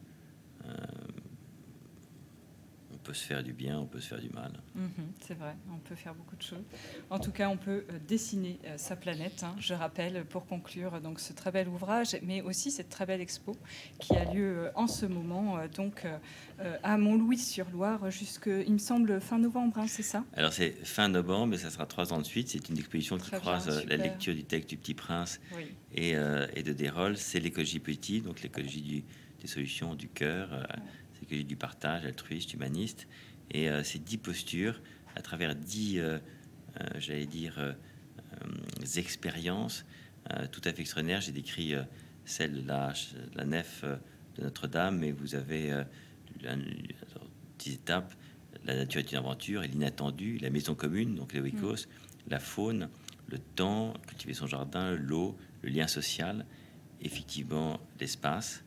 on 2.93 2.98
peut 3.09 3.15
se 3.15 3.25
faire 3.25 3.43
du 3.43 3.55
bien, 3.55 3.79
on 3.79 3.87
peut 3.87 4.01
se 4.01 4.09
faire 4.09 4.21
du 4.21 4.29
mal. 4.29 4.53
Mhm, 4.75 4.91
c'est 5.27 5.33
vrai, 5.33 5.57
on 5.73 5.79
peut 5.79 5.95
faire 5.95 6.15
beaucoup 6.15 6.37
de 6.37 6.43
choses. 6.43 6.63
En 7.09 7.19
tout 7.19 7.33
cas, 7.33 7.49
on 7.49 7.57
peut 7.57 7.87
euh, 7.91 7.99
dessiner 8.07 8.59
euh, 8.67 8.77
sa 8.77 8.97
planète. 8.97 9.43
hein. 9.45 9.55
Je 9.59 9.73
rappelle, 9.73 10.27
pour 10.27 10.45
conclure, 10.45 10.93
euh, 10.97 11.01
donc 11.01 11.19
ce 11.19 11.33
très 11.33 11.51
bel 11.51 11.69
ouvrage, 11.69 12.19
mais 12.23 12.43
aussi 12.43 12.71
cette 12.71 12.91
très 12.91 13.07
belle 13.07 13.23
expo 13.23 13.57
qui 13.99 14.15
a 14.19 14.27
lieu 14.27 14.71
en 14.75 14.87
ce 14.87 15.07
moment, 15.07 15.57
donc 15.75 16.07
à 16.83 16.99
Montlouis-sur-Loire, 16.99 18.11
jusque, 18.11 18.51
il 18.67 18.73
me 18.75 18.79
semble, 18.79 19.21
fin 19.23 19.39
novembre, 19.39 19.79
hein, 19.79 19.87
c'est 19.89 20.03
ça? 20.03 20.23
Alors 20.35 20.53
c'est 20.53 20.73
fin 20.85 21.09
novembre, 21.09 21.47
mais 21.47 21.59
ça 21.59 21.71
sera 21.71 21.87
trois 21.87 22.13
ans 22.13 22.19
de 22.19 22.27
suite. 22.27 22.49
C'est 22.51 22.69
une 22.69 22.77
exposition 22.77 23.17
qui 23.17 23.29
Très 23.31 23.39
croise 23.39 23.67
bien, 23.87 23.97
la 23.97 24.05
lecture 24.05 24.35
du 24.35 24.45
texte 24.45 24.69
du 24.69 24.77
Petit 24.77 24.95
Prince 24.95 25.41
Oui. 25.57 25.65
et, 25.95 26.15
euh, 26.17 26.47
et 26.55 26.63
de 26.63 26.73
Desrolles. 26.75 27.17
C'est 27.17 27.41
l'écologie 27.41 27.81
petit, 27.81 28.21
donc 28.21 28.43
l'écologie 28.43 29.05
des 29.41 29.47
solutions, 29.47 29.95
du 29.95 30.09
cœur, 30.09 30.53
euh, 30.53 30.63
du 31.31 31.57
partage, 31.57 32.05
altruiste, 32.05 32.55
humaniste. 32.55 33.07
Et 33.51 33.69
euh, 33.71 33.83
c'est 33.83 34.03
dix 34.03 34.19
postures 34.19 34.81
à 35.17 35.23
travers 35.23 35.55
dix, 35.55 35.99
euh, 35.99 36.19
euh, 36.81 36.87
j'allais 36.99 37.27
dire, 37.27 37.75
expériences 38.97 39.85
tout 40.53 40.61
à 40.65 40.73
fait 40.73 40.83
extraordinaires. 40.83 41.21
J'ai 41.23 41.33
décrit 41.33 41.75
celle 42.25 42.63
de 42.63 42.69
la, 42.69 42.93
la 43.35 43.45
nef 43.47 43.83
de 44.37 44.43
Notre-Dame, 44.43 44.99
mais 44.99 45.11
vous 45.11 45.35
avez 45.35 45.73
dix 47.59 47.75
étapes. 47.75 48.15
La 48.65 48.75
nature 48.75 49.01
est 49.01 49.11
une 49.13 49.19
aventure 49.19 49.63
et 49.63 49.69
l'inattendu, 49.69 50.39
la 50.39 50.51
maison 50.51 50.75
commune, 50.75 51.15
donc 51.15 51.33
les 51.33 51.41
Wicos, 51.41 51.87
la 52.29 52.39
faune, 52.39 52.89
le 53.29 53.39
temps, 53.39 53.95
cultiver 54.07 54.35
son 54.35 54.47
jardin, 54.47 54.93
l'eau, 54.93 55.37
le 55.63 55.71
lien 55.71 55.87
social, 55.87 56.45
effectivement 57.01 57.81
l'espace 58.01 58.65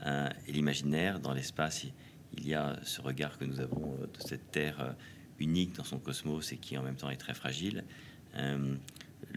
hein, 0.00 0.30
et 0.48 0.52
l'imaginaire. 0.52 1.20
Dans 1.20 1.32
l'espace, 1.32 1.84
il- 1.84 1.92
il 2.38 2.46
y 2.48 2.54
a 2.54 2.76
ce 2.82 3.00
regard 3.00 3.38
que 3.38 3.44
nous 3.44 3.60
avons 3.60 3.96
euh, 4.00 4.06
de 4.06 4.20
cette 4.26 4.50
terre 4.50 4.80
euh, 4.80 4.92
unique 5.38 5.74
dans 5.76 5.84
son 5.84 5.98
cosmos 5.98 6.52
et 6.52 6.56
qui 6.56 6.76
en 6.78 6.82
même 6.82 6.96
temps 6.96 7.10
est 7.10 7.16
très 7.16 7.34
fragile. 7.34 7.84
Euh, 8.36 8.74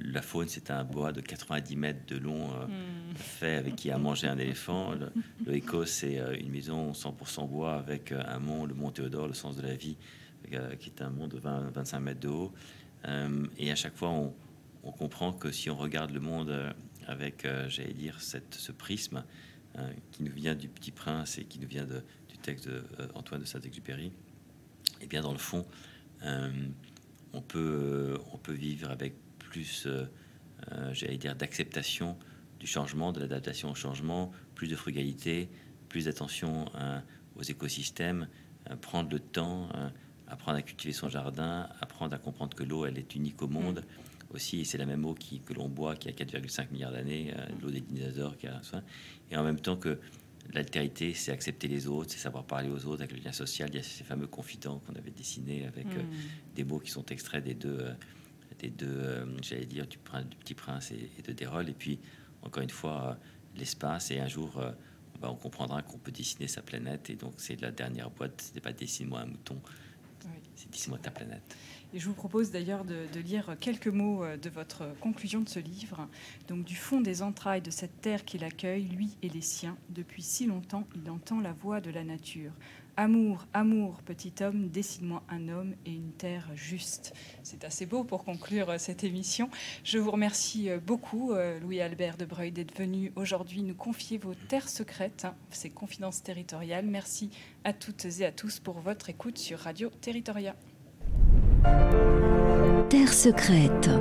la 0.01 0.21
faune, 0.21 0.47
c'est 0.49 0.69
un 0.69 0.83
bois 0.83 1.11
de 1.13 1.21
90 1.21 1.75
mètres 1.75 2.05
de 2.07 2.17
long, 2.17 2.51
euh, 2.53 2.65
Hmm. 2.67 3.15
fait 3.15 3.55
avec 3.55 3.75
qui 3.77 3.89
a 3.89 3.97
mangé 3.97 4.27
un 4.27 4.37
éléphant. 4.37 4.91
Le, 4.91 5.11
le 5.45 5.55
Éco, 5.55 5.85
c'est 5.85 6.19
euh, 6.19 6.35
une 6.37 6.49
maison 6.51 6.91
100% 6.91 7.47
bois 7.47 7.75
avec 7.75 8.11
un 8.11 8.39
mont, 8.39 8.65
le 8.65 8.73
mont 8.73 8.91
Théodore, 8.91 9.27
le 9.27 9.33
sens 9.33 9.55
de 9.55 9.61
la 9.61 9.75
vie, 9.75 9.95
qui 10.79 10.89
est 10.89 11.01
un 11.01 11.09
mont 11.09 11.27
de 11.27 11.39
20-25 11.39 11.99
mètres 11.99 12.19
de 12.19 12.27
haut. 12.29 12.53
Et 13.57 13.71
à 13.71 13.75
chaque 13.75 13.95
fois, 13.95 14.09
on, 14.09 14.33
on 14.83 14.91
comprend 14.91 15.31
que 15.33 15.51
si 15.51 15.69
on 15.69 15.75
regarde 15.77 16.11
le 16.11 16.19
monde 16.19 16.73
avec, 17.07 17.47
j'allais 17.69 17.93
dire, 17.93 18.21
cette, 18.21 18.53
ce 18.55 18.71
prisme 18.71 19.23
qui 20.11 20.23
nous 20.23 20.31
vient 20.31 20.55
du 20.55 20.67
Petit 20.67 20.91
Prince 20.91 21.37
et 21.37 21.45
qui 21.45 21.59
nous 21.59 21.67
vient 21.67 21.85
de- 21.85 22.03
texte 22.47 22.69
d'Antoine 23.13 23.41
de 23.41 23.45
Saint-Exupéry, 23.45 24.13
et 25.01 25.07
bien 25.07 25.21
dans 25.21 25.33
le 25.33 25.37
fond, 25.37 25.65
euh, 26.23 26.49
on, 27.33 27.41
peut, 27.41 28.17
on 28.31 28.37
peut 28.37 28.53
vivre 28.53 28.89
avec 28.89 29.15
plus, 29.37 29.85
euh, 29.85 30.05
euh, 30.71 30.93
j'allais 30.93 31.17
dire, 31.17 31.35
d'acceptation 31.35 32.17
du 32.59 32.67
changement, 32.67 33.11
de 33.11 33.19
l'adaptation 33.19 33.69
au 33.69 33.75
changement, 33.75 34.31
plus 34.55 34.69
de 34.69 34.77
frugalité, 34.77 35.49
plus 35.89 36.05
d'attention 36.05 36.71
euh, 36.75 36.99
aux 37.35 37.43
écosystèmes, 37.43 38.29
euh, 38.71 38.77
prendre 38.77 39.09
le 39.11 39.19
temps, 39.19 39.67
euh, 39.75 39.89
apprendre 40.27 40.57
à 40.57 40.61
cultiver 40.61 40.93
son 40.93 41.09
jardin, 41.09 41.67
apprendre 41.81 42.15
à 42.15 42.17
comprendre 42.17 42.55
que 42.55 42.63
l'eau, 42.63 42.85
elle 42.85 42.97
est 42.97 43.13
unique 43.13 43.41
au 43.41 43.47
monde. 43.47 43.83
Aussi, 44.29 44.61
et 44.61 44.65
c'est 44.65 44.77
la 44.77 44.85
même 44.85 45.05
eau 45.05 45.13
qui, 45.13 45.39
que 45.39 45.53
l'on 45.53 45.69
boit, 45.69 45.95
qui 45.95 46.09
a 46.09 46.11
4,5 46.11 46.71
milliards 46.71 46.91
d'années, 46.91 47.33
euh, 47.37 47.45
l'eau 47.61 47.69
des 47.69 47.81
dinosaures, 47.81 48.37
qui 48.37 48.47
a 48.47 48.61
soin. 48.63 48.83
Et 49.31 49.37
en 49.37 49.43
même 49.43 49.59
temps 49.59 49.77
que 49.77 49.99
l'altérité, 50.53 51.13
c'est 51.13 51.31
accepter 51.31 51.67
les 51.67 51.87
autres, 51.87 52.11
c'est 52.11 52.19
savoir 52.19 52.45
parler 52.45 52.69
aux 52.69 52.85
autres, 52.85 53.03
avec 53.03 53.17
le 53.17 53.23
lien 53.23 53.31
social. 53.31 53.69
Il 53.71 53.75
y 53.75 53.79
a 53.79 53.83
ces 53.83 54.03
fameux 54.03 54.27
confidents 54.27 54.79
qu'on 54.79 54.95
avait 54.95 55.11
dessinés 55.11 55.65
avec 55.65 55.87
euh, 55.87 56.03
Hmm. 56.03 56.55
des 56.55 56.63
mots 56.63 56.79
qui 56.79 56.91
sont 56.91 57.05
extraits 57.07 57.43
des 57.43 57.53
deux, 57.53 57.77
euh, 57.79 57.93
des 58.59 58.69
deux 58.69 58.87
euh, 58.87 59.25
j'allais 59.41 59.65
dire, 59.65 59.85
du, 59.87 59.97
Petit 59.97 60.53
Prince 60.53 60.91
et, 60.91 61.09
et 61.17 61.21
de 61.21 61.31
Desrolles. 61.31 61.69
Et 61.69 61.73
puis, 61.73 61.99
encore 62.41 62.63
une 62.63 62.69
fois, 62.69 63.17
l'espace. 63.55 64.11
Et 64.11 64.19
un 64.19 64.27
jour, 64.27 64.61
bah, 65.19 65.29
on 65.29 65.35
comprendra 65.35 65.81
qu'on 65.81 65.97
peut 65.97 66.11
dessiner 66.11 66.47
sa 66.47 66.61
planète. 66.61 67.09
Et 67.09 67.15
donc, 67.15 67.33
c'est 67.37 67.59
la 67.61 67.71
dernière 67.71 68.09
boîte. 68.09 68.41
Ce 68.41 68.53
n'est 68.53 68.61
pas 68.61 68.73
dessine-moi 68.73 69.21
un 69.21 69.25
mouton, 69.25 69.59
Oui. 70.25 70.41
c'est 70.55 70.69
dessine-moi 70.71 70.99
ta 70.99 71.11
planète. 71.11 71.55
Et 71.93 71.99
je 71.99 72.07
vous 72.07 72.13
propose 72.13 72.51
d'ailleurs 72.51 72.83
de, 72.83 73.05
de 73.13 73.19
lire 73.19 73.55
quelques 73.59 73.87
mots 73.87 74.23
euh, 74.23 74.35
de 74.37 74.49
votre 74.49 74.83
conclusion 74.99 75.41
de 75.41 75.49
ce 75.49 75.59
livre. 75.59 76.07
Donc, 76.47 76.65
du 76.65 76.75
fond 76.75 76.99
des 76.99 77.21
entrailles 77.21 77.61
de 77.61 77.71
cette 77.71 78.01
terre 78.01 78.25
qu'il 78.25 78.43
accueille, 78.43 78.83
lui 78.83 79.17
et 79.21 79.29
les 79.29 79.41
siens, 79.41 79.77
depuis 79.89 80.21
si 80.21 80.45
longtemps, 80.45 80.85
il 80.95 81.09
entend 81.09 81.39
la 81.39 81.53
voix 81.53 81.79
de 81.79 81.89
la 81.89 82.03
nature. 82.03 82.51
Amour, 82.99 83.45
amour, 83.53 84.01
petit 84.01 84.33
homme, 84.41 84.69
dessine-moi 84.69 85.21
un 85.29 85.49
homme 85.49 85.75
et 85.85 85.91
une 85.91 86.13
terre 86.13 86.49
juste. 86.55 87.13
C'est 87.43 87.63
assez 87.63 87.85
beau 87.85 88.03
pour 88.03 88.23
conclure 88.23 88.71
euh, 88.71 88.77
cette 88.79 89.03
émission. 89.03 89.51
Je 89.83 89.99
vous 89.99 90.09
remercie 90.09 90.71
euh, 90.71 90.79
beaucoup, 90.79 91.31
euh, 91.31 91.59
Louis-Albert 91.59 92.17
de 92.17 92.25
Breuil, 92.25 92.51
d'être 92.51 92.75
venu 92.75 93.11
aujourd'hui 93.15 93.61
nous 93.61 93.75
confier 93.75 94.17
vos 94.17 94.33
terres 94.33 94.67
secrètes, 94.67 95.25
hein, 95.25 95.35
ces 95.51 95.69
confidences 95.69 96.23
territoriales. 96.23 96.87
Merci 96.87 97.29
à 97.63 97.71
toutes 97.71 98.03
et 98.19 98.25
à 98.25 98.31
tous 98.31 98.59
pour 98.59 98.79
votre 98.79 99.11
écoute 99.11 99.37
sur 99.37 99.59
Radio 99.59 99.91
Territoria. 100.01 100.55
Terre 102.89 103.13
secrète. 103.13 103.91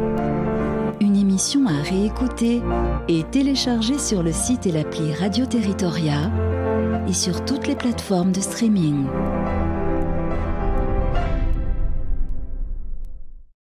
Une 1.02 1.16
émission 1.16 1.66
à 1.66 1.82
réécouter 1.82 2.62
et 3.08 3.24
télécharger 3.24 3.98
sur 3.98 4.22
le 4.22 4.32
site 4.32 4.64
et 4.64 4.72
l'appli 4.72 5.12
Radio 5.12 5.44
Territoria 5.44 6.30
et 7.08 7.12
sur 7.12 7.44
toutes 7.44 7.66
les 7.66 7.76
plateformes 7.76 8.32
de 8.32 8.40
streaming. 8.40 9.06